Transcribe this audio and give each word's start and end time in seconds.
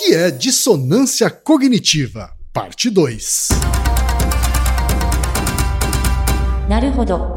que 0.00 0.14
é 0.14 0.30
dissonância 0.30 1.28
cognitiva, 1.28 2.30
parte 2.54 2.88
2. 2.88 3.48
Naruhodo. 6.66 7.34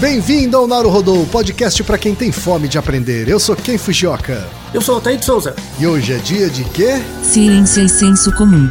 Bem-vindo 0.00 0.56
ao 0.56 0.66
Naruhodô, 0.66 1.26
podcast 1.26 1.84
para 1.84 1.98
quem 1.98 2.14
tem 2.14 2.32
fome 2.32 2.66
de 2.66 2.78
aprender. 2.78 3.28
Eu 3.28 3.38
sou 3.38 3.54
Ken 3.54 3.76
Fujioka. 3.76 4.48
Eu 4.72 4.80
sou 4.80 4.96
o 4.96 5.00
de 5.02 5.22
Souza. 5.22 5.54
E 5.78 5.86
hoje 5.86 6.14
é 6.14 6.16
dia 6.16 6.48
de 6.48 6.64
quê? 6.70 6.92
Ciência 7.22 7.82
e 7.82 7.88
senso 7.90 8.34
comum. 8.34 8.70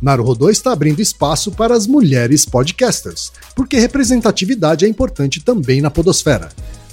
Naruhodô 0.00 0.48
está 0.48 0.72
abrindo 0.72 1.00
espaço 1.00 1.50
para 1.50 1.74
as 1.74 1.86
mulheres 1.86 2.44
podcasters, 2.44 3.32
porque 3.54 3.78
representatividade 3.78 4.84
é 4.84 4.88
importante 4.88 5.40
também 5.40 5.80
na 5.80 5.90
podosfera. 5.90 6.50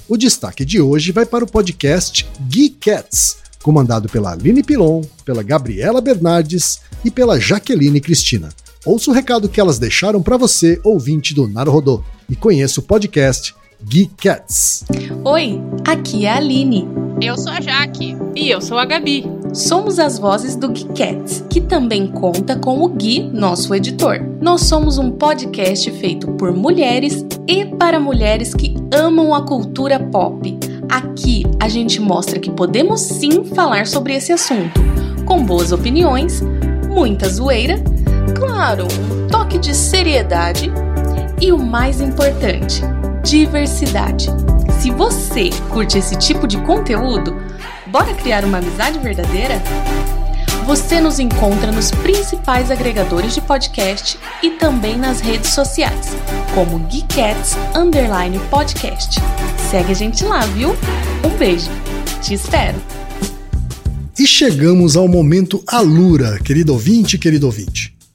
O 0.08 0.16
destaque 0.16 0.64
de 0.64 0.80
hoje 0.80 1.12
vai 1.12 1.26
para 1.26 1.44
o 1.44 1.50
podcast 1.50 2.26
Geek 2.48 2.76
Cats, 2.80 3.38
comandado 3.62 4.08
pela 4.08 4.32
Aline 4.32 4.62
Pilon, 4.62 5.02
pela 5.24 5.42
Gabriela 5.42 6.00
Bernardes 6.00 6.80
e 7.04 7.10
pela 7.10 7.38
Jaqueline 7.38 8.00
Cristina. 8.00 8.48
Ouça 8.84 9.10
o 9.10 9.14
recado 9.14 9.48
que 9.48 9.60
elas 9.60 9.78
deixaram 9.78 10.22
para 10.22 10.36
você, 10.36 10.80
ouvinte 10.84 11.34
do 11.34 11.48
Naruhodô, 11.48 12.04
e 12.28 12.36
conheça 12.36 12.80
o 12.80 12.82
podcast 12.82 13.54
Geek 13.82 14.14
Cats. 14.16 14.84
Oi, 15.24 15.60
aqui 15.84 16.24
é 16.24 16.30
a 16.30 16.36
Aline. 16.36 17.05
Eu 17.20 17.36
sou 17.38 17.52
a 17.52 17.60
Jaque. 17.60 18.16
E 18.34 18.50
eu 18.50 18.60
sou 18.60 18.78
a 18.78 18.84
Gabi. 18.84 19.24
Somos 19.54 19.98
as 19.98 20.18
vozes 20.18 20.54
do 20.54 20.74
Geekettes, 20.74 21.42
que 21.48 21.62
também 21.62 22.06
conta 22.06 22.56
com 22.56 22.82
o 22.82 22.88
Gui, 22.88 23.22
nosso 23.32 23.74
editor. 23.74 24.20
Nós 24.40 24.62
somos 24.62 24.98
um 24.98 25.10
podcast 25.10 25.90
feito 25.92 26.30
por 26.32 26.52
mulheres 26.52 27.24
e 27.48 27.64
para 27.64 27.98
mulheres 27.98 28.52
que 28.52 28.74
amam 28.92 29.34
a 29.34 29.42
cultura 29.42 29.98
pop. 29.98 30.58
Aqui 30.90 31.44
a 31.58 31.68
gente 31.68 32.00
mostra 32.00 32.38
que 32.38 32.50
podemos 32.50 33.00
sim 33.00 33.44
falar 33.44 33.86
sobre 33.86 34.14
esse 34.14 34.32
assunto, 34.32 34.78
com 35.24 35.42
boas 35.42 35.72
opiniões, 35.72 36.42
muita 36.90 37.28
zoeira, 37.28 37.82
claro, 38.38 38.84
um 38.84 39.26
toque 39.28 39.58
de 39.58 39.74
seriedade 39.74 40.70
e 41.40 41.50
o 41.50 41.58
mais 41.58 42.00
importante, 42.00 42.82
diversidade. 43.24 44.28
Se 44.80 44.90
você 44.90 45.50
curte 45.70 45.98
esse 45.98 46.16
tipo 46.16 46.46
de 46.46 46.58
conteúdo, 46.58 47.34
bora 47.86 48.14
criar 48.14 48.44
uma 48.44 48.58
amizade 48.58 48.98
verdadeira? 48.98 49.60
Você 50.66 51.00
nos 51.00 51.18
encontra 51.18 51.70
nos 51.72 51.90
principais 51.90 52.70
agregadores 52.70 53.34
de 53.34 53.40
podcast 53.40 54.18
e 54.42 54.50
também 54.50 54.96
nas 54.96 55.20
redes 55.20 55.50
sociais, 55.50 56.08
como 56.54 56.84
Geekettes 56.90 57.56
Underline 57.74 58.38
Podcast. 58.50 59.20
Segue 59.70 59.92
a 59.92 59.94
gente 59.94 60.24
lá, 60.24 60.40
viu? 60.46 60.70
Um 61.24 61.36
beijo. 61.38 61.70
Te 62.20 62.34
espero. 62.34 62.76
E 64.18 64.26
chegamos 64.26 64.96
ao 64.96 65.06
momento 65.06 65.62
Alura, 65.66 66.38
querido 66.40 66.72
ouvinte, 66.72 67.18
querido 67.18 67.46
ouvinte. 67.46 67.95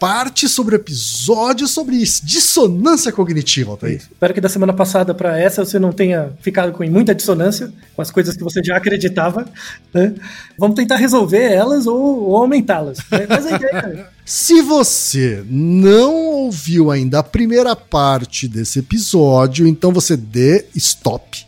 parte 0.00 0.48
sobre 0.48 0.74
o 0.74 0.78
episódio 0.78 1.68
sobre 1.68 1.98
dissonância 1.98 3.12
cognitiva, 3.12 3.72
Altaí. 3.72 3.96
Espero 3.96 4.32
que 4.32 4.40
da 4.40 4.48
semana 4.48 4.72
passada 4.72 5.12
para 5.12 5.38
essa 5.38 5.62
você 5.62 5.78
não 5.78 5.92
tenha 5.92 6.32
ficado 6.40 6.72
com 6.72 6.82
muita 6.86 7.14
dissonância 7.14 7.70
com 7.94 8.00
as 8.00 8.10
coisas 8.10 8.34
que 8.34 8.42
você 8.42 8.62
já 8.64 8.78
acreditava. 8.78 9.46
Né? 9.92 10.14
Vamos 10.58 10.74
tentar 10.74 10.96
resolver 10.96 11.52
elas 11.52 11.86
ou, 11.86 12.30
ou 12.30 12.36
aumentá-las. 12.36 12.98
Né? 13.10 13.26
Mas 13.28 13.46
a 13.46 13.56
ideia 13.56 14.06
é... 14.16 14.20
Se 14.24 14.62
você 14.62 15.44
não 15.50 16.14
ouviu 16.14 16.90
ainda 16.90 17.18
a 17.18 17.22
primeira 17.22 17.76
parte 17.76 18.48
desse 18.48 18.78
episódio, 18.78 19.66
então 19.66 19.92
você 19.92 20.16
dê 20.16 20.64
stop. 20.74 21.46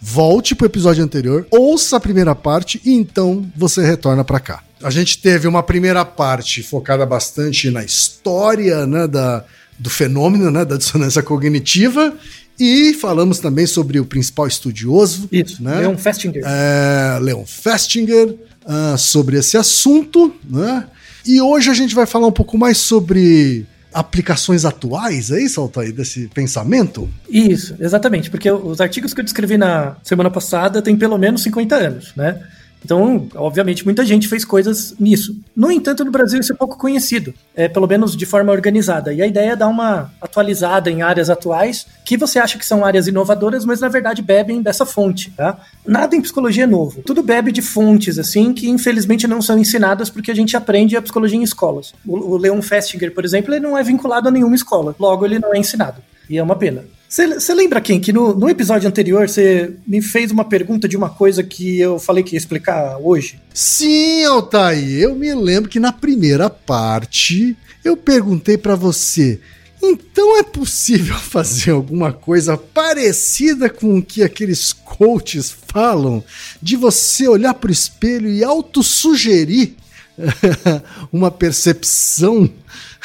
Volte 0.00 0.54
pro 0.54 0.66
episódio 0.66 1.04
anterior, 1.04 1.46
ouça 1.50 1.96
a 1.96 2.00
primeira 2.00 2.34
parte 2.34 2.80
e 2.84 2.92
então 2.92 3.46
você 3.56 3.84
retorna 3.84 4.24
para 4.24 4.40
cá. 4.40 4.62
A 4.82 4.90
gente 4.90 5.18
teve 5.18 5.46
uma 5.46 5.62
primeira 5.62 6.04
parte 6.04 6.62
focada 6.62 7.04
bastante 7.04 7.70
na 7.70 7.84
história 7.84 8.86
né, 8.86 9.06
da, 9.06 9.44
do 9.78 9.90
fenômeno 9.90 10.50
né, 10.50 10.64
da 10.64 10.78
dissonância 10.78 11.22
cognitiva 11.22 12.16
e 12.58 12.94
falamos 12.94 13.38
também 13.38 13.66
sobre 13.66 14.00
o 14.00 14.04
principal 14.04 14.46
estudioso. 14.46 15.28
Isso, 15.30 15.62
né? 15.62 15.80
Leon 15.80 15.96
Festinger. 15.96 16.42
É, 16.46 17.18
Leon 17.20 17.44
Festinger, 17.46 18.36
uh, 18.64 18.98
sobre 18.98 19.38
esse 19.38 19.56
assunto. 19.56 20.34
Né? 20.48 20.86
E 21.26 21.40
hoje 21.40 21.70
a 21.70 21.74
gente 21.74 21.94
vai 21.94 22.06
falar 22.06 22.26
um 22.26 22.32
pouco 22.32 22.58
mais 22.58 22.78
sobre 22.78 23.66
aplicações 23.92 24.64
atuais, 24.64 25.30
é 25.30 25.40
isso, 25.40 25.60
Altair, 25.60 25.92
desse 25.92 26.28
pensamento? 26.28 27.08
Isso, 27.28 27.76
exatamente, 27.80 28.30
porque 28.30 28.50
os 28.50 28.80
artigos 28.80 29.12
que 29.12 29.20
eu 29.20 29.24
descrevi 29.24 29.56
na 29.56 29.96
semana 30.02 30.30
passada 30.30 30.80
têm 30.80 30.96
pelo 30.96 31.18
menos 31.18 31.42
50 31.42 31.76
anos, 31.76 32.12
né? 32.14 32.40
Então, 32.84 33.28
obviamente, 33.34 33.84
muita 33.84 34.04
gente 34.04 34.26
fez 34.26 34.44
coisas 34.44 34.94
nisso. 34.98 35.36
No 35.54 35.70
entanto, 35.70 36.04
no 36.04 36.10
Brasil 36.10 36.40
isso 36.40 36.52
é 36.52 36.56
pouco 36.56 36.78
conhecido, 36.78 37.34
é, 37.54 37.68
pelo 37.68 37.86
menos 37.86 38.16
de 38.16 38.26
forma 38.26 38.52
organizada. 38.52 39.12
E 39.12 39.20
a 39.20 39.26
ideia 39.26 39.52
é 39.52 39.56
dar 39.56 39.68
uma 39.68 40.10
atualizada 40.20 40.90
em 40.90 41.02
áreas 41.02 41.28
atuais 41.28 41.86
que 42.04 42.16
você 42.16 42.38
acha 42.38 42.58
que 42.58 42.64
são 42.64 42.84
áreas 42.84 43.06
inovadoras, 43.06 43.64
mas 43.64 43.80
na 43.80 43.88
verdade 43.88 44.22
bebem 44.22 44.62
dessa 44.62 44.86
fonte. 44.86 45.30
Tá? 45.30 45.58
Nada 45.86 46.16
em 46.16 46.22
psicologia 46.22 46.64
é 46.64 46.66
novo. 46.66 47.02
Tudo 47.02 47.22
bebe 47.22 47.52
de 47.52 47.62
fontes, 47.62 48.18
assim, 48.18 48.52
que 48.52 48.68
infelizmente 48.68 49.28
não 49.28 49.42
são 49.42 49.58
ensinadas 49.58 50.08
porque 50.08 50.30
a 50.30 50.34
gente 50.34 50.56
aprende 50.56 50.96
a 50.96 51.02
psicologia 51.02 51.38
em 51.38 51.42
escolas. 51.42 51.92
O, 52.06 52.34
o 52.34 52.36
Leon 52.36 52.62
Festinger, 52.62 53.12
por 53.12 53.24
exemplo, 53.24 53.52
ele 53.54 53.60
não 53.60 53.76
é 53.76 53.82
vinculado 53.82 54.28
a 54.28 54.30
nenhuma 54.30 54.54
escola, 54.54 54.94
logo 54.98 55.24
ele 55.24 55.38
não 55.38 55.54
é 55.54 55.58
ensinado. 55.58 56.02
E 56.28 56.38
é 56.38 56.42
uma 56.42 56.56
pena. 56.56 56.84
Você 57.10 57.52
lembra, 57.54 57.80
quem 57.80 57.98
que 57.98 58.12
no, 58.12 58.32
no 58.32 58.48
episódio 58.48 58.88
anterior 58.88 59.28
você 59.28 59.74
me 59.84 60.00
fez 60.00 60.30
uma 60.30 60.44
pergunta 60.44 60.86
de 60.86 60.96
uma 60.96 61.10
coisa 61.10 61.42
que 61.42 61.80
eu 61.80 61.98
falei 61.98 62.22
que 62.22 62.36
ia 62.36 62.38
explicar 62.38 62.98
hoje? 63.02 63.40
Sim, 63.52 64.24
Altair, 64.26 65.00
eu 65.00 65.16
me 65.16 65.34
lembro 65.34 65.68
que 65.68 65.80
na 65.80 65.92
primeira 65.92 66.48
parte 66.48 67.56
eu 67.84 67.96
perguntei 67.96 68.56
para 68.56 68.76
você. 68.76 69.40
Então 69.82 70.38
é 70.38 70.44
possível 70.44 71.16
fazer 71.18 71.72
alguma 71.72 72.12
coisa 72.12 72.56
parecida 72.56 73.68
com 73.68 73.98
o 73.98 74.02
que 74.02 74.22
aqueles 74.22 74.72
coaches 74.72 75.52
falam 75.66 76.22
de 76.62 76.76
você 76.76 77.26
olhar 77.26 77.54
para 77.54 77.70
o 77.70 77.72
espelho 77.72 78.28
e 78.28 78.44
autossugerir 78.44 79.72
uma 81.12 81.30
percepção 81.30 82.50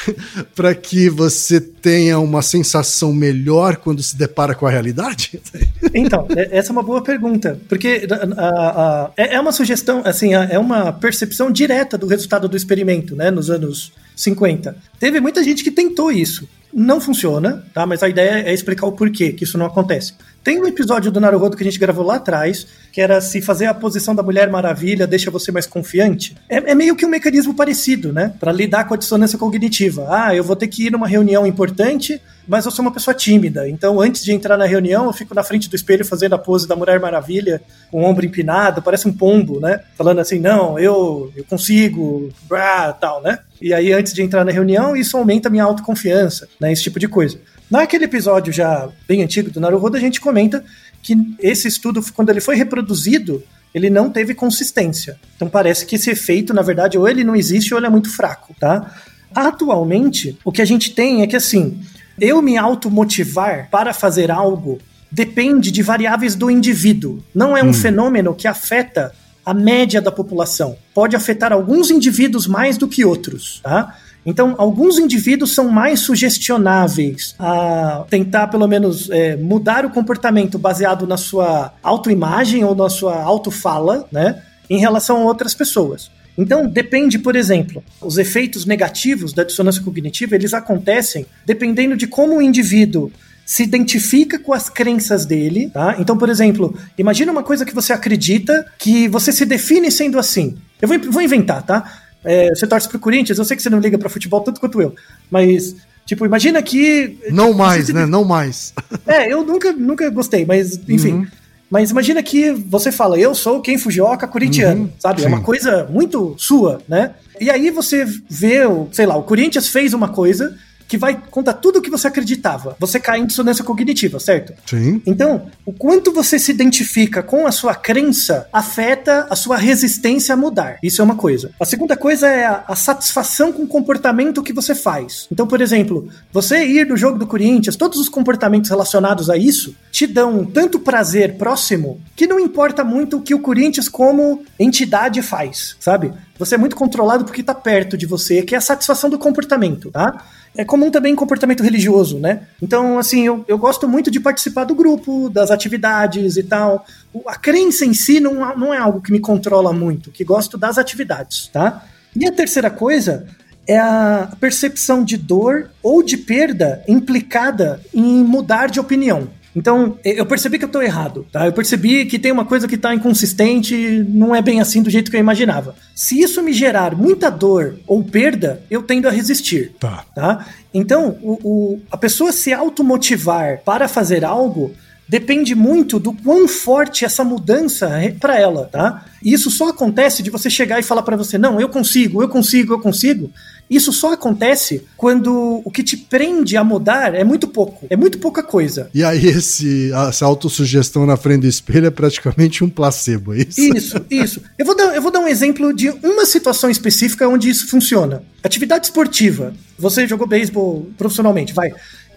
para 0.54 0.74
que 0.74 1.08
você 1.08 1.60
tenha 1.60 2.18
uma 2.18 2.42
sensação 2.42 3.12
melhor 3.12 3.76
quando 3.76 4.02
se 4.02 4.16
depara 4.16 4.54
com 4.54 4.66
a 4.66 4.70
realidade? 4.70 5.40
Então, 5.94 6.26
é, 6.36 6.58
essa 6.58 6.70
é 6.70 6.72
uma 6.72 6.82
boa 6.82 7.02
pergunta, 7.02 7.58
porque 7.70 8.06
a, 8.36 8.44
a, 8.44 9.10
é, 9.16 9.36
é 9.36 9.40
uma 9.40 9.50
sugestão, 9.50 10.02
assim, 10.04 10.34
é 10.34 10.58
uma 10.58 10.92
percepção 10.92 11.50
direta 11.50 11.96
do 11.96 12.06
resultado 12.06 12.48
do 12.48 12.56
experimento, 12.56 13.16
né, 13.16 13.30
nos 13.30 13.48
anos 13.48 13.92
50. 14.14 14.76
Teve 15.00 15.20
muita 15.20 15.42
gente 15.42 15.64
que 15.64 15.70
tentou 15.70 16.12
isso. 16.12 16.46
Não 16.72 17.00
funciona, 17.00 17.64
tá? 17.72 17.86
Mas 17.86 18.02
a 18.02 18.08
ideia 18.10 18.42
é 18.46 18.52
explicar 18.52 18.86
o 18.86 18.92
porquê 18.92 19.32
que 19.32 19.44
isso 19.44 19.56
não 19.56 19.64
acontece. 19.64 20.12
Tem 20.46 20.62
um 20.62 20.66
episódio 20.68 21.10
do 21.10 21.18
Naruhodo 21.18 21.56
que 21.56 21.64
a 21.64 21.66
gente 21.66 21.76
gravou 21.76 22.04
lá 22.06 22.14
atrás, 22.14 22.68
que 22.92 23.00
era 23.00 23.20
se 23.20 23.42
fazer 23.42 23.66
a 23.66 23.74
posição 23.74 24.14
da 24.14 24.22
Mulher 24.22 24.48
Maravilha 24.48 25.04
deixa 25.04 25.28
você 25.28 25.50
mais 25.50 25.66
confiante. 25.66 26.36
É, 26.48 26.70
é 26.70 26.72
meio 26.72 26.94
que 26.94 27.04
um 27.04 27.08
mecanismo 27.08 27.52
parecido, 27.52 28.12
né? 28.12 28.32
Para 28.38 28.52
lidar 28.52 28.84
com 28.84 28.94
a 28.94 28.96
dissonância 28.96 29.36
cognitiva. 29.36 30.06
Ah, 30.08 30.36
eu 30.36 30.44
vou 30.44 30.54
ter 30.54 30.68
que 30.68 30.86
ir 30.86 30.92
numa 30.92 31.08
reunião 31.08 31.44
importante, 31.44 32.22
mas 32.46 32.64
eu 32.64 32.70
sou 32.70 32.84
uma 32.84 32.92
pessoa 32.92 33.12
tímida. 33.12 33.68
Então, 33.68 34.00
antes 34.00 34.22
de 34.22 34.30
entrar 34.30 34.56
na 34.56 34.66
reunião, 34.66 35.06
eu 35.06 35.12
fico 35.12 35.34
na 35.34 35.42
frente 35.42 35.68
do 35.68 35.74
espelho 35.74 36.04
fazendo 36.04 36.36
a 36.36 36.38
pose 36.38 36.68
da 36.68 36.76
Mulher 36.76 37.00
Maravilha, 37.00 37.60
com 37.90 38.02
o 38.02 38.04
ombro 38.04 38.24
empinado, 38.24 38.80
parece 38.80 39.08
um 39.08 39.12
pombo, 39.12 39.58
né? 39.58 39.80
Falando 39.98 40.20
assim, 40.20 40.38
não, 40.38 40.78
eu, 40.78 41.32
eu 41.34 41.42
consigo, 41.42 42.32
brá, 42.48 42.92
tal, 42.92 43.20
né? 43.20 43.40
E 43.60 43.74
aí, 43.74 43.92
antes 43.92 44.12
de 44.12 44.22
entrar 44.22 44.44
na 44.44 44.52
reunião, 44.52 44.94
isso 44.94 45.16
aumenta 45.16 45.48
a 45.48 45.50
minha 45.50 45.64
autoconfiança, 45.64 46.46
né? 46.60 46.70
Esse 46.70 46.84
tipo 46.84 47.00
de 47.00 47.08
coisa. 47.08 47.36
Naquele 47.70 48.04
episódio 48.04 48.52
já 48.52 48.88
bem 49.08 49.22
antigo 49.22 49.50
do 49.50 49.60
Naruhodo, 49.60 49.96
a 49.96 50.00
gente 50.00 50.20
comenta 50.20 50.64
que 51.02 51.16
esse 51.40 51.68
estudo, 51.68 52.04
quando 52.14 52.30
ele 52.30 52.40
foi 52.40 52.56
reproduzido, 52.56 53.42
ele 53.74 53.90
não 53.90 54.10
teve 54.10 54.34
consistência. 54.34 55.18
Então 55.36 55.48
parece 55.48 55.84
que 55.84 55.96
esse 55.96 56.10
efeito, 56.10 56.54
na 56.54 56.62
verdade, 56.62 56.96
ou 56.96 57.08
ele 57.08 57.24
não 57.24 57.36
existe 57.36 57.74
ou 57.74 57.78
ele 57.78 57.86
é 57.86 57.90
muito 57.90 58.10
fraco, 58.10 58.54
tá? 58.58 58.94
Atualmente, 59.34 60.38
o 60.44 60.52
que 60.52 60.62
a 60.62 60.64
gente 60.64 60.92
tem 60.92 61.22
é 61.22 61.26
que 61.26 61.36
assim, 61.36 61.80
eu 62.18 62.40
me 62.40 62.56
automotivar 62.56 63.68
para 63.70 63.92
fazer 63.92 64.30
algo 64.30 64.78
depende 65.10 65.70
de 65.70 65.82
variáveis 65.82 66.34
do 66.34 66.50
indivíduo. 66.50 67.22
Não 67.34 67.56
é 67.56 67.62
um 67.62 67.68
hum. 67.68 67.74
fenômeno 67.74 68.34
que 68.34 68.48
afeta 68.48 69.12
a 69.44 69.54
média 69.54 70.00
da 70.00 70.10
população. 70.10 70.76
Pode 70.92 71.14
afetar 71.14 71.52
alguns 71.52 71.90
indivíduos 71.90 72.46
mais 72.46 72.76
do 72.76 72.88
que 72.88 73.04
outros, 73.04 73.60
tá? 73.62 73.96
Então, 74.26 74.56
alguns 74.58 74.98
indivíduos 74.98 75.54
são 75.54 75.68
mais 75.68 76.00
sugestionáveis 76.00 77.36
a 77.38 78.04
tentar, 78.10 78.48
pelo 78.48 78.66
menos, 78.66 79.08
é, 79.08 79.36
mudar 79.36 79.86
o 79.86 79.90
comportamento 79.90 80.58
baseado 80.58 81.06
na 81.06 81.16
sua 81.16 81.72
autoimagem 81.80 82.64
ou 82.64 82.74
na 82.74 82.90
sua 82.90 83.22
autofala, 83.22 84.08
né? 84.10 84.42
Em 84.68 84.78
relação 84.78 85.18
a 85.18 85.24
outras 85.24 85.54
pessoas. 85.54 86.10
Então, 86.36 86.68
depende, 86.68 87.20
por 87.20 87.36
exemplo, 87.36 87.82
os 88.00 88.18
efeitos 88.18 88.66
negativos 88.66 89.32
da 89.32 89.44
dissonância 89.44 89.82
cognitiva, 89.82 90.34
eles 90.34 90.52
acontecem 90.52 91.24
dependendo 91.46 91.96
de 91.96 92.08
como 92.08 92.36
o 92.36 92.42
indivíduo 92.42 93.10
se 93.46 93.62
identifica 93.62 94.40
com 94.40 94.52
as 94.52 94.68
crenças 94.68 95.24
dele, 95.24 95.70
tá? 95.72 95.94
Então, 96.00 96.18
por 96.18 96.28
exemplo, 96.28 96.76
imagina 96.98 97.30
uma 97.30 97.44
coisa 97.44 97.64
que 97.64 97.72
você 97.72 97.92
acredita 97.92 98.66
que 98.76 99.06
você 99.06 99.30
se 99.30 99.46
define 99.46 99.88
sendo 99.88 100.18
assim. 100.18 100.58
Eu 100.82 100.88
vou, 100.88 100.98
vou 101.12 101.22
inventar, 101.22 101.62
tá? 101.62 102.02
É, 102.26 102.50
você 102.50 102.66
torce 102.66 102.88
pro 102.88 102.98
Corinthians, 102.98 103.38
eu 103.38 103.44
sei 103.44 103.56
que 103.56 103.62
você 103.62 103.70
não 103.70 103.78
liga 103.78 103.96
para 103.96 104.08
futebol 104.10 104.40
tanto 104.42 104.60
quanto 104.60 104.82
eu, 104.82 104.94
mas 105.30 105.74
Tipo, 106.06 106.24
imagina 106.24 106.62
que. 106.62 107.18
Não 107.30 107.48
tipo, 107.48 107.58
mais, 107.58 107.88
né? 107.88 108.06
Não 108.06 108.24
mais. 108.24 108.72
É, 109.04 109.32
eu 109.32 109.44
nunca, 109.44 109.72
nunca 109.72 110.08
gostei, 110.10 110.44
mas 110.44 110.78
enfim. 110.88 111.12
Uhum. 111.12 111.26
Mas 111.70 111.90
imagina 111.90 112.22
que 112.22 112.52
você 112.52 112.92
fala, 112.92 113.18
eu 113.18 113.34
sou 113.34 113.60
quem 113.60 113.76
Fujioka 113.76 114.26
corintiano, 114.26 114.82
uhum, 114.82 114.90
sabe? 114.98 115.20
Sim. 115.20 115.26
É 115.26 115.28
uma 115.28 115.40
coisa 115.40 115.86
muito 115.90 116.34
sua, 116.38 116.80
né? 116.88 117.14
E 117.40 117.50
aí 117.50 117.70
você 117.70 118.04
vê, 118.04 118.60
sei 118.92 119.06
lá, 119.06 119.16
o 119.16 119.22
Corinthians 119.24 119.68
fez 119.68 119.92
uma 119.92 120.08
coisa 120.08 120.56
que 120.88 120.96
vai 120.96 121.20
contar 121.30 121.54
tudo 121.54 121.78
o 121.78 121.82
que 121.82 121.90
você 121.90 122.08
acreditava. 122.08 122.76
Você 122.78 123.00
cai 123.00 123.20
em 123.20 123.26
dissonância 123.26 123.64
cognitiva, 123.64 124.20
certo? 124.20 124.52
Sim. 124.66 125.02
Então, 125.06 125.46
o 125.64 125.72
quanto 125.72 126.12
você 126.12 126.38
se 126.38 126.50
identifica 126.50 127.22
com 127.22 127.46
a 127.46 127.52
sua 127.52 127.74
crença 127.74 128.48
afeta 128.52 129.26
a 129.30 129.36
sua 129.36 129.56
resistência 129.56 130.34
a 130.34 130.36
mudar. 130.36 130.78
Isso 130.82 131.00
é 131.00 131.04
uma 131.04 131.16
coisa. 131.16 131.50
A 131.60 131.64
segunda 131.64 131.96
coisa 131.96 132.28
é 132.28 132.44
a, 132.44 132.64
a 132.68 132.76
satisfação 132.76 133.52
com 133.52 133.62
o 133.62 133.68
comportamento 133.68 134.42
que 134.42 134.52
você 134.52 134.74
faz. 134.74 135.26
Então, 135.30 135.46
por 135.46 135.60
exemplo, 135.60 136.08
você 136.32 136.64
ir 136.64 136.86
no 136.86 136.96
jogo 136.96 137.18
do 137.18 137.26
Corinthians, 137.26 137.76
todos 137.76 137.98
os 137.98 138.08
comportamentos 138.08 138.70
relacionados 138.70 139.28
a 139.30 139.36
isso 139.36 139.74
te 139.90 140.06
dão 140.06 140.44
tanto 140.44 140.78
prazer 140.78 141.36
próximo 141.36 142.00
que 142.14 142.26
não 142.26 142.38
importa 142.38 142.84
muito 142.84 143.18
o 143.18 143.22
que 143.22 143.34
o 143.34 143.40
Corinthians 143.40 143.88
como 143.88 144.44
entidade 144.58 145.22
faz, 145.22 145.76
sabe? 145.80 146.12
Você 146.38 146.54
é 146.54 146.58
muito 146.58 146.76
controlado 146.76 147.24
porque 147.24 147.42
tá 147.42 147.54
perto 147.54 147.96
de 147.96 148.06
você, 148.06 148.42
que 148.42 148.54
é 148.54 148.58
a 148.58 148.60
satisfação 148.60 149.08
do 149.08 149.18
comportamento, 149.18 149.90
tá? 149.90 150.24
é 150.56 150.64
comum 150.64 150.90
também 150.90 151.14
comportamento 151.14 151.62
religioso, 151.62 152.18
né? 152.18 152.42
Então, 152.62 152.98
assim, 152.98 153.26
eu, 153.26 153.44
eu 153.46 153.58
gosto 153.58 153.86
muito 153.86 154.10
de 154.10 154.18
participar 154.18 154.64
do 154.64 154.74
grupo, 154.74 155.28
das 155.28 155.50
atividades 155.50 156.36
e 156.36 156.42
tal. 156.42 156.86
A 157.26 157.36
crença 157.36 157.84
em 157.84 157.92
si 157.92 158.18
não, 158.20 158.56
não 158.56 158.72
é 158.72 158.78
algo 158.78 159.00
que 159.00 159.12
me 159.12 159.20
controla 159.20 159.72
muito, 159.72 160.10
que 160.10 160.24
gosto 160.24 160.56
das 160.56 160.78
atividades, 160.78 161.48
tá? 161.48 161.84
E 162.14 162.26
a 162.26 162.32
terceira 162.32 162.70
coisa 162.70 163.26
é 163.66 163.78
a 163.78 164.32
percepção 164.40 165.04
de 165.04 165.16
dor 165.16 165.70
ou 165.82 166.02
de 166.02 166.16
perda 166.16 166.82
implicada 166.88 167.80
em 167.92 168.24
mudar 168.24 168.68
de 168.68 168.80
opinião. 168.80 169.28
Então, 169.56 169.98
eu 170.04 170.26
percebi 170.26 170.58
que 170.58 170.66
eu 170.66 170.68
tô 170.68 170.82
errado, 170.82 171.26
tá? 171.32 171.46
Eu 171.46 171.52
percebi 171.52 172.04
que 172.04 172.18
tem 172.18 172.30
uma 172.30 172.44
coisa 172.44 172.68
que 172.68 172.76
tá 172.76 172.94
inconsistente, 172.94 174.04
não 174.06 174.36
é 174.36 174.42
bem 174.42 174.60
assim 174.60 174.82
do 174.82 174.90
jeito 174.90 175.10
que 175.10 175.16
eu 175.16 175.20
imaginava. 175.20 175.74
Se 175.94 176.20
isso 176.20 176.42
me 176.42 176.52
gerar 176.52 176.94
muita 176.94 177.30
dor 177.30 177.78
ou 177.86 178.04
perda, 178.04 178.62
eu 178.70 178.82
tendo 178.82 179.08
a 179.08 179.10
resistir. 179.10 179.72
Tá. 179.80 180.04
tá? 180.14 180.46
Então, 180.74 181.16
o, 181.22 181.38
o, 181.42 181.80
a 181.90 181.96
pessoa 181.96 182.32
se 182.32 182.52
automotivar 182.52 183.62
para 183.64 183.88
fazer 183.88 184.26
algo 184.26 184.74
depende 185.08 185.54
muito 185.54 185.98
do 185.98 186.12
quão 186.12 186.48
forte 186.48 187.04
essa 187.04 187.22
mudança 187.22 187.86
é 188.00 188.10
para 188.10 188.38
ela, 188.38 188.64
tá? 188.66 189.04
E 189.22 189.32
isso 189.32 189.50
só 189.50 189.68
acontece 189.68 190.22
de 190.22 190.30
você 190.30 190.50
chegar 190.50 190.78
e 190.80 190.82
falar 190.82 191.02
para 191.02 191.16
você, 191.16 191.38
não, 191.38 191.60
eu 191.60 191.68
consigo, 191.68 192.22
eu 192.22 192.28
consigo, 192.28 192.74
eu 192.74 192.80
consigo. 192.80 193.30
Isso 193.68 193.92
só 193.92 194.12
acontece 194.12 194.84
quando 194.96 195.60
o 195.64 195.70
que 195.70 195.82
te 195.82 195.96
prende 195.96 196.56
a 196.56 196.62
mudar 196.62 197.14
é 197.14 197.24
muito 197.24 197.48
pouco, 197.48 197.86
é 197.90 197.96
muito 197.96 198.18
pouca 198.18 198.42
coisa. 198.42 198.88
E 198.94 199.02
aí 199.02 199.26
esse, 199.26 199.90
essa 200.08 200.24
autossugestão 200.24 201.04
na 201.04 201.16
frente 201.16 201.42
do 201.42 201.48
espelho 201.48 201.86
é 201.86 201.90
praticamente 201.90 202.62
um 202.62 202.70
placebo, 202.70 203.34
é 203.34 203.38
isso? 203.38 203.60
Isso, 203.60 204.06
isso. 204.08 204.42
Eu 204.56 204.64
vou 204.64 204.76
dar, 204.76 204.94
eu 204.94 205.02
vou 205.02 205.10
dar 205.10 205.20
um 205.20 205.28
exemplo 205.28 205.72
de 205.72 205.88
uma 205.88 206.24
situação 206.24 206.70
específica 206.70 207.28
onde 207.28 207.48
isso 207.48 207.68
funciona. 207.68 208.22
Atividade 208.42 208.86
esportiva. 208.86 209.52
Você 209.78 210.06
jogou 210.06 210.26
beisebol 210.26 210.88
profissionalmente, 210.96 211.52
vai. 211.52 211.72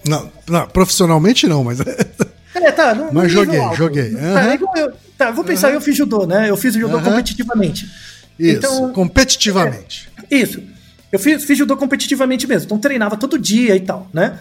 Não, 0.07 0.31
não 0.47 0.67
profissionalmente 0.67 1.47
não, 1.47 1.63
mas... 1.63 1.79
É, 2.55 2.71
tá. 2.71 2.93
Mas 2.95 3.27
nível 3.27 3.29
joguei, 3.29 3.59
alto. 3.59 3.75
joguei. 3.77 4.11
Tá, 4.15 4.49
é 4.51 4.53
igual 4.55 4.73
eu, 4.77 4.93
tá, 5.17 5.31
vou 5.31 5.43
pensar, 5.43 5.71
eu 5.71 5.79
fiz 5.81 5.95
judô, 5.95 6.25
né? 6.25 6.49
Eu 6.49 6.57
fiz 6.57 6.73
judô 6.73 6.97
Aham. 6.97 7.03
competitivamente. 7.05 7.85
Isso, 8.39 8.57
Então- 8.57 8.93
competitivamente. 8.93 10.09
Isso. 10.31 10.61
Eu 11.11 11.19
fiz, 11.19 11.43
fiz 11.43 11.57
judô 11.57 11.75
competitivamente 11.77 12.47
mesmo. 12.47 12.65
Então 12.65 12.77
treinava 12.77 13.17
todo 13.17 13.37
dia 13.37 13.75
e 13.75 13.79
tal, 13.79 14.07
né? 14.13 14.39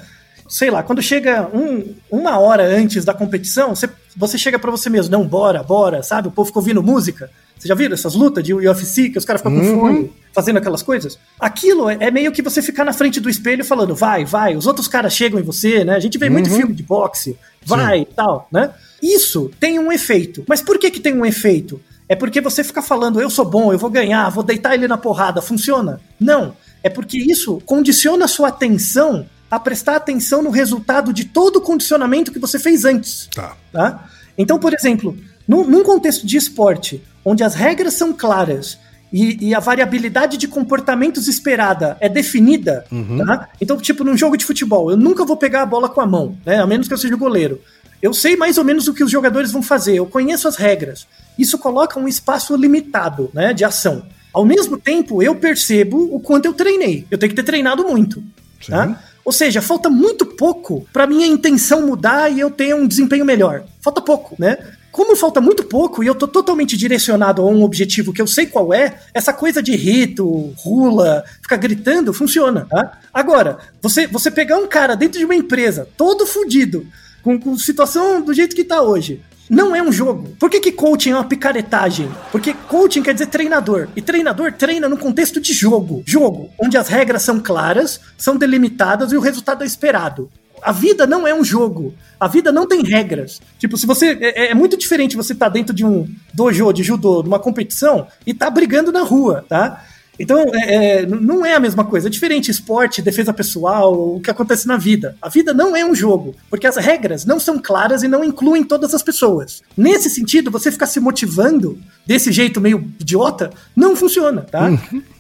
Sei 0.49 0.71
lá, 0.71 0.83
quando 0.83 1.03
chega 1.03 1.49
um- 1.55 1.95
uma 2.11 2.39
hora 2.39 2.63
antes 2.65 3.05
da 3.05 3.13
competição, 3.13 3.75
você, 3.75 3.89
você 4.17 4.39
chega 4.39 4.59
pra 4.59 4.71
você 4.71 4.89
mesmo, 4.89 5.11
não, 5.13 5.27
bora, 5.27 5.63
bora, 5.63 6.03
sabe? 6.03 6.29
O 6.29 6.31
povo 6.31 6.47
fica 6.47 6.59
ouvindo 6.59 6.83
música. 6.83 7.31
Você 7.59 7.67
já 7.67 7.75
viram 7.75 7.95
essas 7.95 8.15
lutas 8.15 8.45
de 8.45 8.55
UFC 8.55 9.11
que 9.11 9.19
os 9.19 9.25
caras 9.25 9.43
ficam 9.43 9.59
com 9.59 9.81
fone, 9.81 10.13
fazendo 10.33 10.59
aquelas 10.59 10.83
coisas? 10.83 11.19
Aquilo 11.41 11.91
é, 11.91 11.97
é 12.01 12.11
meio 12.11 12.31
que 12.31 12.41
você 12.41 12.63
ficar 12.63 12.85
na 12.85 12.93
frente 12.93 13.21
do 13.21 13.29
espelho 13.29 13.65
falando, 13.65 13.95
vai, 13.95 14.25
vai. 14.25 14.57
Os 14.57 14.67
outros 14.67 14.87
caras 14.87 15.13
chegam 15.13 15.41
em 15.41 15.43
você, 15.43 15.85
né? 15.85 15.95
A 15.95 16.01
gente 16.01 16.17
vê 16.19 16.31
muito 16.31 16.51
filme 16.51 16.73
de 16.73 16.83
boxe, 16.83 17.37
vai 17.65 18.03
e 18.03 18.07
tal, 18.07 18.49
né? 18.53 18.71
Isso 19.03 19.51
tem 19.59 19.79
um 19.79 19.91
efeito. 19.91 20.45
Mas 20.47 20.63
por 20.63 20.79
que 20.79 20.91
que 20.91 21.01
tem 21.01 21.15
um 21.15 21.27
efeito? 21.27 21.81
É 22.09 22.17
porque 22.17 22.41
você 22.41 22.65
fica 22.65 22.81
falando, 22.81 23.21
eu 23.21 23.29
sou 23.29 23.45
bom, 23.45 23.73
eu 23.73 23.79
vou 23.79 23.91
ganhar, 23.91 24.31
vou 24.31 24.43
deitar 24.43 24.75
ele 24.75 24.89
na 24.89 24.97
porrada, 24.97 25.43
funciona? 25.43 26.01
Não. 26.19 26.57
É 26.83 26.89
porque 26.89 27.19
isso 27.19 27.61
condiciona 27.67 28.25
a 28.25 28.29
sua 28.29 28.49
atenção 28.49 29.27
a 29.51 29.59
prestar 29.59 29.97
atenção 29.97 30.43
no 30.43 30.51
resultado 30.51 31.13
de 31.13 31.25
todo 31.25 31.57
o 31.57 31.61
condicionamento 31.61 32.33
que 32.33 32.39
você 32.39 32.59
fez 32.59 32.85
antes. 32.85 33.29
Tá. 33.35 33.57
Tá? 33.73 34.09
Então, 34.37 34.59
por 34.59 34.73
exemplo, 34.73 35.17
num, 35.47 35.65
num 35.65 35.83
contexto 35.83 36.27
de 36.27 36.37
esporte, 36.37 37.03
onde 37.29 37.45
as 37.45 37.55
regras 37.55 37.95
são 37.95 38.13
claras 38.13 38.79
e, 39.13 39.49
e 39.49 39.55
a 39.55 39.61
variabilidade 39.61 40.37
de 40.37 40.49
comportamentos 40.49 41.29
esperada 41.29 41.97
é 42.01 42.09
definida, 42.09 42.85
tá? 43.27 43.49
então, 43.61 43.77
tipo, 43.79 44.05
num 44.05 44.17
jogo 44.17 44.37
de 44.37 44.45
futebol, 44.45 44.91
eu 44.91 44.97
nunca 44.97 45.25
vou 45.25 45.37
pegar 45.37 45.63
a 45.63 45.67
bola 45.67 45.89
com 45.89 46.01
a 46.01 46.07
mão, 46.07 46.37
né? 46.45 46.61
a 46.61 46.67
menos 46.67 46.89
que 46.89 46.95
eu 46.95 46.99
seja 46.99 47.15
o 47.15 47.19
goleiro. 47.19 47.61
Eu 48.01 48.15
sei 48.15 48.37
mais 48.37 48.59
ou 48.59 48.65
menos 48.65 48.87
o 48.87 48.95
que 48.95 49.03
os 49.03 49.11
jogadores 49.11 49.51
vão 49.51 49.63
fazer, 49.63 49.97
eu 49.97 50.07
conheço 50.07 50.47
as 50.47 50.57
regras. 50.57 51.07
Isso 51.39 51.59
coloca 51.59 51.99
um 51.99 52.07
espaço 52.07 52.55
limitado 52.57 53.31
né, 53.33 53.53
de 53.53 53.65
ação. 53.65 54.05
Ao 54.33 54.45
mesmo 54.45 54.79
tempo, 54.79 55.23
eu 55.23 55.35
percebo 55.35 56.15
o 56.15 56.21
quanto 56.21 56.47
eu 56.47 56.53
treinei. 56.53 57.07
Eu 57.11 57.19
tenho 57.19 57.31
que 57.31 57.37
ter 57.37 57.43
treinado 57.43 57.85
muito. 57.85 58.23
Tá? 58.67 59.01
Ou 59.25 59.33
seja, 59.33 59.61
falta 59.61 59.91
muito 59.91 60.25
pouco 60.25 60.87
para 60.93 61.07
minha 61.07 61.27
intenção 61.27 61.87
mudar 61.87 62.31
e 62.31 62.41
eu 62.41 62.51
ter 62.51 62.75
um 62.75 62.87
desempenho 62.87 63.25
melhor. 63.25 63.65
Falta 63.81 64.01
pouco, 64.01 64.37
né? 64.39 64.59
Como 64.91 65.15
falta 65.15 65.41
muito 65.41 65.65
pouco 65.65 66.03
e 66.03 66.07
eu 66.07 66.15
tô 66.15 66.27
totalmente 66.27 66.77
direcionado 66.77 67.43
a 67.43 67.47
um 67.47 67.63
objetivo 67.63 68.13
que 68.13 68.21
eu 68.23 68.27
sei 68.27 68.47
qual 68.47 68.73
é, 68.73 69.01
essa 69.13 69.33
coisa 69.33 69.63
de 69.63 69.77
rito, 69.77 70.53
rula, 70.57 71.25
ficar 71.43 71.57
gritando, 71.57 72.13
funciona, 72.13 72.67
tá? 72.69 72.99
Agora, 73.13 73.59
você, 73.83 74.07
você 74.07 74.31
pegar 74.31 74.59
um 74.59 74.67
cara 74.67 74.97
dentro 74.97 75.19
de 75.19 75.25
uma 75.25 75.35
empresa, 75.35 75.89
todo 75.97 76.27
fudido, 76.27 76.87
com, 77.23 77.39
com 77.39 77.57
situação 77.59 78.21
do 78.23 78.33
jeito 78.33 78.57
que 78.57 78.65
tá 78.65 78.83
hoje, 78.83 79.23
não 79.49 79.75
é 79.75 79.83
um 79.83 79.91
jogo. 79.91 80.37
Por 80.39 80.51
que, 80.51 80.61
que 80.61 80.73
coaching 80.73 81.11
é 81.11 81.15
uma 81.15 81.25
picaretagem? 81.25 82.11
Porque 82.31 82.53
coaching 82.53 83.03
quer 83.03 83.15
dizer 83.15 83.27
treinador. 83.27 83.89
E 83.97 84.03
treinador 84.03 84.53
treina 84.53 84.89
no 84.89 84.99
contexto 84.99 85.41
de 85.41 85.55
jogo. 85.55 86.03
Jogo, 86.05 86.51
onde 86.59 86.77
as 86.77 86.89
regras 86.89 87.23
são 87.23 87.41
claras, 87.41 88.01
são 88.17 88.37
delimitadas 88.37 89.11
e 89.11 89.17
o 89.17 89.21
resultado 89.21 89.65
é 89.65 89.67
esperado. 89.67 90.31
A 90.63 90.73
vida 90.73 91.07
não 91.07 91.27
é 91.27 91.35
um 91.35 91.45
jogo. 91.45 91.95
A 92.19 92.29
vida 92.29 92.51
não 92.51 92.67
tem 92.67 92.83
regras. 92.83 93.41
Tipo, 93.59 93.77
se 93.77 93.87
você. 93.87 94.19
É, 94.21 94.51
é 94.51 94.55
muito 94.55 94.77
diferente 94.77 95.17
você 95.17 95.33
estar 95.33 95.49
dentro 95.49 95.75
de 95.75 95.85
um 95.85 96.09
dojo 96.33 96.73
de 96.73 96.83
judô, 96.83 97.23
numa 97.23 97.39
competição, 97.39 98.07
e 98.27 98.35
tá 98.35 98.51
brigando 98.51 98.93
na 98.93 99.03
rua, 99.03 99.45
tá? 99.49 99.85
Então, 100.19 100.51
é, 100.53 101.03
é, 101.03 101.07
não 101.07 101.47
é 101.47 101.55
a 101.55 101.61
mesma 101.61 101.85
coisa. 101.85 102.09
É 102.09 102.11
diferente 102.11 102.51
esporte, 102.51 103.01
defesa 103.01 103.33
pessoal, 103.33 104.17
o 104.17 104.21
que 104.21 104.31
acontece 104.31 104.67
na 104.67 104.77
vida. 104.77 105.17
A 105.23 105.29
vida 105.29 105.55
não 105.55 105.77
é 105.77 105.85
um 105.85 105.95
jogo, 105.95 106.35
porque 106.51 106.67
as 106.67 106.77
regras 106.77 107.25
não 107.25 107.39
são 107.39 107.59
claras 107.59 108.03
e 108.03 108.09
não 108.09 108.25
incluem 108.25 108.65
todas 108.65 108.95
as 108.95 109.03
pessoas. 109.03 109.63
Nesse 109.77 110.11
sentido, 110.11 110.51
você 110.51 110.73
ficar 110.73 110.87
se 110.87 110.99
motivando 110.99 111.79
desse 112.05 112.33
jeito 112.33 112.61
meio 112.61 112.79
idiota, 112.99 113.51
não 113.77 113.95
funciona, 113.95 114.43
tá? 114.43 114.71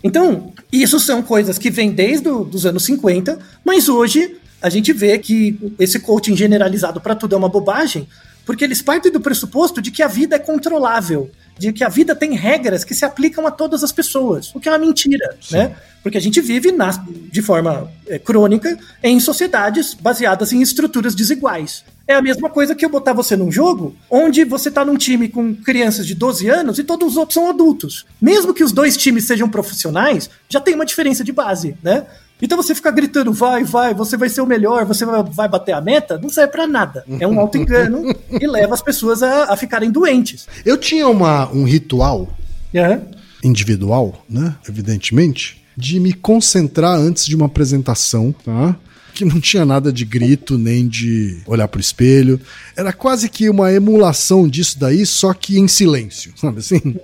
Então, 0.02 0.52
isso 0.72 0.98
são 0.98 1.22
coisas 1.22 1.58
que 1.58 1.70
vêm 1.70 1.92
desde 1.92 2.28
os 2.28 2.66
anos 2.66 2.84
50, 2.84 3.38
mas 3.64 3.88
hoje 3.88 4.36
a 4.60 4.68
gente 4.68 4.92
vê 4.92 5.18
que 5.18 5.58
esse 5.78 5.98
coaching 6.00 6.36
generalizado 6.36 7.00
para 7.00 7.14
tudo 7.14 7.34
é 7.34 7.38
uma 7.38 7.48
bobagem, 7.48 8.08
porque 8.44 8.64
eles 8.64 8.80
partem 8.80 9.12
do 9.12 9.20
pressuposto 9.20 9.80
de 9.82 9.90
que 9.90 10.02
a 10.02 10.08
vida 10.08 10.36
é 10.36 10.38
controlável, 10.38 11.30
de 11.58 11.72
que 11.72 11.84
a 11.84 11.88
vida 11.88 12.14
tem 12.14 12.34
regras 12.34 12.82
que 12.84 12.94
se 12.94 13.04
aplicam 13.04 13.46
a 13.46 13.50
todas 13.50 13.84
as 13.84 13.92
pessoas, 13.92 14.54
o 14.54 14.60
que 14.60 14.68
é 14.68 14.72
uma 14.72 14.78
mentira, 14.78 15.36
né? 15.50 15.76
Porque 16.02 16.16
a 16.16 16.20
gente 16.20 16.40
vive 16.40 16.70
na- 16.72 17.04
de 17.30 17.42
forma 17.42 17.90
é, 18.06 18.18
crônica 18.18 18.78
em 19.02 19.18
sociedades 19.20 19.92
baseadas 19.92 20.52
em 20.52 20.62
estruturas 20.62 21.14
desiguais. 21.14 21.84
É 22.06 22.14
a 22.14 22.22
mesma 22.22 22.48
coisa 22.48 22.74
que 22.74 22.84
eu 22.84 22.88
botar 22.88 23.12
você 23.12 23.36
num 23.36 23.52
jogo 23.52 23.94
onde 24.08 24.44
você 24.44 24.70
tá 24.70 24.82
num 24.84 24.96
time 24.96 25.28
com 25.28 25.54
crianças 25.54 26.06
de 26.06 26.14
12 26.14 26.48
anos 26.48 26.78
e 26.78 26.84
todos 26.84 27.08
os 27.08 27.16
outros 27.18 27.34
são 27.34 27.50
adultos. 27.50 28.06
Mesmo 28.22 28.54
que 28.54 28.64
os 28.64 28.72
dois 28.72 28.96
times 28.96 29.24
sejam 29.26 29.48
profissionais, 29.50 30.30
já 30.48 30.60
tem 30.60 30.74
uma 30.74 30.86
diferença 30.86 31.22
de 31.22 31.32
base, 31.32 31.76
né? 31.82 32.06
Então 32.40 32.56
você 32.56 32.74
ficar 32.74 32.90
gritando, 32.92 33.32
vai, 33.32 33.64
vai, 33.64 33.92
você 33.94 34.16
vai 34.16 34.28
ser 34.28 34.40
o 34.40 34.46
melhor, 34.46 34.84
você 34.84 35.04
vai, 35.04 35.48
bater 35.48 35.72
a 35.72 35.80
meta, 35.80 36.18
não 36.22 36.28
serve 36.28 36.52
pra 36.52 36.66
nada. 36.66 37.04
É 37.18 37.26
um 37.26 37.38
auto-engano 37.40 38.14
e 38.40 38.46
leva 38.46 38.74
as 38.74 38.82
pessoas 38.82 39.22
a, 39.22 39.52
a 39.52 39.56
ficarem 39.56 39.90
doentes. 39.90 40.46
Eu 40.64 40.76
tinha 40.78 41.08
uma, 41.08 41.50
um 41.50 41.64
ritual 41.64 42.28
É. 42.72 43.00
individual, 43.42 44.24
né? 44.28 44.54
Evidentemente, 44.68 45.62
de 45.76 45.98
me 46.00 46.12
concentrar 46.12 46.96
antes 46.98 47.26
de 47.26 47.34
uma 47.36 47.46
apresentação, 47.46 48.34
tá? 48.44 48.76
Que 49.18 49.24
não 49.24 49.40
tinha 49.40 49.64
nada 49.64 49.92
de 49.92 50.04
grito, 50.04 50.56
nem 50.56 50.86
de 50.86 51.38
olhar 51.44 51.66
pro 51.66 51.80
espelho. 51.80 52.40
Era 52.76 52.92
quase 52.92 53.28
que 53.28 53.50
uma 53.50 53.72
emulação 53.72 54.46
disso 54.46 54.78
daí, 54.78 55.04
só 55.04 55.34
que 55.34 55.58
em 55.58 55.66
silêncio, 55.66 56.32
sabe 56.38 56.60
assim? 56.60 56.94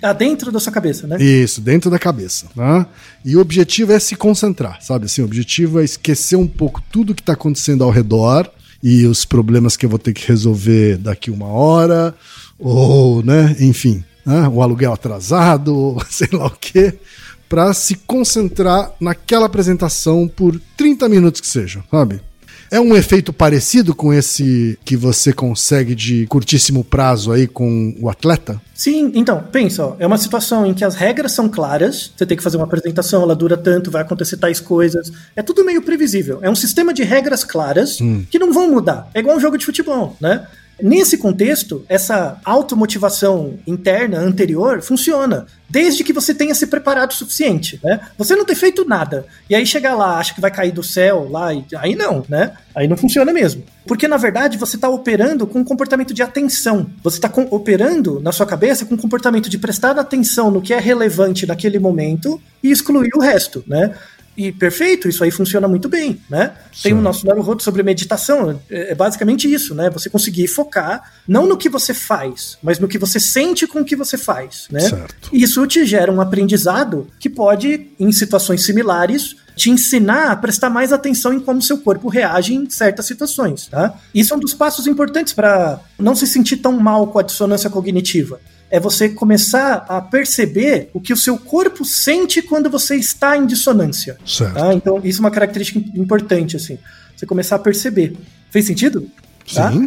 Tá 0.00 0.12
dentro 0.12 0.52
da 0.52 0.60
sua 0.60 0.72
cabeça, 0.72 1.04
né? 1.08 1.20
Isso, 1.20 1.60
dentro 1.60 1.90
da 1.90 1.98
cabeça, 1.98 2.46
tá? 2.54 2.86
E 3.24 3.34
o 3.34 3.40
objetivo 3.40 3.90
é 3.90 3.98
se 3.98 4.14
concentrar, 4.14 4.80
sabe 4.82 5.06
assim? 5.06 5.22
O 5.22 5.24
objetivo 5.24 5.80
é 5.80 5.84
esquecer 5.84 6.36
um 6.36 6.46
pouco 6.46 6.80
tudo 6.92 7.12
que 7.12 7.24
tá 7.24 7.32
acontecendo 7.32 7.82
ao 7.82 7.90
redor 7.90 8.48
e 8.80 9.04
os 9.04 9.24
problemas 9.24 9.76
que 9.76 9.84
eu 9.84 9.90
vou 9.90 9.98
ter 9.98 10.12
que 10.12 10.28
resolver 10.28 10.96
daqui 10.98 11.28
uma 11.28 11.48
hora, 11.48 12.14
ou, 12.56 13.20
né, 13.24 13.56
enfim, 13.58 14.04
né? 14.24 14.46
o 14.46 14.62
aluguel 14.62 14.92
atrasado, 14.92 15.96
sei 16.08 16.28
lá 16.32 16.46
o 16.46 16.56
quê, 16.56 16.94
para 17.54 17.72
se 17.72 17.94
concentrar 17.94 18.90
naquela 18.98 19.46
apresentação 19.46 20.26
por 20.26 20.60
30 20.76 21.08
minutos 21.08 21.40
que 21.40 21.46
seja, 21.46 21.84
sabe? 21.88 22.20
É 22.68 22.80
um 22.80 22.96
efeito 22.96 23.32
parecido 23.32 23.94
com 23.94 24.12
esse 24.12 24.76
que 24.84 24.96
você 24.96 25.32
consegue 25.32 25.94
de 25.94 26.26
curtíssimo 26.26 26.82
prazo 26.82 27.30
aí 27.30 27.46
com 27.46 27.94
o 28.00 28.10
atleta? 28.10 28.60
Sim, 28.74 29.12
então, 29.14 29.44
pensa, 29.52 29.86
ó, 29.86 29.96
é 30.00 30.06
uma 30.06 30.18
situação 30.18 30.66
em 30.66 30.74
que 30.74 30.84
as 30.84 30.96
regras 30.96 31.30
são 31.30 31.48
claras, 31.48 32.10
você 32.16 32.26
tem 32.26 32.36
que 32.36 32.42
fazer 32.42 32.56
uma 32.56 32.64
apresentação, 32.64 33.22
ela 33.22 33.36
dura 33.36 33.56
tanto, 33.56 33.88
vai 33.88 34.02
acontecer 34.02 34.36
tais 34.36 34.58
coisas, 34.58 35.12
é 35.36 35.40
tudo 35.40 35.64
meio 35.64 35.80
previsível. 35.80 36.40
É 36.42 36.50
um 36.50 36.56
sistema 36.56 36.92
de 36.92 37.04
regras 37.04 37.44
claras 37.44 37.98
que 38.30 38.38
não 38.40 38.52
vão 38.52 38.68
mudar. 38.68 39.08
É 39.14 39.20
igual 39.20 39.36
um 39.36 39.40
jogo 39.40 39.56
de 39.56 39.64
futebol, 39.64 40.16
né? 40.20 40.44
Nesse 40.82 41.16
contexto, 41.16 41.84
essa 41.88 42.40
automotivação 42.44 43.58
interna 43.66 44.18
anterior 44.18 44.82
funciona, 44.82 45.46
desde 45.68 46.02
que 46.02 46.12
você 46.12 46.34
tenha 46.34 46.54
se 46.54 46.66
preparado 46.66 47.12
o 47.12 47.14
suficiente, 47.14 47.80
né? 47.82 48.00
Você 48.18 48.34
não 48.34 48.44
ter 48.44 48.54
feito 48.54 48.84
nada, 48.84 49.26
e 49.48 49.54
aí 49.54 49.64
chegar 49.64 49.94
lá, 49.94 50.18
acha 50.18 50.34
que 50.34 50.40
vai 50.40 50.50
cair 50.50 50.72
do 50.72 50.82
céu 50.82 51.28
lá, 51.30 51.54
e 51.54 51.64
aí 51.76 51.94
não, 51.94 52.24
né? 52.28 52.52
Aí 52.74 52.88
não 52.88 52.96
funciona 52.96 53.32
mesmo. 53.32 53.64
Porque, 53.86 54.08
na 54.08 54.16
verdade, 54.16 54.58
você 54.58 54.76
está 54.76 54.88
operando 54.88 55.46
com 55.46 55.60
um 55.60 55.64
comportamento 55.64 56.14
de 56.14 56.22
atenção. 56.22 56.86
Você 57.02 57.18
está 57.18 57.30
operando 57.50 58.18
na 58.18 58.32
sua 58.32 58.46
cabeça 58.46 58.84
com 58.84 58.94
um 58.94 58.98
comportamento 58.98 59.48
de 59.48 59.58
prestar 59.58 59.98
atenção 59.98 60.50
no 60.50 60.62
que 60.62 60.72
é 60.72 60.80
relevante 60.80 61.46
naquele 61.46 61.78
momento 61.78 62.40
e 62.62 62.70
excluir 62.70 63.10
o 63.14 63.20
resto, 63.20 63.62
né? 63.66 63.94
E 64.36 64.50
perfeito, 64.52 65.08
isso 65.08 65.22
aí 65.22 65.30
funciona 65.30 65.68
muito 65.68 65.88
bem, 65.88 66.20
né? 66.28 66.52
Tem 66.82 66.92
o 66.92 67.00
nosso 67.00 67.26
Naruhodo 67.26 67.62
sobre 67.62 67.82
meditação, 67.82 68.60
é 68.70 68.84
é 68.84 68.94
basicamente 68.94 69.52
isso, 69.52 69.74
né? 69.74 69.90
Você 69.90 70.08
conseguir 70.08 70.46
focar 70.46 71.12
não 71.26 71.46
no 71.46 71.56
que 71.56 71.68
você 71.68 71.92
faz, 71.92 72.56
mas 72.62 72.78
no 72.78 72.88
que 72.88 72.98
você 72.98 73.18
sente 73.18 73.66
com 73.66 73.80
o 73.80 73.84
que 73.84 73.96
você 73.96 74.16
faz, 74.16 74.66
né? 74.70 74.80
Certo. 74.80 75.30
Isso 75.32 75.66
te 75.66 75.84
gera 75.84 76.12
um 76.12 76.20
aprendizado 76.20 77.08
que 77.18 77.28
pode, 77.28 77.90
em 77.98 78.12
situações 78.12 78.64
similares, 78.64 79.36
te 79.56 79.70
ensinar 79.70 80.30
a 80.30 80.36
prestar 80.36 80.70
mais 80.70 80.92
atenção 80.92 81.32
em 81.32 81.40
como 81.40 81.62
seu 81.62 81.78
corpo 81.78 82.08
reage 82.08 82.54
em 82.54 82.68
certas 82.68 83.06
situações, 83.06 83.66
tá? 83.66 83.94
Isso 84.14 84.34
é 84.34 84.36
um 84.36 84.40
dos 84.40 84.54
passos 84.54 84.86
importantes 84.86 85.32
para 85.32 85.80
não 85.98 86.14
se 86.14 86.26
sentir 86.26 86.58
tão 86.58 86.72
mal 86.72 87.06
com 87.06 87.18
a 87.18 87.22
dissonância 87.22 87.70
cognitiva. 87.70 88.40
É 88.74 88.80
você 88.80 89.08
começar 89.08 89.86
a 89.88 90.00
perceber 90.00 90.90
o 90.92 91.00
que 91.00 91.12
o 91.12 91.16
seu 91.16 91.38
corpo 91.38 91.84
sente 91.84 92.42
quando 92.42 92.68
você 92.68 92.96
está 92.96 93.36
em 93.36 93.46
dissonância. 93.46 94.18
Certo. 94.26 94.52
Tá? 94.52 94.74
Então, 94.74 95.00
isso 95.04 95.20
é 95.20 95.20
uma 95.20 95.30
característica 95.30 95.78
importante, 95.94 96.56
assim. 96.56 96.76
Você 97.14 97.24
começar 97.24 97.54
a 97.54 97.60
perceber. 97.60 98.16
Fez 98.50 98.66
sentido? 98.66 99.08
Tá? 99.54 99.70
Sim. 99.70 99.86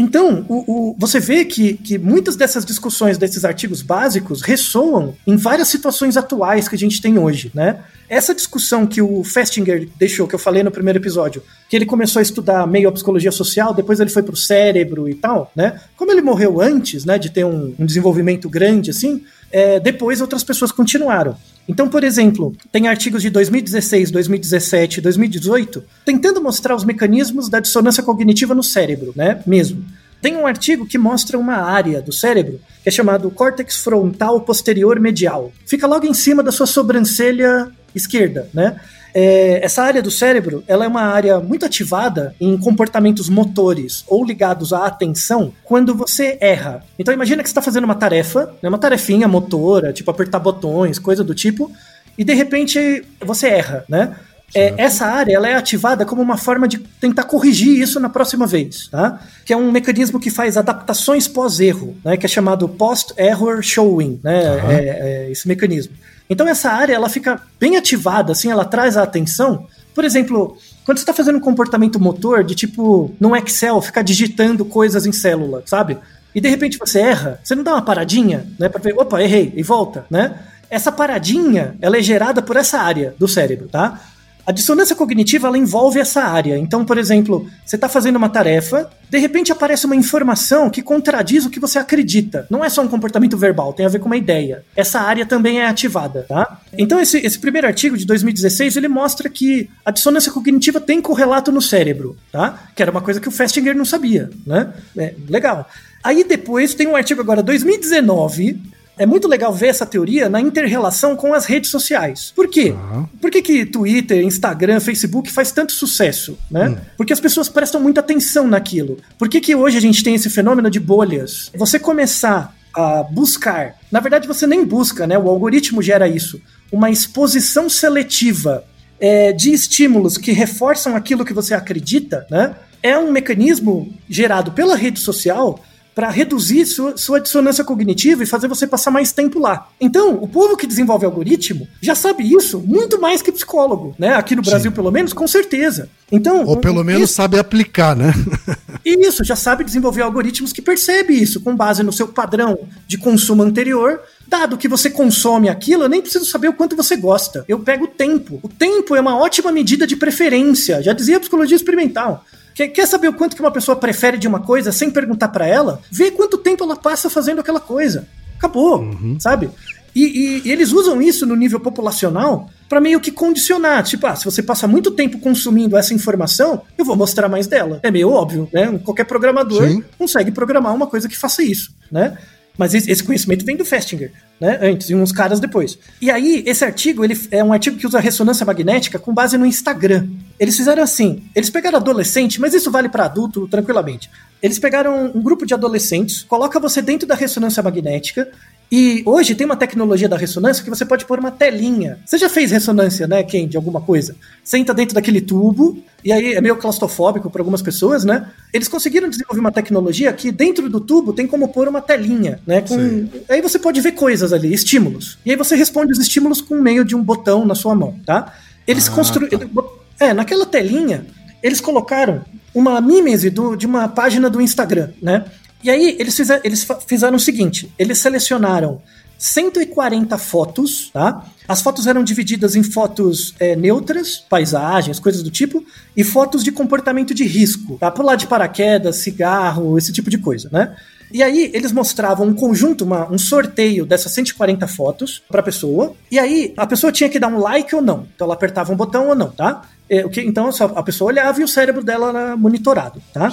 Então, 0.00 0.46
o, 0.48 0.90
o, 0.90 0.96
você 0.96 1.18
vê 1.18 1.44
que, 1.44 1.74
que 1.74 1.98
muitas 1.98 2.36
dessas 2.36 2.64
discussões, 2.64 3.18
desses 3.18 3.44
artigos 3.44 3.82
básicos, 3.82 4.42
ressoam 4.42 5.16
em 5.26 5.34
várias 5.34 5.66
situações 5.66 6.16
atuais 6.16 6.68
que 6.68 6.76
a 6.76 6.78
gente 6.78 7.02
tem 7.02 7.18
hoje, 7.18 7.50
né? 7.52 7.80
Essa 8.08 8.32
discussão 8.32 8.86
que 8.86 9.02
o 9.02 9.24
Festinger 9.24 9.88
deixou, 9.98 10.28
que 10.28 10.36
eu 10.36 10.38
falei 10.38 10.62
no 10.62 10.70
primeiro 10.70 11.00
episódio, 11.00 11.42
que 11.68 11.74
ele 11.74 11.84
começou 11.84 12.20
a 12.20 12.22
estudar 12.22 12.64
meio 12.64 12.88
a 12.88 12.92
psicologia 12.92 13.32
social, 13.32 13.74
depois 13.74 13.98
ele 13.98 14.08
foi 14.08 14.22
pro 14.22 14.36
cérebro 14.36 15.08
e 15.08 15.14
tal, 15.16 15.50
né? 15.54 15.80
Como 15.96 16.12
ele 16.12 16.22
morreu 16.22 16.60
antes, 16.60 17.04
né, 17.04 17.18
de 17.18 17.28
ter 17.28 17.44
um, 17.44 17.74
um 17.76 17.84
desenvolvimento 17.84 18.48
grande 18.48 18.90
assim, 18.90 19.24
é, 19.50 19.80
depois 19.80 20.20
outras 20.20 20.44
pessoas 20.44 20.70
continuaram. 20.70 21.36
Então, 21.68 21.86
por 21.86 22.02
exemplo, 22.02 22.56
tem 22.72 22.88
artigos 22.88 23.20
de 23.20 23.28
2016, 23.28 24.10
2017, 24.10 25.00
2018 25.02 25.84
tentando 26.04 26.40
mostrar 26.40 26.74
os 26.74 26.84
mecanismos 26.84 27.48
da 27.48 27.60
dissonância 27.60 28.02
cognitiva 28.02 28.54
no 28.54 28.62
cérebro, 28.62 29.12
né? 29.14 29.42
Mesmo. 29.46 29.84
Tem 30.22 30.34
um 30.34 30.46
artigo 30.46 30.86
que 30.86 30.98
mostra 30.98 31.38
uma 31.38 31.56
área 31.56 32.00
do 32.00 32.12
cérebro 32.12 32.58
que 32.82 32.88
é 32.88 32.92
chamado 32.92 33.30
córtex 33.30 33.76
frontal 33.76 34.40
posterior 34.40 34.98
medial. 34.98 35.52
Fica 35.66 35.86
logo 35.86 36.06
em 36.06 36.14
cima 36.14 36.42
da 36.42 36.50
sua 36.50 36.66
sobrancelha 36.66 37.70
esquerda, 37.94 38.48
né? 38.52 38.80
É, 39.14 39.64
essa 39.64 39.82
área 39.82 40.02
do 40.02 40.10
cérebro 40.10 40.62
ela 40.66 40.84
é 40.84 40.88
uma 40.88 41.02
área 41.02 41.40
muito 41.40 41.64
ativada 41.64 42.34
em 42.40 42.56
comportamentos 42.56 43.28
motores 43.28 44.04
ou 44.06 44.24
ligados 44.24 44.72
à 44.72 44.86
atenção 44.86 45.52
quando 45.64 45.94
você 45.94 46.36
erra. 46.40 46.82
Então 46.98 47.14
imagina 47.14 47.42
que 47.42 47.48
você 47.48 47.52
está 47.52 47.62
fazendo 47.62 47.84
uma 47.84 47.94
tarefa, 47.94 48.52
né, 48.62 48.68
uma 48.68 48.78
tarefinha 48.78 49.26
motora, 49.26 49.92
tipo 49.92 50.10
apertar 50.10 50.38
botões, 50.38 50.98
coisa 50.98 51.24
do 51.24 51.34
tipo, 51.34 51.70
e 52.16 52.24
de 52.24 52.34
repente 52.34 53.04
você 53.24 53.48
erra, 53.48 53.84
né? 53.88 54.16
É, 54.54 54.74
essa 54.78 55.06
área 55.06 55.34
ela 55.34 55.48
é 55.48 55.54
ativada 55.54 56.06
como 56.06 56.22
uma 56.22 56.38
forma 56.38 56.66
de 56.66 56.78
tentar 56.78 57.24
corrigir 57.24 57.80
isso 57.80 58.00
na 58.00 58.08
próxima 58.08 58.46
vez, 58.46 58.88
tá? 58.88 59.20
Que 59.44 59.52
é 59.52 59.56
um 59.56 59.70
mecanismo 59.70 60.18
que 60.18 60.30
faz 60.30 60.56
adaptações 60.56 61.28
pós-erro, 61.28 61.96
né? 62.02 62.16
Que 62.16 62.24
é 62.24 62.28
chamado 62.28 62.68
post-error 62.68 63.62
showing, 63.62 64.18
né? 64.22 64.50
Uhum. 64.50 64.70
É, 64.70 64.78
é 64.78 65.30
esse 65.30 65.46
mecanismo. 65.46 65.92
Então 66.30 66.48
essa 66.48 66.70
área 66.70 66.94
ela 66.94 67.08
fica 67.08 67.40
bem 67.60 67.76
ativada, 67.76 68.32
assim, 68.32 68.50
ela 68.50 68.64
traz 68.64 68.96
a 68.96 69.02
atenção. 69.02 69.66
Por 69.94 70.04
exemplo, 70.04 70.56
quando 70.84 70.98
você 70.98 71.02
está 71.02 71.12
fazendo 71.12 71.36
um 71.36 71.40
comportamento 71.40 72.00
motor 72.00 72.42
de 72.42 72.54
tipo 72.54 73.14
no 73.20 73.36
Excel 73.36 73.80
ficar 73.82 74.02
digitando 74.02 74.64
coisas 74.64 75.04
em 75.04 75.12
célula, 75.12 75.62
sabe? 75.66 75.98
E 76.34 76.40
de 76.40 76.48
repente 76.48 76.78
você 76.78 77.00
erra, 77.00 77.40
você 77.42 77.54
não 77.54 77.62
dá 77.62 77.72
uma 77.72 77.82
paradinha, 77.82 78.46
né, 78.58 78.68
para 78.68 78.80
ver, 78.80 78.94
opa, 78.96 79.22
errei 79.22 79.52
e 79.56 79.62
volta, 79.62 80.06
né? 80.10 80.38
Essa 80.70 80.92
paradinha, 80.92 81.74
ela 81.80 81.96
é 81.96 82.02
gerada 82.02 82.42
por 82.42 82.56
essa 82.56 82.78
área 82.78 83.14
do 83.18 83.26
cérebro, 83.26 83.68
tá? 83.68 84.00
A 84.48 84.50
dissonância 84.50 84.96
cognitiva 84.96 85.46
ela 85.46 85.58
envolve 85.58 86.00
essa 86.00 86.22
área. 86.22 86.56
Então, 86.56 86.82
por 86.82 86.96
exemplo, 86.96 87.50
você 87.66 87.76
está 87.76 87.86
fazendo 87.86 88.16
uma 88.16 88.30
tarefa, 88.30 88.88
de 89.10 89.18
repente 89.18 89.52
aparece 89.52 89.84
uma 89.84 89.94
informação 89.94 90.70
que 90.70 90.80
contradiz 90.80 91.44
o 91.44 91.50
que 91.50 91.60
você 91.60 91.78
acredita. 91.78 92.46
Não 92.48 92.64
é 92.64 92.70
só 92.70 92.80
um 92.80 92.88
comportamento 92.88 93.36
verbal, 93.36 93.74
tem 93.74 93.84
a 93.84 93.90
ver 93.90 93.98
com 93.98 94.06
uma 94.06 94.16
ideia. 94.16 94.64
Essa 94.74 95.00
área 95.00 95.26
também 95.26 95.60
é 95.60 95.66
ativada, 95.66 96.24
tá? 96.26 96.62
Então, 96.78 96.98
esse, 96.98 97.18
esse 97.18 97.38
primeiro 97.38 97.66
artigo 97.66 97.94
de 97.94 98.06
2016 98.06 98.78
ele 98.78 98.88
mostra 98.88 99.28
que 99.28 99.68
a 99.84 99.90
dissonância 99.90 100.32
cognitiva 100.32 100.80
tem 100.80 100.98
correlato 101.02 101.52
no 101.52 101.60
cérebro, 101.60 102.16
tá? 102.32 102.70
Que 102.74 102.80
era 102.80 102.90
uma 102.90 103.02
coisa 103.02 103.20
que 103.20 103.28
o 103.28 103.30
Festinger 103.30 103.76
não 103.76 103.84
sabia, 103.84 104.30
né? 104.46 104.72
É, 104.96 105.12
legal. 105.28 105.68
Aí 106.02 106.24
depois 106.24 106.72
tem 106.72 106.86
um 106.86 106.96
artigo 106.96 107.20
agora, 107.20 107.42
2019, 107.42 108.58
é 108.98 109.06
muito 109.06 109.28
legal 109.28 109.52
ver 109.52 109.68
essa 109.68 109.86
teoria 109.86 110.28
na 110.28 110.40
interrelação 110.40 111.16
com 111.16 111.32
as 111.32 111.46
redes 111.46 111.70
sociais. 111.70 112.32
Por 112.34 112.48
quê? 112.48 112.70
Uhum. 112.70 113.06
Por 113.20 113.30
que, 113.30 113.40
que 113.40 113.64
Twitter, 113.64 114.22
Instagram, 114.22 114.80
Facebook 114.80 115.30
faz 115.30 115.52
tanto 115.52 115.72
sucesso? 115.72 116.36
Né? 116.50 116.68
Uhum. 116.68 116.76
Porque 116.96 117.12
as 117.12 117.20
pessoas 117.20 117.48
prestam 117.48 117.80
muita 117.80 118.00
atenção 118.00 118.46
naquilo. 118.46 118.98
Por 119.16 119.28
que, 119.28 119.40
que 119.40 119.54
hoje 119.54 119.76
a 119.78 119.80
gente 119.80 120.02
tem 120.02 120.14
esse 120.14 120.28
fenômeno 120.28 120.70
de 120.70 120.80
bolhas? 120.80 121.50
Você 121.56 121.78
começar 121.78 122.54
a 122.74 123.02
buscar, 123.02 123.76
na 123.90 124.00
verdade 124.00 124.28
você 124.28 124.46
nem 124.46 124.64
busca, 124.64 125.06
né? 125.06 125.18
O 125.18 125.28
algoritmo 125.28 125.82
gera 125.82 126.06
isso. 126.06 126.40
Uma 126.70 126.90
exposição 126.90 127.68
seletiva 127.68 128.64
é, 129.00 129.32
de 129.32 129.52
estímulos 129.52 130.18
que 130.18 130.32
reforçam 130.32 130.94
aquilo 130.94 131.24
que 131.24 131.32
você 131.32 131.54
acredita, 131.54 132.26
né? 132.30 132.54
É 132.82 132.96
um 132.96 133.10
mecanismo 133.10 133.92
gerado 134.08 134.52
pela 134.52 134.76
rede 134.76 135.00
social 135.00 135.60
para 135.98 136.10
reduzir 136.10 136.64
sua, 136.64 136.96
sua 136.96 137.20
dissonância 137.20 137.64
cognitiva 137.64 138.22
e 138.22 138.26
fazer 138.26 138.46
você 138.46 138.68
passar 138.68 138.88
mais 138.88 139.10
tempo 139.10 139.40
lá. 139.40 139.66
Então, 139.80 140.14
o 140.22 140.28
povo 140.28 140.56
que 140.56 140.64
desenvolve 140.64 141.04
algoritmo 141.04 141.66
já 141.82 141.96
sabe 141.96 142.22
isso 142.22 142.60
muito 142.60 143.00
mais 143.00 143.20
que 143.20 143.32
psicólogo, 143.32 143.96
né? 143.98 144.14
Aqui 144.14 144.36
no 144.36 144.42
Brasil, 144.42 144.70
Sim. 144.70 144.76
pelo 144.76 144.92
menos, 144.92 145.12
com 145.12 145.26
certeza. 145.26 145.90
Então, 146.12 146.44
ou 146.44 146.56
pelo 146.58 146.84
menos 146.84 147.10
sabe 147.10 147.36
aplicar, 147.36 147.96
né? 147.96 148.14
isso, 148.86 149.24
já 149.24 149.34
sabe 149.34 149.64
desenvolver 149.64 150.02
algoritmos 150.02 150.52
que 150.52 150.62
percebe 150.62 151.14
isso 151.14 151.40
com 151.40 151.56
base 151.56 151.82
no 151.82 151.92
seu 151.92 152.06
padrão 152.06 152.60
de 152.86 152.96
consumo 152.96 153.42
anterior 153.42 154.00
Dado 154.28 154.58
que 154.58 154.68
você 154.68 154.90
consome 154.90 155.48
aquilo, 155.48 155.84
eu 155.84 155.88
nem 155.88 156.02
preciso 156.02 156.26
saber 156.26 156.48
o 156.48 156.52
quanto 156.52 156.76
você 156.76 156.94
gosta. 156.96 157.46
Eu 157.48 157.60
pego 157.60 157.86
o 157.86 157.88
tempo. 157.88 158.38
O 158.42 158.48
tempo 158.48 158.94
é 158.94 159.00
uma 159.00 159.16
ótima 159.16 159.50
medida 159.50 159.86
de 159.86 159.96
preferência. 159.96 160.82
Já 160.82 160.92
dizia 160.92 161.16
a 161.16 161.20
psicologia 161.20 161.56
experimental. 161.56 162.26
Quer, 162.58 162.68
quer 162.70 162.88
saber 162.88 163.06
o 163.06 163.12
quanto 163.12 163.36
que 163.36 163.40
uma 163.40 163.52
pessoa 163.52 163.76
prefere 163.76 164.18
de 164.18 164.26
uma 164.26 164.40
coisa 164.40 164.72
sem 164.72 164.90
perguntar 164.90 165.28
para 165.28 165.46
ela? 165.46 165.80
Vê 165.92 166.10
quanto 166.10 166.36
tempo 166.36 166.64
ela 166.64 166.74
passa 166.74 167.08
fazendo 167.08 167.38
aquela 167.38 167.60
coisa. 167.60 168.08
Acabou, 168.36 168.80
uhum. 168.80 169.16
sabe? 169.20 169.48
E, 169.94 170.02
e, 170.02 170.42
e, 170.44 170.50
eles 170.50 170.72
usam 170.72 171.00
isso 171.00 171.24
no 171.24 171.36
nível 171.36 171.60
populacional 171.60 172.50
para 172.68 172.80
meio 172.80 172.98
que 172.98 173.12
condicionar. 173.12 173.84
Tipo, 173.84 174.08
ah, 174.08 174.16
se 174.16 174.24
você 174.24 174.42
passa 174.42 174.66
muito 174.66 174.90
tempo 174.90 175.20
consumindo 175.20 175.76
essa 175.76 175.94
informação, 175.94 176.62
eu 176.76 176.84
vou 176.84 176.96
mostrar 176.96 177.28
mais 177.28 177.46
dela. 177.46 177.78
É 177.80 177.92
meio 177.92 178.10
óbvio, 178.10 178.48
né? 178.52 178.76
Qualquer 178.84 179.04
programador 179.04 179.64
Sim. 179.68 179.84
consegue 179.96 180.32
programar 180.32 180.74
uma 180.74 180.88
coisa 180.88 181.08
que 181.08 181.16
faça 181.16 181.44
isso, 181.44 181.72
né? 181.92 182.18
Mas 182.58 182.74
esse 182.74 183.04
conhecimento 183.04 183.44
vem 183.44 183.56
do 183.56 183.64
Festinger, 183.64 184.12
né? 184.40 184.58
Antes, 184.60 184.90
e 184.90 184.94
uns 184.94 185.12
caras 185.12 185.38
depois. 185.38 185.78
E 186.02 186.10
aí, 186.10 186.42
esse 186.44 186.64
artigo, 186.64 187.04
ele 187.04 187.16
é 187.30 187.42
um 187.42 187.52
artigo 187.52 187.78
que 187.78 187.86
usa 187.86 188.00
ressonância 188.00 188.44
magnética 188.44 188.98
com 188.98 189.14
base 189.14 189.38
no 189.38 189.46
Instagram. 189.46 190.08
Eles 190.40 190.56
fizeram 190.56 190.82
assim: 190.82 191.22
eles 191.36 191.48
pegaram 191.48 191.78
adolescente, 191.78 192.40
mas 192.40 192.52
isso 192.52 192.68
vale 192.68 192.88
para 192.88 193.04
adulto 193.04 193.46
tranquilamente. 193.46 194.10
Eles 194.42 194.58
pegaram 194.58 195.12
um 195.14 195.22
grupo 195.22 195.46
de 195.46 195.54
adolescentes, 195.54 196.24
coloca 196.24 196.58
você 196.58 196.82
dentro 196.82 197.06
da 197.06 197.14
ressonância 197.14 197.62
magnética 197.62 198.28
e 198.70 199.02
hoje 199.06 199.34
tem 199.34 199.46
uma 199.46 199.56
tecnologia 199.56 200.08
da 200.08 200.16
ressonância 200.16 200.62
que 200.62 200.68
você 200.68 200.84
pode 200.84 201.06
pôr 201.06 201.18
uma 201.18 201.30
telinha. 201.30 201.98
Você 202.04 202.18
já 202.18 202.28
fez 202.28 202.50
ressonância, 202.50 203.06
né, 203.06 203.22
Ken, 203.22 203.48
de 203.48 203.56
alguma 203.56 203.80
coisa? 203.80 204.14
Senta 204.44 204.74
dentro 204.74 204.94
daquele 204.94 205.22
tubo, 205.22 205.82
e 206.04 206.12
aí 206.12 206.34
é 206.34 206.40
meio 206.40 206.56
claustrofóbico 206.56 207.30
para 207.30 207.40
algumas 207.40 207.62
pessoas, 207.62 208.04
né? 208.04 208.30
Eles 208.52 208.68
conseguiram 208.68 209.08
desenvolver 209.08 209.40
uma 209.40 209.50
tecnologia 209.50 210.12
que 210.12 210.30
dentro 210.30 210.68
do 210.68 210.80
tubo 210.80 211.14
tem 211.14 211.26
como 211.26 211.48
pôr 211.48 211.66
uma 211.66 211.80
telinha, 211.80 212.40
né? 212.46 212.60
Com... 212.60 213.08
Aí 213.28 213.40
você 213.40 213.58
pode 213.58 213.80
ver 213.80 213.92
coisas 213.92 214.32
ali, 214.32 214.52
estímulos. 214.52 215.18
E 215.24 215.30
aí 215.30 215.36
você 215.36 215.56
responde 215.56 215.92
os 215.92 215.98
estímulos 215.98 216.42
com 216.42 216.56
meio 216.56 216.84
de 216.84 216.94
um 216.94 217.02
botão 217.02 217.46
na 217.46 217.54
sua 217.54 217.74
mão, 217.74 217.98
tá? 218.04 218.34
Eles 218.66 218.86
ah, 218.88 218.92
construíram. 218.92 219.38
Tá. 219.38 219.62
É, 219.98 220.12
naquela 220.12 220.44
telinha, 220.44 221.06
eles 221.42 221.60
colocaram 221.60 222.22
uma 222.54 222.80
mímese 222.80 223.30
do, 223.30 223.56
de 223.56 223.66
uma 223.66 223.88
página 223.88 224.28
do 224.28 224.40
Instagram, 224.40 224.90
né? 225.00 225.24
E 225.62 225.70
aí 225.70 225.96
eles, 225.98 226.16
fizer, 226.16 226.40
eles 226.44 226.66
fizeram 226.86 227.16
o 227.16 227.20
seguinte: 227.20 227.72
eles 227.78 227.98
selecionaram 227.98 228.80
140 229.18 230.16
fotos, 230.16 230.90
tá? 230.92 231.26
As 231.46 231.60
fotos 231.60 231.86
eram 231.86 232.04
divididas 232.04 232.54
em 232.54 232.62
fotos 232.62 233.34
é, 233.40 233.56
neutras, 233.56 234.16
paisagens, 234.16 235.00
coisas 235.00 235.22
do 235.22 235.30
tipo, 235.30 235.64
e 235.96 236.04
fotos 236.04 236.44
de 236.44 236.52
comportamento 236.52 237.12
de 237.12 237.24
risco, 237.24 237.76
tá? 237.78 237.90
Pular 237.90 238.14
de 238.14 238.26
paraquedas, 238.28 238.96
cigarro, 238.96 239.76
esse 239.76 239.92
tipo 239.92 240.08
de 240.08 240.18
coisa, 240.18 240.48
né? 240.52 240.76
E 241.12 241.22
aí 241.22 241.50
eles 241.54 241.72
mostravam 241.72 242.26
um 242.26 242.34
conjunto, 242.34 242.84
uma, 242.84 243.10
um 243.10 243.18
sorteio 243.18 243.86
dessas 243.86 244.12
140 244.12 244.66
fotos 244.66 245.22
para 245.28 245.40
a 245.40 245.42
pessoa. 245.42 245.94
E 246.10 246.18
aí 246.18 246.52
a 246.56 246.66
pessoa 246.66 246.92
tinha 246.92 247.08
que 247.08 247.18
dar 247.18 247.28
um 247.28 247.38
like 247.38 247.74
ou 247.74 247.82
não. 247.82 248.06
Então 248.14 248.26
ela 248.26 248.34
apertava 248.34 248.72
um 248.72 248.76
botão 248.76 249.08
ou 249.08 249.14
não, 249.14 249.30
tá? 249.30 249.62
É, 249.90 250.04
então 250.18 250.50
a 250.76 250.82
pessoa 250.82 251.08
olhava 251.08 251.40
e 251.40 251.44
o 251.44 251.48
cérebro 251.48 251.82
dela 251.82 252.10
era 252.10 252.36
monitorado, 252.36 253.00
tá? 253.12 253.32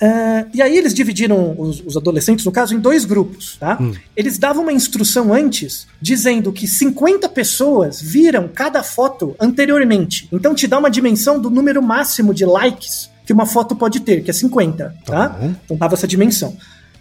É, 0.00 0.46
e 0.54 0.62
aí 0.62 0.74
eles 0.74 0.94
dividiram 0.94 1.54
os, 1.58 1.82
os, 1.84 1.94
adolescentes, 1.94 2.44
no 2.46 2.50
caso, 2.50 2.74
em 2.74 2.80
dois 2.80 3.04
grupos, 3.04 3.58
tá? 3.60 3.76
Hum. 3.78 3.92
Eles 4.16 4.38
davam 4.38 4.62
uma 4.62 4.72
instrução 4.72 5.32
antes, 5.34 5.86
dizendo 6.00 6.52
que 6.52 6.66
50 6.66 7.28
pessoas 7.28 8.00
viram 8.00 8.48
cada 8.48 8.82
foto 8.82 9.36
anteriormente. 9.38 10.26
Então 10.32 10.54
te 10.54 10.66
dá 10.66 10.78
uma 10.78 10.90
dimensão 10.90 11.38
do 11.38 11.50
número 11.50 11.82
máximo 11.82 12.32
de 12.32 12.46
likes 12.46 13.10
que 13.26 13.32
uma 13.32 13.46
foto 13.46 13.76
pode 13.76 14.00
ter, 14.00 14.24
que 14.24 14.30
é 14.30 14.34
50, 14.34 14.94
tá? 15.04 15.28
tá? 15.28 15.38
Então 15.64 15.76
dava 15.76 15.94
essa 15.94 16.08
dimensão. 16.08 16.56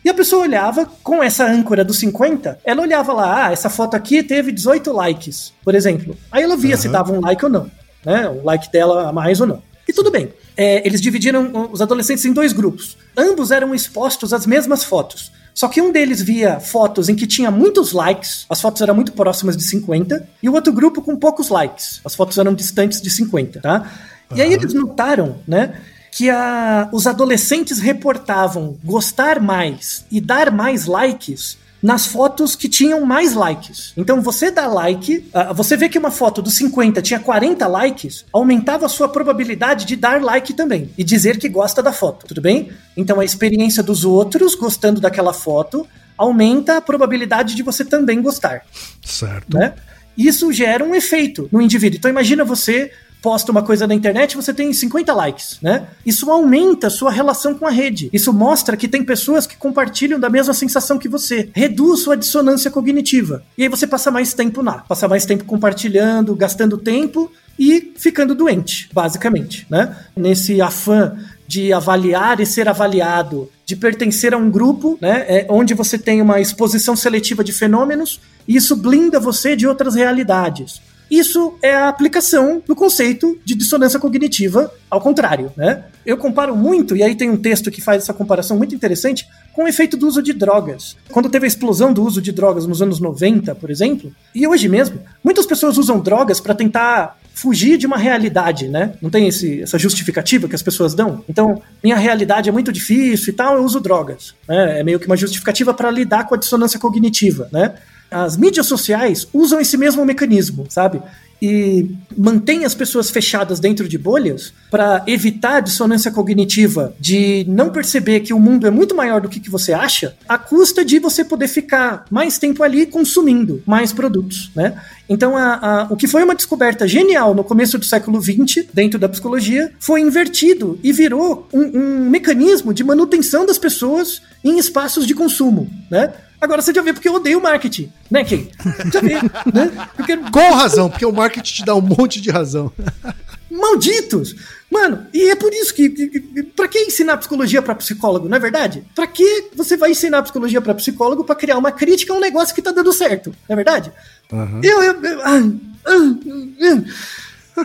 E 0.10 0.12
a 0.12 0.14
pessoa 0.16 0.42
olhava 0.42 0.90
com 1.04 1.22
essa 1.22 1.46
âncora 1.46 1.86
dos 1.86 2.00
50, 2.00 2.60
ela 2.64 2.82
olhava 2.82 3.14
lá, 3.14 3.46
ah, 3.46 3.52
essa 3.52 3.70
foto 3.70 3.96
aqui 3.96 4.24
teve 4.24 4.52
18 4.52 4.92
likes, 4.92 5.54
por 5.64 5.76
exemplo. 5.76 6.18
Aí 6.32 6.42
ela 6.42 6.58
via 6.58 6.76
uhum. 6.76 6.82
se 6.82 6.90
dava 6.90 7.14
um 7.14 7.22
like 7.22 7.46
ou 7.46 7.52
não 7.52 7.70
né? 8.06 8.28
O 8.30 8.44
like 8.44 8.72
dela 8.72 9.10
a 9.10 9.14
mais 9.14 9.42
ou 9.42 9.48
não. 9.48 9.62
E 9.88 9.94
tudo 9.94 10.12
bem. 10.12 10.32
É, 10.56 10.86
eles 10.86 11.02
dividiram 11.02 11.70
os 11.72 11.82
adolescentes 11.82 12.24
em 12.26 12.34
dois 12.34 12.54
grupos. 12.54 12.98
Ambos 13.18 13.52
eram 13.52 13.74
expostos 13.74 14.34
às 14.34 14.46
mesmas 14.46 14.84
fotos. 14.84 15.32
Só 15.54 15.68
que 15.68 15.82
um 15.82 15.92
deles 15.92 16.22
via 16.22 16.60
fotos 16.60 17.10
em 17.10 17.16
que 17.16 17.26
tinha 17.26 17.50
muitos 17.50 17.92
likes, 17.92 18.46
as 18.50 18.62
fotos 18.62 18.82
eram 18.82 18.96
muito 18.96 19.12
próximas 19.14 19.58
de 19.58 19.64
50, 19.64 20.28
e 20.42 20.48
o 20.48 20.54
outro 20.54 20.72
grupo 20.72 21.02
com 21.02 21.18
poucos 21.18 21.50
likes, 21.50 22.00
as 22.06 22.16
fotos 22.16 22.38
eram 22.38 22.54
distantes 22.54 23.02
de 23.02 23.10
50, 23.10 23.60
tá? 23.60 23.92
E 24.34 24.42
aí 24.42 24.54
eles 24.54 24.74
notaram, 24.74 25.38
né, 25.46 25.82
que 26.12 26.30
a, 26.30 26.90
os 26.92 27.08
adolescentes 27.08 27.80
reportavam 27.80 28.78
gostar 28.84 29.40
mais 29.40 30.06
e 30.12 30.20
dar 30.20 30.52
mais 30.52 30.86
likes 30.86 31.58
nas 31.82 32.06
fotos 32.06 32.56
que 32.56 32.68
tinham 32.68 33.06
mais 33.06 33.34
likes. 33.34 33.94
Então 33.96 34.22
você 34.22 34.52
dá 34.52 34.68
like, 34.68 35.30
uh, 35.34 35.54
você 35.54 35.78
vê 35.78 35.88
que 35.88 35.98
uma 35.98 36.12
foto 36.12 36.42
dos 36.42 36.56
50 36.56 37.02
tinha 37.02 37.20
40 37.20 37.66
likes, 37.68 38.26
aumentava 38.32 38.86
a 38.86 38.90
sua 38.90 39.08
probabilidade 39.08 39.86
de 39.86 39.96
dar 39.96 40.22
like 40.22 40.54
também 40.54 40.90
e 40.98 41.04
dizer 41.04 41.38
que 41.38 41.48
gosta 41.48 41.82
da 41.82 41.94
foto, 41.94 42.28
tudo 42.28 42.42
bem? 42.42 42.72
Então 42.98 43.20
a 43.20 43.26
experiência 43.26 43.82
dos 43.82 44.04
outros 44.04 44.56
gostando 44.56 45.00
daquela 45.00 45.34
foto 45.34 45.88
aumenta 46.18 46.78
a 46.78 46.82
probabilidade 46.82 47.56
de 47.56 47.64
você 47.64 47.86
também 47.86 48.22
gostar. 48.22 48.66
Certo. 49.02 49.58
Né? 49.58 49.74
Isso 50.18 50.52
gera 50.52 50.84
um 50.84 50.94
efeito 50.94 51.48
no 51.50 51.62
indivíduo. 51.62 51.98
Então 51.98 52.12
imagina 52.12 52.44
você 52.44 52.92
posta 53.22 53.52
uma 53.52 53.64
coisa 53.64 53.86
na 53.86 53.94
internet, 53.94 54.36
você 54.36 54.54
tem 54.54 54.72
50 54.72 55.14
likes, 55.14 55.58
né? 55.62 55.88
Isso 56.06 56.30
aumenta 56.32 56.88
a 56.88 56.90
sua 56.90 57.12
relação 57.12 57.54
com 57.54 57.66
a 57.66 57.72
rede. 57.72 58.10
Isso 58.14 58.32
mostra 58.32 58.78
que 58.78 58.88
tem 58.88 59.04
pessoas 59.04 59.46
que 59.46 59.58
compartilham 59.58 60.20
da 60.20 60.30
mesma 60.30 60.54
sensação 60.54 60.98
que 60.98 61.10
você. 61.10 61.50
Reduz 61.54 62.02
sua 62.02 62.16
dissonância 62.16 62.72
cognitiva. 62.72 63.44
E 63.58 63.64
aí 63.64 63.70
você 63.70 63.86
passa 63.86 64.10
mais 64.10 64.34
tempo 64.34 64.62
lá, 64.62 64.84
passa 64.88 65.08
mais 65.08 65.26
tempo 65.26 65.44
compartilhando, 65.46 66.36
gastando 66.36 66.78
tempo 66.78 67.32
e 67.58 67.94
ficando 67.98 68.34
doente, 68.34 68.90
basicamente, 68.94 69.68
né? 69.70 69.96
Nesse 70.16 70.62
afã 70.62 71.18
de 71.46 71.74
avaliar 71.74 72.40
e 72.40 72.46
ser 72.46 72.70
avaliado, 72.70 73.50
de 73.66 73.76
pertencer 73.76 74.36
a 74.36 74.38
um 74.38 74.52
grupo, 74.52 75.00
né, 75.02 75.26
é, 75.28 75.48
onde 75.50 75.74
você 75.74 75.98
tem 75.98 76.22
uma 76.22 76.40
exposição 76.40 76.96
seletiva 76.96 77.44
de 77.44 77.52
fenômenos, 77.52 78.22
e 78.48 78.56
isso 78.56 78.76
blinda 78.76 79.20
você 79.20 79.56
de 79.56 79.68
outras 79.68 79.96
realidades. 79.96 80.80
Isso 81.10 81.58
é 81.62 81.74
a 81.76 81.90
aplicação 81.90 82.62
do 82.66 82.76
conceito 82.76 83.40
de 83.44 83.56
dissonância 83.56 84.00
cognitiva 84.00 84.72
ao 84.90 85.02
contrário, 85.02 85.52
né? 85.58 85.86
Eu 86.06 86.18
comparo 86.18 86.56
muito, 86.56 86.96
e 86.96 87.04
aí 87.04 87.16
tem 87.16 87.30
um 87.30 87.38
texto 87.38 87.70
que 87.70 87.82
faz 87.82 88.04
essa 88.04 88.14
comparação 88.14 88.58
muito 88.58 88.74
interessante, 88.74 89.28
com 89.54 89.64
o 89.64 89.68
efeito 89.68 89.98
do 89.98 90.08
uso 90.08 90.22
de 90.22 90.34
drogas. 90.34 90.96
Quando 91.12 91.30
teve 91.30 91.46
a 91.46 91.48
explosão 91.48 91.92
do 91.92 92.04
uso 92.04 92.22
de 92.22 92.32
drogas 92.32 92.66
nos 92.66 92.82
anos 92.82 93.00
90, 93.00 93.54
por 93.56 93.70
exemplo, 93.70 94.12
e 94.34 94.48
hoje 94.48 94.70
mesmo, 94.70 95.00
muitas 95.24 95.46
pessoas 95.46 95.78
usam 95.78 96.00
drogas 96.00 96.40
para 96.40 96.56
tentar 96.56 97.18
fugir 97.34 97.78
de 97.78 97.88
uma 97.88 97.98
realidade, 97.98 98.68
né? 98.68 98.94
Não 99.02 99.10
tem 99.10 99.28
esse, 99.28 99.62
essa 99.62 99.78
justificativa 99.80 100.48
que 100.48 100.56
as 100.56 100.62
pessoas 100.62 100.94
dão. 100.94 101.24
Então, 101.30 101.62
minha 101.84 101.96
realidade 101.96 102.50
é 102.50 102.52
muito 102.52 102.72
difícil 102.72 103.32
e 103.32 103.36
tal, 103.36 103.56
eu 103.56 103.64
uso 103.64 103.80
drogas. 103.80 104.34
Né? 104.48 104.80
É 104.80 104.84
meio 104.84 105.00
que 105.00 105.06
uma 105.06 105.16
justificativa 105.18 105.74
para 105.74 105.90
lidar 105.90 106.26
com 106.26 106.36
a 106.36 106.38
dissonância 106.38 106.80
cognitiva, 106.80 107.48
né? 107.52 107.76
As 108.12 108.38
mídias 108.38 108.66
sociais 108.66 109.28
usam 109.34 109.60
esse 109.60 109.78
mesmo 109.78 110.06
mecanismo, 110.06 110.66
sabe? 110.70 111.02
e 111.42 111.96
mantém 112.18 112.66
as 112.66 112.76
pessoas 112.76 113.10
fechadas 113.10 113.60
dentro 113.60 113.88
de 113.88 113.98
bolhas 113.98 114.54
para 114.70 115.04
evitar 115.08 115.58
a 115.58 115.60
dissonância 115.60 116.12
cognitiva 116.12 116.94
de 117.00 117.46
não 117.48 117.70
perceber 117.70 118.20
que 118.22 118.34
o 118.34 118.40
mundo 118.40 118.68
é 118.68 118.72
muito 118.72 118.94
maior 118.94 119.22
do 119.22 119.30
que, 119.30 119.40
que 119.40 119.50
você 119.50 119.72
acha, 119.72 120.16
à 120.28 120.38
custa 120.38 120.84
de 120.84 121.00
você 121.00 121.24
poder 121.24 121.48
ficar 121.48 122.06
mais 122.12 122.38
tempo 122.38 122.62
ali 122.62 122.86
consumindo 122.86 123.64
mais 123.66 123.94
produtos, 123.94 124.52
né? 124.56 124.80
Então, 125.08 125.36
a, 125.36 125.54
a, 125.56 125.84
o 125.90 125.96
que 125.96 126.08
foi 126.08 126.24
uma 126.24 126.36
descoberta 126.36 126.88
genial 126.88 127.34
no 127.34 127.44
começo 127.44 127.80
do 127.80 127.86
século 127.86 128.22
XX, 128.22 128.66
dentro 128.72 129.00
da 129.00 129.10
psicologia, 129.10 129.72
foi 129.80 130.02
invertido 130.02 130.80
e 130.84 130.92
virou 130.92 131.48
um, 131.52 131.62
um 131.62 132.10
mecanismo 132.10 132.74
de 132.74 132.84
manutenção 132.84 133.46
das 133.46 133.58
pessoas 133.58 134.22
em 134.44 134.60
espaços 134.60 135.08
de 135.08 135.16
consumo, 135.16 135.68
né? 135.90 136.14
Agora 136.42 136.62
você 136.62 136.74
já 136.74 136.82
vê 136.82 136.94
porque 136.94 137.10
eu 137.10 137.16
odeio 137.16 137.42
marketing, 137.42 137.92
né, 138.10 138.24
Kim? 138.24 138.50
Já 138.94 139.02
vê, 139.02 139.16
né? 139.54 139.90
Porque... 139.96 140.18
Com 140.18 140.54
razão, 140.54 140.90
porque 140.90 141.06
o 141.06 141.12
marketing 141.12 141.54
te 141.54 141.66
dá 141.66 141.76
um 141.76 141.82
monte 141.82 142.22
de 142.22 142.30
razão. 142.30 142.72
Malditos! 143.52 144.36
Mano, 144.72 145.08
e 145.12 145.30
é 145.30 145.36
por 145.36 145.52
isso 145.52 145.74
que, 145.74 145.90
que, 145.90 146.20
que 146.20 146.80
ensinar 146.80 147.18
psicologia 147.18 147.62
para 147.62 147.74
psicólogo, 147.74 148.30
não 148.30 148.38
é 148.38 148.40
verdade? 148.40 148.84
Para 148.94 149.08
que 149.08 149.50
você 149.56 149.76
vai 149.76 149.92
ensinar 149.92 150.22
psicologia 150.22 150.62
para 150.62 150.76
psicólogo 150.76 151.24
para 151.24 151.36
criar 151.36 151.58
uma 151.58 151.72
crítica 151.72 152.14
a 152.14 152.16
um 152.16 152.20
negócio 152.20 152.54
que 152.54 152.62
tá 152.62 152.72
dando 152.72 152.94
certo, 152.94 153.34
não 153.48 153.54
é 153.54 153.56
verdade? 153.56 153.92
Uhum. 154.32 154.62
Eu, 154.64 154.84
eu, 154.84 155.04
eu 155.04 155.22
ai, 155.26 155.54
ai, 155.88 156.86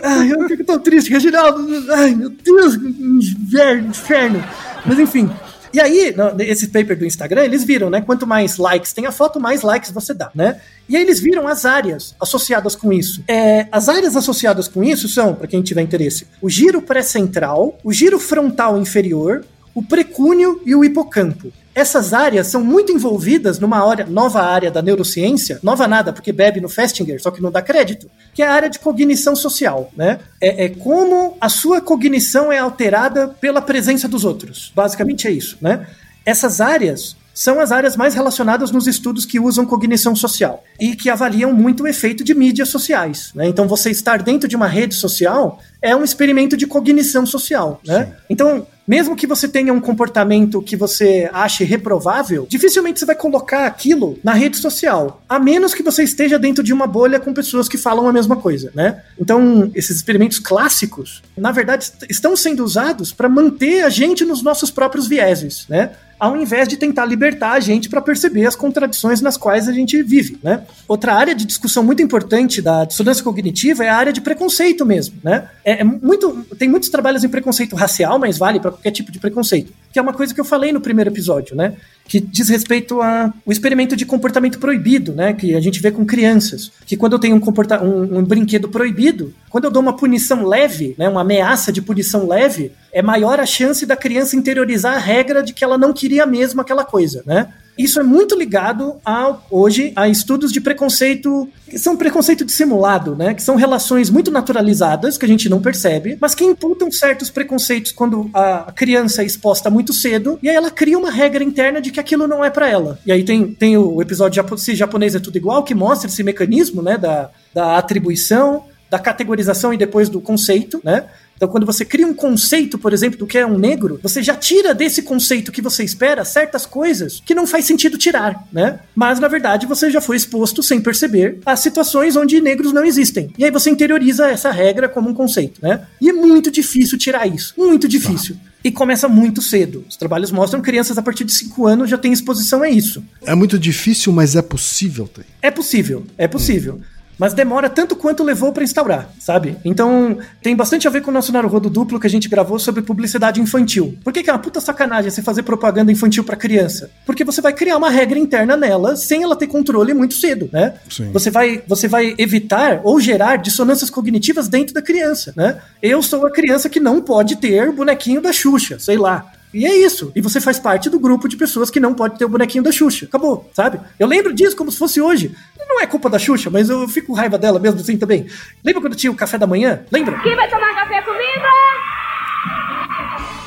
ai, 0.03 0.31
eu 0.33 0.47
fico 0.47 0.63
tão 0.63 0.79
triste, 0.79 1.11
Reginaldo. 1.11 1.67
Ai, 1.93 2.15
meu 2.15 2.29
Deus, 2.31 2.73
inferno, 2.73 3.89
inferno. 3.89 4.43
Mas 4.83 4.97
enfim, 4.97 5.29
e 5.73 5.79
aí, 5.79 6.13
esse 6.39 6.67
paper 6.67 6.97
do 6.97 7.05
Instagram, 7.05 7.43
eles 7.43 7.63
viram, 7.63 7.89
né? 7.89 8.01
Quanto 8.01 8.25
mais 8.25 8.57
likes 8.57 8.93
tem 8.93 9.05
a 9.05 9.11
foto, 9.11 9.39
mais 9.39 9.61
likes 9.61 9.91
você 9.91 10.13
dá, 10.13 10.31
né? 10.33 10.59
E 10.87 10.95
aí 10.95 11.01
eles 11.01 11.19
viram 11.19 11.47
as 11.47 11.65
áreas 11.65 12.15
associadas 12.19 12.75
com 12.75 12.93
isso. 12.93 13.23
É, 13.27 13.67
as 13.71 13.89
áreas 13.89 14.15
associadas 14.15 14.67
com 14.67 14.83
isso 14.83 15.07
são, 15.09 15.33
para 15.33 15.47
quem 15.47 15.61
tiver 15.61 15.81
interesse, 15.81 16.27
o 16.41 16.49
giro 16.49 16.81
pré-central, 16.81 17.77
o 17.83 17.91
giro 17.91 18.19
frontal 18.19 18.77
inferior, 18.77 19.43
o 19.75 19.83
precúnio 19.83 20.61
e 20.65 20.73
o 20.73 20.83
hipocampo. 20.83 21.51
Essas 21.75 22.13
áreas 22.13 22.47
são 22.47 22.63
muito 22.63 22.93
envolvidas 22.93 23.59
numa 23.59 23.85
área, 23.85 24.05
nova 24.05 24.41
área 24.41 24.71
da 24.71 24.81
neurociência, 24.81 25.59
nova 25.61 25.85
nada, 25.89 26.13
porque 26.13 26.31
bebe 26.31 26.61
no 26.61 26.69
Festinger, 26.69 27.21
só 27.21 27.29
que 27.29 27.41
não 27.41 27.51
dá 27.51 27.61
crédito, 27.61 28.09
que 28.33 28.41
é 28.41 28.47
a 28.47 28.53
área 28.53 28.69
de 28.69 28.79
cognição 28.79 29.35
social, 29.35 29.91
né? 29.95 30.19
É, 30.39 30.65
é 30.65 30.69
como 30.69 31.35
a 31.41 31.49
sua 31.49 31.81
cognição 31.81 32.49
é 32.49 32.59
alterada 32.59 33.27
pela 33.27 33.61
presença 33.61 34.07
dos 34.07 34.23
outros. 34.23 34.71
Basicamente 34.73 35.27
é 35.27 35.31
isso, 35.31 35.57
né? 35.59 35.85
Essas 36.25 36.61
áreas 36.61 37.17
são 37.33 37.59
as 37.59 37.73
áreas 37.73 37.97
mais 37.97 38.15
relacionadas 38.15 38.71
nos 38.71 38.87
estudos 38.87 39.25
que 39.25 39.41
usam 39.41 39.65
cognição 39.65 40.15
social 40.15 40.63
e 40.79 40.95
que 40.95 41.09
avaliam 41.09 41.51
muito 41.51 41.83
o 41.83 41.87
efeito 41.87 42.23
de 42.23 42.33
mídias 42.33 42.69
sociais. 42.69 43.31
Né? 43.35 43.45
Então, 43.45 43.67
você 43.67 43.91
estar 43.91 44.23
dentro 44.23 44.47
de 44.47 44.55
uma 44.55 44.67
rede 44.67 44.95
social 44.95 45.59
é 45.81 45.93
um 45.93 46.01
experimento 46.01 46.55
de 46.55 46.65
cognição 46.65 47.25
social. 47.25 47.81
Né? 47.85 48.15
Então, 48.29 48.65
mesmo 48.87 49.15
que 49.15 49.27
você 49.27 49.47
tenha 49.47 49.73
um 49.73 49.79
comportamento 49.79 50.61
que 50.61 50.75
você 50.75 51.29
ache 51.33 51.63
reprovável, 51.63 52.45
dificilmente 52.49 52.99
você 52.99 53.05
vai 53.05 53.15
colocar 53.15 53.65
aquilo 53.65 54.17
na 54.23 54.33
rede 54.33 54.57
social, 54.57 55.21
a 55.27 55.39
menos 55.39 55.73
que 55.73 55.83
você 55.83 56.03
esteja 56.03 56.37
dentro 56.37 56.63
de 56.63 56.73
uma 56.73 56.87
bolha 56.87 57.19
com 57.19 57.33
pessoas 57.33 57.67
que 57.67 57.77
falam 57.77 58.07
a 58.07 58.13
mesma 58.13 58.35
coisa, 58.35 58.71
né? 58.75 59.01
Então, 59.19 59.71
esses 59.73 59.95
experimentos 59.95 60.39
clássicos, 60.39 61.23
na 61.35 61.51
verdade, 61.51 61.91
estão 62.09 62.35
sendo 62.35 62.63
usados 62.63 63.11
para 63.11 63.29
manter 63.29 63.83
a 63.83 63.89
gente 63.89 64.23
nos 64.23 64.41
nossos 64.41 64.69
próprios 64.69 65.07
vieses, 65.07 65.65
né? 65.67 65.91
Ao 66.19 66.35
invés 66.37 66.67
de 66.67 66.77
tentar 66.77 67.05
libertar 67.05 67.51
a 67.51 67.59
gente 67.59 67.89
para 67.89 68.01
perceber 68.01 68.45
as 68.45 68.55
contradições 68.55 69.21
nas 69.21 69.37
quais 69.37 69.67
a 69.67 69.73
gente 69.73 70.01
vive, 70.01 70.37
né? 70.41 70.63
Outra 70.87 71.13
área 71.13 71.35
de 71.35 71.45
discussão 71.45 71.83
muito 71.83 72.01
importante 72.01 72.61
da 72.61 72.85
dissonância 72.85 73.23
cognitiva 73.23 73.83
é 73.83 73.89
a 73.89 73.95
área 73.95 74.13
de 74.13 74.21
preconceito 74.21 74.85
mesmo, 74.85 75.17
né? 75.23 75.49
É, 75.63 75.81
é 75.81 75.83
muito, 75.83 76.45
tem 76.57 76.69
muitos 76.69 76.89
trabalhos 76.89 77.23
em 77.23 77.29
preconceito 77.29 77.75
racial, 77.75 78.17
mas 78.17 78.37
vale 78.37 78.59
para 78.59 78.71
qualquer 78.71 78.91
tipo 78.91 79.11
de 79.11 79.19
preconceito, 79.19 79.73
que 79.95 79.99
é 79.99 80.01
uma 80.01 80.11
coisa 80.11 80.33
que 80.33 80.41
eu 80.41 80.43
falei 80.43 80.73
no 80.73 80.81
primeiro 80.81 81.09
episódio, 81.09 81.55
né? 81.55 81.77
Que 82.05 82.19
diz 82.19 82.49
respeito 82.49 83.01
ao 83.01 83.31
experimento 83.47 83.95
de 83.95 84.05
comportamento 84.05 84.59
proibido, 84.59 85.13
né? 85.13 85.31
Que 85.31 85.55
a 85.55 85.61
gente 85.61 85.81
vê 85.81 85.89
com 85.89 86.05
crianças, 86.05 86.69
que 86.85 86.97
quando 86.97 87.13
eu 87.13 87.19
tenho 87.19 87.33
um, 87.33 87.39
comporta 87.39 87.81
um, 87.81 88.17
um 88.17 88.21
brinquedo 88.21 88.67
proibido, 88.67 89.33
quando 89.49 89.63
eu 89.63 89.71
dou 89.71 89.81
uma 89.81 89.95
punição 89.95 90.45
leve, 90.45 90.95
né? 90.97 91.07
Uma 91.07 91.21
ameaça 91.21 91.71
de 91.71 91.81
punição 91.81 92.27
leve, 92.27 92.73
é 92.91 93.01
maior 93.01 93.39
a 93.39 93.45
chance 93.45 93.85
da 93.85 93.95
criança 93.95 94.35
interiorizar 94.35 94.95
a 94.95 94.99
regra 94.99 95.41
de 95.41 95.53
que 95.53 95.63
ela 95.63 95.77
não 95.77 95.93
queria 95.93 96.25
mesmo 96.25 96.59
aquela 96.59 96.83
coisa, 96.83 97.23
né? 97.25 97.53
Isso 97.77 97.99
é 97.99 98.03
muito 98.03 98.37
ligado 98.37 98.95
a, 99.05 99.37
hoje 99.51 99.91
a 99.95 100.07
estudos 100.07 100.51
de 100.51 100.61
preconceito, 100.61 101.47
que 101.69 101.77
são 101.77 101.97
preconceito 101.97 102.45
dissimulado, 102.45 103.15
né? 103.15 103.33
Que 103.33 103.43
são 103.43 103.55
relações 103.55 104.09
muito 104.09 104.31
naturalizadas, 104.31 105.17
que 105.17 105.25
a 105.25 105.27
gente 105.27 105.49
não 105.49 105.61
percebe, 105.61 106.17
mas 106.19 106.33
que 106.33 106.43
imputam 106.43 106.91
certos 106.91 107.29
preconceitos 107.29 107.91
quando 107.91 108.29
a 108.33 108.71
criança 108.71 109.21
é 109.21 109.25
exposta 109.25 109.69
muito 109.69 109.91
cedo, 109.91 110.39
e 110.41 110.49
aí 110.49 110.55
ela 110.55 110.71
cria 110.71 110.97
uma 110.97 111.11
regra 111.11 111.43
interna 111.43 111.81
de 111.81 111.91
que 111.91 111.99
aquilo 111.99 112.27
não 112.27 112.43
é 112.43 112.49
para 112.49 112.69
ela. 112.69 112.99
E 113.05 113.11
aí 113.11 113.23
tem, 113.23 113.53
tem 113.53 113.77
o 113.77 114.01
episódio 114.01 114.43
se 114.57 114.75
japonês 114.75 115.15
é 115.15 115.19
tudo 115.19 115.37
igual, 115.37 115.63
que 115.63 115.75
mostra 115.75 116.09
esse 116.09 116.23
mecanismo, 116.23 116.81
né? 116.81 116.97
Da, 116.97 117.29
da 117.53 117.77
atribuição, 117.77 118.63
da 118.89 118.99
categorização 118.99 119.73
e 119.73 119.77
depois 119.77 120.07
do 120.07 120.21
conceito, 120.21 120.79
né? 120.83 121.05
Então, 121.35 121.49
quando 121.49 121.65
você 121.65 121.83
cria 121.83 122.07
um 122.07 122.13
conceito, 122.13 122.77
por 122.77 122.93
exemplo, 122.93 123.19
do 123.19 123.27
que 123.27 123.37
é 123.37 123.45
um 123.45 123.57
negro, 123.57 123.99
você 124.01 124.23
já 124.23 124.35
tira 124.35 124.73
desse 124.73 125.01
conceito 125.01 125.51
que 125.51 125.61
você 125.61 125.83
espera 125.83 126.23
certas 126.23 126.65
coisas 126.65 127.21
que 127.25 127.35
não 127.35 127.45
faz 127.45 127.65
sentido 127.65 127.97
tirar, 127.97 128.47
né? 128.51 128.79
Mas, 128.95 129.19
na 129.19 129.27
verdade, 129.27 129.65
você 129.65 129.91
já 129.91 129.99
foi 129.99 130.15
exposto, 130.15 130.63
sem 130.63 130.79
perceber, 130.79 131.39
a 131.45 131.55
situações 131.55 132.15
onde 132.15 132.39
negros 132.39 132.71
não 132.71 132.85
existem. 132.85 133.31
E 133.37 133.43
aí 133.43 133.51
você 133.51 133.69
interioriza 133.69 134.29
essa 134.29 134.51
regra 134.51 134.87
como 134.87 135.09
um 135.09 135.13
conceito, 135.13 135.59
né? 135.61 135.85
E 135.99 136.09
é 136.09 136.13
muito 136.13 136.49
difícil 136.49 136.97
tirar 136.97 137.27
isso. 137.27 137.53
Muito 137.57 137.87
difícil. 137.87 138.35
Tá. 138.35 138.55
E 138.63 138.71
começa 138.71 139.07
muito 139.07 139.43
cedo. 139.43 139.85
Os 139.87 139.95
trabalhos 139.95 140.31
mostram 140.31 140.59
que 140.59 140.65
crianças 140.65 140.97
a 140.97 141.01
partir 141.01 141.23
de 141.23 141.31
5 141.31 141.67
anos 141.67 141.89
já 141.89 141.99
têm 141.99 142.11
exposição 142.11 142.63
a 142.63 142.69
isso. 142.69 143.03
É 143.23 143.35
muito 143.35 143.59
difícil, 143.59 144.11
mas 144.11 144.35
é 144.35 144.41
possível. 144.41 145.07
Ter. 145.07 145.23
É 145.39 145.51
possível, 145.51 146.03
é 146.17 146.27
possível. 146.27 146.75
Hum. 146.81 146.94
Mas 147.17 147.33
demora 147.33 147.69
tanto 147.69 147.95
quanto 147.95 148.23
levou 148.23 148.51
para 148.51 148.63
instaurar, 148.63 149.09
sabe? 149.19 149.57
Então, 149.63 150.17
tem 150.41 150.55
bastante 150.55 150.87
a 150.87 150.91
ver 150.91 151.01
com 151.01 151.11
o 151.11 151.13
nosso 151.13 151.31
Naruhodo 151.31 151.69
duplo 151.69 151.99
que 151.99 152.07
a 152.07 152.09
gente 152.09 152.29
gravou 152.29 152.59
sobre 152.59 152.81
publicidade 152.81 153.41
infantil. 153.41 153.97
Por 154.03 154.11
que, 154.11 154.23
que 154.23 154.29
é 154.29 154.33
uma 154.33 154.39
puta 154.39 154.59
sacanagem 154.59 155.09
você 155.09 155.21
fazer 155.21 155.43
propaganda 155.43 155.91
infantil 155.91 156.23
para 156.23 156.35
criança? 156.35 156.89
Porque 157.05 157.23
você 157.23 157.41
vai 157.41 157.53
criar 157.53 157.77
uma 157.77 157.89
regra 157.89 158.19
interna 158.19 158.57
nela 158.57 158.95
sem 158.95 159.23
ela 159.23 159.35
ter 159.35 159.47
controle 159.47 159.93
muito 159.93 160.15
cedo, 160.15 160.49
né? 160.51 160.73
Sim. 160.89 161.11
Você 161.11 161.29
vai, 161.29 161.61
você 161.67 161.87
vai 161.87 162.15
evitar 162.17 162.81
ou 162.83 162.99
gerar 162.99 163.37
dissonâncias 163.37 163.89
cognitivas 163.89 164.47
dentro 164.47 164.73
da 164.73 164.81
criança, 164.81 165.33
né? 165.35 165.57
Eu 165.81 166.01
sou 166.01 166.25
a 166.25 166.31
criança 166.31 166.69
que 166.69 166.79
não 166.79 167.01
pode 167.01 167.37
ter 167.37 167.69
o 167.69 167.73
bonequinho 167.73 168.21
da 168.21 168.31
Xuxa, 168.33 168.79
sei 168.79 168.97
lá. 168.97 169.31
E 169.55 169.65
é 169.65 169.73
isso. 169.73 170.11
E 170.13 170.19
você 170.19 170.41
faz 170.41 170.59
parte 170.59 170.89
do 170.89 170.99
grupo 170.99 171.29
de 171.29 171.37
pessoas 171.37 171.69
que 171.69 171.79
não 171.79 171.93
pode 171.93 172.19
ter 172.19 172.25
o 172.25 172.29
bonequinho 172.29 172.61
da 172.61 172.73
Xuxa. 172.73 173.05
Acabou, 173.05 173.49
sabe? 173.53 173.79
Eu 173.97 174.05
lembro 174.05 174.33
disso 174.33 174.53
como 174.53 174.69
se 174.69 174.77
fosse 174.77 174.99
hoje. 174.99 175.33
Não 175.57 175.81
é 175.81 175.87
culpa 175.87 176.09
da 176.09 176.19
Xuxa, 176.19 176.49
mas 176.49 176.69
eu 176.69 176.85
fico 176.89 177.07
com 177.07 177.13
raiva 177.13 177.37
dela 177.37 177.57
mesmo 177.57 177.79
assim 177.79 177.95
também. 177.95 178.27
Lembra 178.61 178.81
quando 178.81 178.97
tinha 178.97 179.09
o 179.09 179.15
café 179.15 179.37
da 179.37 179.47
manhã? 179.47 179.79
Lembra? 179.89 180.19
Quem 180.19 180.35
vai 180.35 180.49
tomar 180.49 180.75
café 180.75 181.01
comigo? 181.03 181.45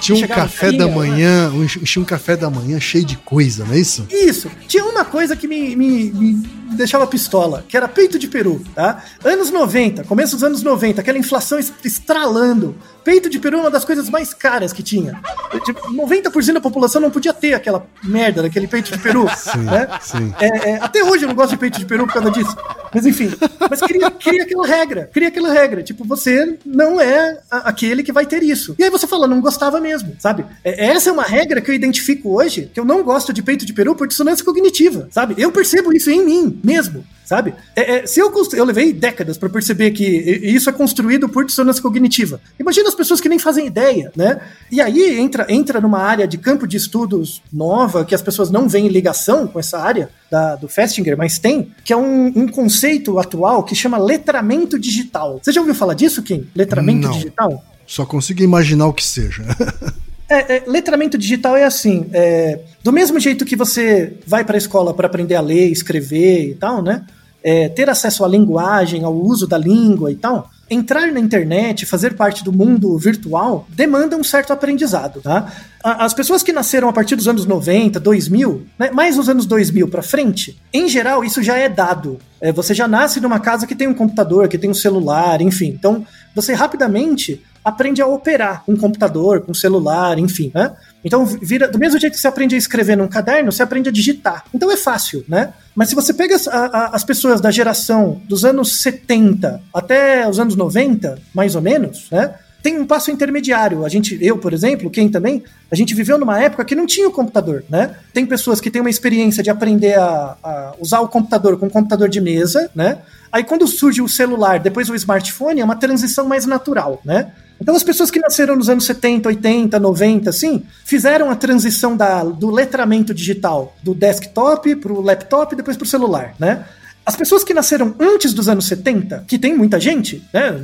Tinha 0.00 0.16
um 0.16 0.20
Chegava 0.20 0.42
café 0.42 0.68
fria, 0.68 0.78
da 0.78 0.88
manhã, 0.88 1.50
um, 1.50 1.66
tinha 1.66 2.02
um 2.02 2.06
café 2.06 2.36
da 2.36 2.48
manhã 2.48 2.80
cheio 2.80 3.04
de 3.04 3.16
coisa, 3.18 3.66
não 3.66 3.74
é 3.74 3.78
isso? 3.78 4.06
Isso. 4.10 4.50
Tinha 4.66 4.86
uma 4.86 5.04
coisa 5.04 5.36
que 5.36 5.46
me, 5.46 5.76
me, 5.76 6.10
me 6.10 6.42
deixava 6.70 7.06
pistola, 7.06 7.64
que 7.68 7.76
era 7.76 7.88
peito 7.88 8.18
de 8.18 8.28
peru, 8.28 8.62
tá? 8.74 9.02
Anos 9.24 9.50
90, 9.50 10.04
começo 10.04 10.34
dos 10.36 10.44
anos 10.44 10.62
90, 10.62 11.00
aquela 11.00 11.18
inflação 11.18 11.58
es- 11.58 11.72
estralando. 11.84 12.74
Peito 13.04 13.30
de 13.30 13.38
peru 13.38 13.56
é 13.56 13.60
uma 13.60 13.70
das 13.70 13.86
coisas 13.86 14.10
mais 14.10 14.34
caras 14.34 14.70
que 14.70 14.82
tinha. 14.82 15.18
Tipo, 15.64 15.90
90% 15.90 16.52
da 16.52 16.60
população 16.60 17.00
não 17.00 17.10
podia 17.10 17.32
ter 17.32 17.54
aquela 17.54 17.86
merda 18.04 18.42
daquele 18.42 18.66
peito 18.66 18.92
de 18.92 18.98
peru. 18.98 19.26
Sim, 19.34 19.60
né? 19.60 19.88
sim. 20.02 20.34
É, 20.38 20.70
é, 20.72 20.74
até 20.76 21.02
hoje 21.02 21.24
eu 21.24 21.28
não 21.28 21.34
gosto 21.34 21.50
de 21.52 21.56
peito 21.56 21.78
de 21.78 21.86
peru 21.86 22.06
por 22.06 22.12
causa 22.14 22.30
disso. 22.30 22.54
Mas 22.94 23.06
enfim, 23.06 23.30
mas 23.70 23.80
cria, 23.80 24.10
cria 24.10 24.42
aquela 24.42 24.66
regra, 24.66 25.08
cria 25.12 25.28
aquela 25.28 25.50
regra. 25.50 25.82
Tipo, 25.82 26.04
você 26.04 26.58
não 26.66 27.00
é 27.00 27.38
a- 27.50 27.68
aquele 27.70 28.02
que 28.02 28.12
vai 28.12 28.26
ter 28.26 28.42
isso. 28.42 28.74
E 28.78 28.84
aí 28.84 28.90
você 28.90 29.06
fala, 29.06 29.26
não 29.26 29.40
gostava 29.40 29.80
mesmo, 29.80 30.14
sabe? 30.18 30.44
É, 30.62 30.88
essa 30.88 31.08
é 31.08 31.12
uma 31.12 31.22
regra 31.22 31.62
que 31.62 31.70
eu 31.70 31.74
identifico 31.74 32.34
hoje, 32.36 32.70
que 32.74 32.78
eu 32.80 32.84
não 32.84 33.02
gosto 33.02 33.32
de 33.32 33.42
peito 33.42 33.64
de 33.64 33.72
peru 33.72 33.94
por 33.94 34.06
dissonância 34.06 34.44
cognitiva, 34.44 35.08
sabe? 35.10 35.34
Eu 35.38 35.50
percebo 35.50 35.94
isso 35.94 36.10
em 36.10 36.22
mim 36.24 36.57
mesmo. 36.62 37.04
Sabe? 37.24 37.52
É, 37.76 37.96
é, 37.96 38.06
se 38.06 38.18
eu, 38.20 38.32
eu 38.54 38.64
levei 38.64 38.90
décadas 38.90 39.36
pra 39.36 39.50
perceber 39.50 39.90
que 39.90 40.02
isso 40.02 40.70
é 40.70 40.72
construído 40.72 41.28
por 41.28 41.44
dissonância 41.44 41.82
cognitiva. 41.82 42.40
Imagina 42.58 42.88
as 42.88 42.94
pessoas 42.94 43.20
que 43.20 43.28
nem 43.28 43.38
fazem 43.38 43.66
ideia, 43.66 44.10
né? 44.16 44.40
E 44.72 44.80
aí 44.80 45.18
entra, 45.18 45.44
entra 45.50 45.78
numa 45.78 45.98
área 45.98 46.26
de 46.26 46.38
campo 46.38 46.66
de 46.66 46.78
estudos 46.78 47.42
nova, 47.52 48.02
que 48.02 48.14
as 48.14 48.22
pessoas 48.22 48.48
não 48.50 48.66
veem 48.66 48.88
ligação 48.88 49.46
com 49.46 49.60
essa 49.60 49.78
área 49.78 50.08
da- 50.30 50.56
do 50.56 50.68
Festinger, 50.68 51.18
mas 51.18 51.38
tem, 51.38 51.70
que 51.84 51.92
é 51.92 51.96
um, 51.98 52.28
um 52.34 52.48
conceito 52.48 53.18
atual 53.18 53.62
que 53.62 53.74
chama 53.74 53.98
letramento 53.98 54.78
digital. 54.78 55.38
Você 55.42 55.52
já 55.52 55.60
ouviu 55.60 55.74
falar 55.74 55.92
disso, 55.92 56.22
Kim? 56.22 56.48
Letramento 56.56 57.08
Não. 57.08 57.12
digital? 57.12 57.62
Só 57.86 58.06
consigo 58.06 58.42
imaginar 58.42 58.86
o 58.86 58.92
que 58.94 59.04
seja. 59.04 59.42
É, 60.28 60.56
é, 60.56 60.62
letramento 60.66 61.16
digital 61.16 61.56
é 61.56 61.64
assim, 61.64 62.06
é, 62.12 62.60
do 62.84 62.92
mesmo 62.92 63.18
jeito 63.18 63.46
que 63.46 63.56
você 63.56 64.12
vai 64.26 64.44
para 64.44 64.56
a 64.56 64.58
escola 64.58 64.92
para 64.92 65.06
aprender 65.06 65.34
a 65.34 65.40
ler, 65.40 65.70
escrever 65.70 66.50
e 66.50 66.54
tal, 66.54 66.82
né? 66.82 67.06
É, 67.42 67.68
ter 67.68 67.88
acesso 67.88 68.24
à 68.24 68.28
linguagem, 68.28 69.04
ao 69.04 69.14
uso 69.14 69.46
da 69.46 69.56
língua 69.56 70.12
e 70.12 70.16
tal. 70.16 70.50
Entrar 70.68 71.10
na 71.10 71.18
internet, 71.18 71.86
fazer 71.86 72.14
parte 72.14 72.44
do 72.44 72.52
mundo 72.52 72.98
virtual, 72.98 73.66
demanda 73.70 74.18
um 74.18 74.24
certo 74.24 74.52
aprendizado, 74.52 75.22
tá? 75.22 75.50
As 75.82 76.12
pessoas 76.12 76.42
que 76.42 76.52
nasceram 76.52 76.90
a 76.90 76.92
partir 76.92 77.16
dos 77.16 77.26
anos 77.26 77.46
90, 77.46 77.98
2000, 77.98 78.66
né, 78.78 78.90
mais 78.90 79.16
nos 79.16 79.30
anos 79.30 79.46
2000 79.46 79.88
para 79.88 80.02
frente, 80.02 80.60
em 80.74 80.88
geral 80.88 81.24
isso 81.24 81.42
já 81.42 81.56
é 81.56 81.70
dado. 81.70 82.18
É, 82.38 82.52
você 82.52 82.74
já 82.74 82.86
nasce 82.86 83.18
numa 83.18 83.40
casa 83.40 83.66
que 83.66 83.74
tem 83.74 83.88
um 83.88 83.94
computador, 83.94 84.46
que 84.46 84.58
tem 84.58 84.68
um 84.68 84.74
celular, 84.74 85.40
enfim. 85.40 85.68
Então, 85.68 86.04
você 86.34 86.52
rapidamente 86.52 87.42
aprende 87.68 88.02
a 88.02 88.06
operar 88.06 88.62
um 88.66 88.76
computador, 88.76 89.40
com 89.42 89.54
celular, 89.54 90.18
enfim, 90.18 90.50
né? 90.54 90.72
Então, 91.04 91.24
vira, 91.24 91.68
do 91.68 91.78
mesmo 91.78 91.98
jeito 92.00 92.14
que 92.14 92.20
você 92.20 92.26
aprende 92.28 92.54
a 92.54 92.58
escrever 92.58 92.96
num 92.96 93.06
caderno, 93.06 93.52
você 93.52 93.62
aprende 93.62 93.88
a 93.88 93.92
digitar. 93.92 94.44
Então 94.52 94.70
é 94.70 94.76
fácil, 94.76 95.24
né? 95.28 95.52
Mas 95.74 95.88
se 95.90 95.94
você 95.94 96.12
pega 96.12 96.34
as, 96.34 96.48
a- 96.48 96.90
as 96.92 97.04
pessoas 97.04 97.40
da 97.40 97.50
geração 97.52 98.20
dos 98.28 98.44
anos 98.44 98.80
70 98.80 99.60
até 99.72 100.28
os 100.28 100.40
anos 100.40 100.56
90, 100.56 101.18
mais 101.32 101.54
ou 101.54 101.62
menos, 101.62 102.08
né? 102.10 102.34
Tem 102.62 102.78
um 102.78 102.86
passo 102.86 103.10
intermediário. 103.10 103.84
A 103.84 103.88
gente, 103.88 104.18
eu, 104.20 104.36
por 104.38 104.52
exemplo, 104.52 104.90
quem 104.90 105.08
também, 105.08 105.42
a 105.70 105.76
gente 105.76 105.94
viveu 105.94 106.18
numa 106.18 106.40
época 106.42 106.64
que 106.64 106.74
não 106.74 106.86
tinha 106.86 107.08
o 107.08 107.12
computador, 107.12 107.64
né? 107.68 107.94
Tem 108.12 108.26
pessoas 108.26 108.60
que 108.60 108.70
têm 108.70 108.80
uma 108.80 108.90
experiência 108.90 109.42
de 109.42 109.50
aprender 109.50 109.98
a, 109.98 110.36
a 110.42 110.74
usar 110.80 111.00
o 111.00 111.08
computador 111.08 111.58
com 111.58 111.66
um 111.66 111.70
computador 111.70 112.08
de 112.08 112.20
mesa, 112.20 112.70
né? 112.74 112.98
Aí 113.30 113.44
quando 113.44 113.66
surge 113.66 114.02
o 114.02 114.08
celular, 114.08 114.58
depois 114.58 114.88
o 114.90 114.94
smartphone, 114.94 115.60
é 115.60 115.64
uma 115.64 115.76
transição 115.76 116.26
mais 116.26 116.46
natural, 116.46 117.00
né? 117.04 117.30
Então 117.60 117.74
as 117.74 117.82
pessoas 117.82 118.10
que 118.10 118.20
nasceram 118.20 118.56
nos 118.56 118.68
anos 118.68 118.84
70, 118.86 119.28
80, 119.28 119.78
90, 119.78 120.30
assim, 120.30 120.62
fizeram 120.84 121.30
a 121.30 121.36
transição 121.36 121.96
da, 121.96 122.22
do 122.24 122.50
letramento 122.50 123.12
digital 123.12 123.76
do 123.82 123.94
desktop 123.94 124.76
para 124.76 124.92
o 124.92 125.00
laptop 125.00 125.54
e 125.54 125.56
depois 125.56 125.76
para 125.76 125.84
o 125.84 125.88
celular, 125.88 126.34
né? 126.38 126.64
As 127.04 127.16
pessoas 127.16 127.42
que 127.42 127.54
nasceram 127.54 127.94
antes 127.98 128.34
dos 128.34 128.48
anos 128.48 128.66
70, 128.66 129.24
que 129.26 129.38
tem 129.38 129.56
muita 129.56 129.80
gente, 129.80 130.22
né? 130.32 130.54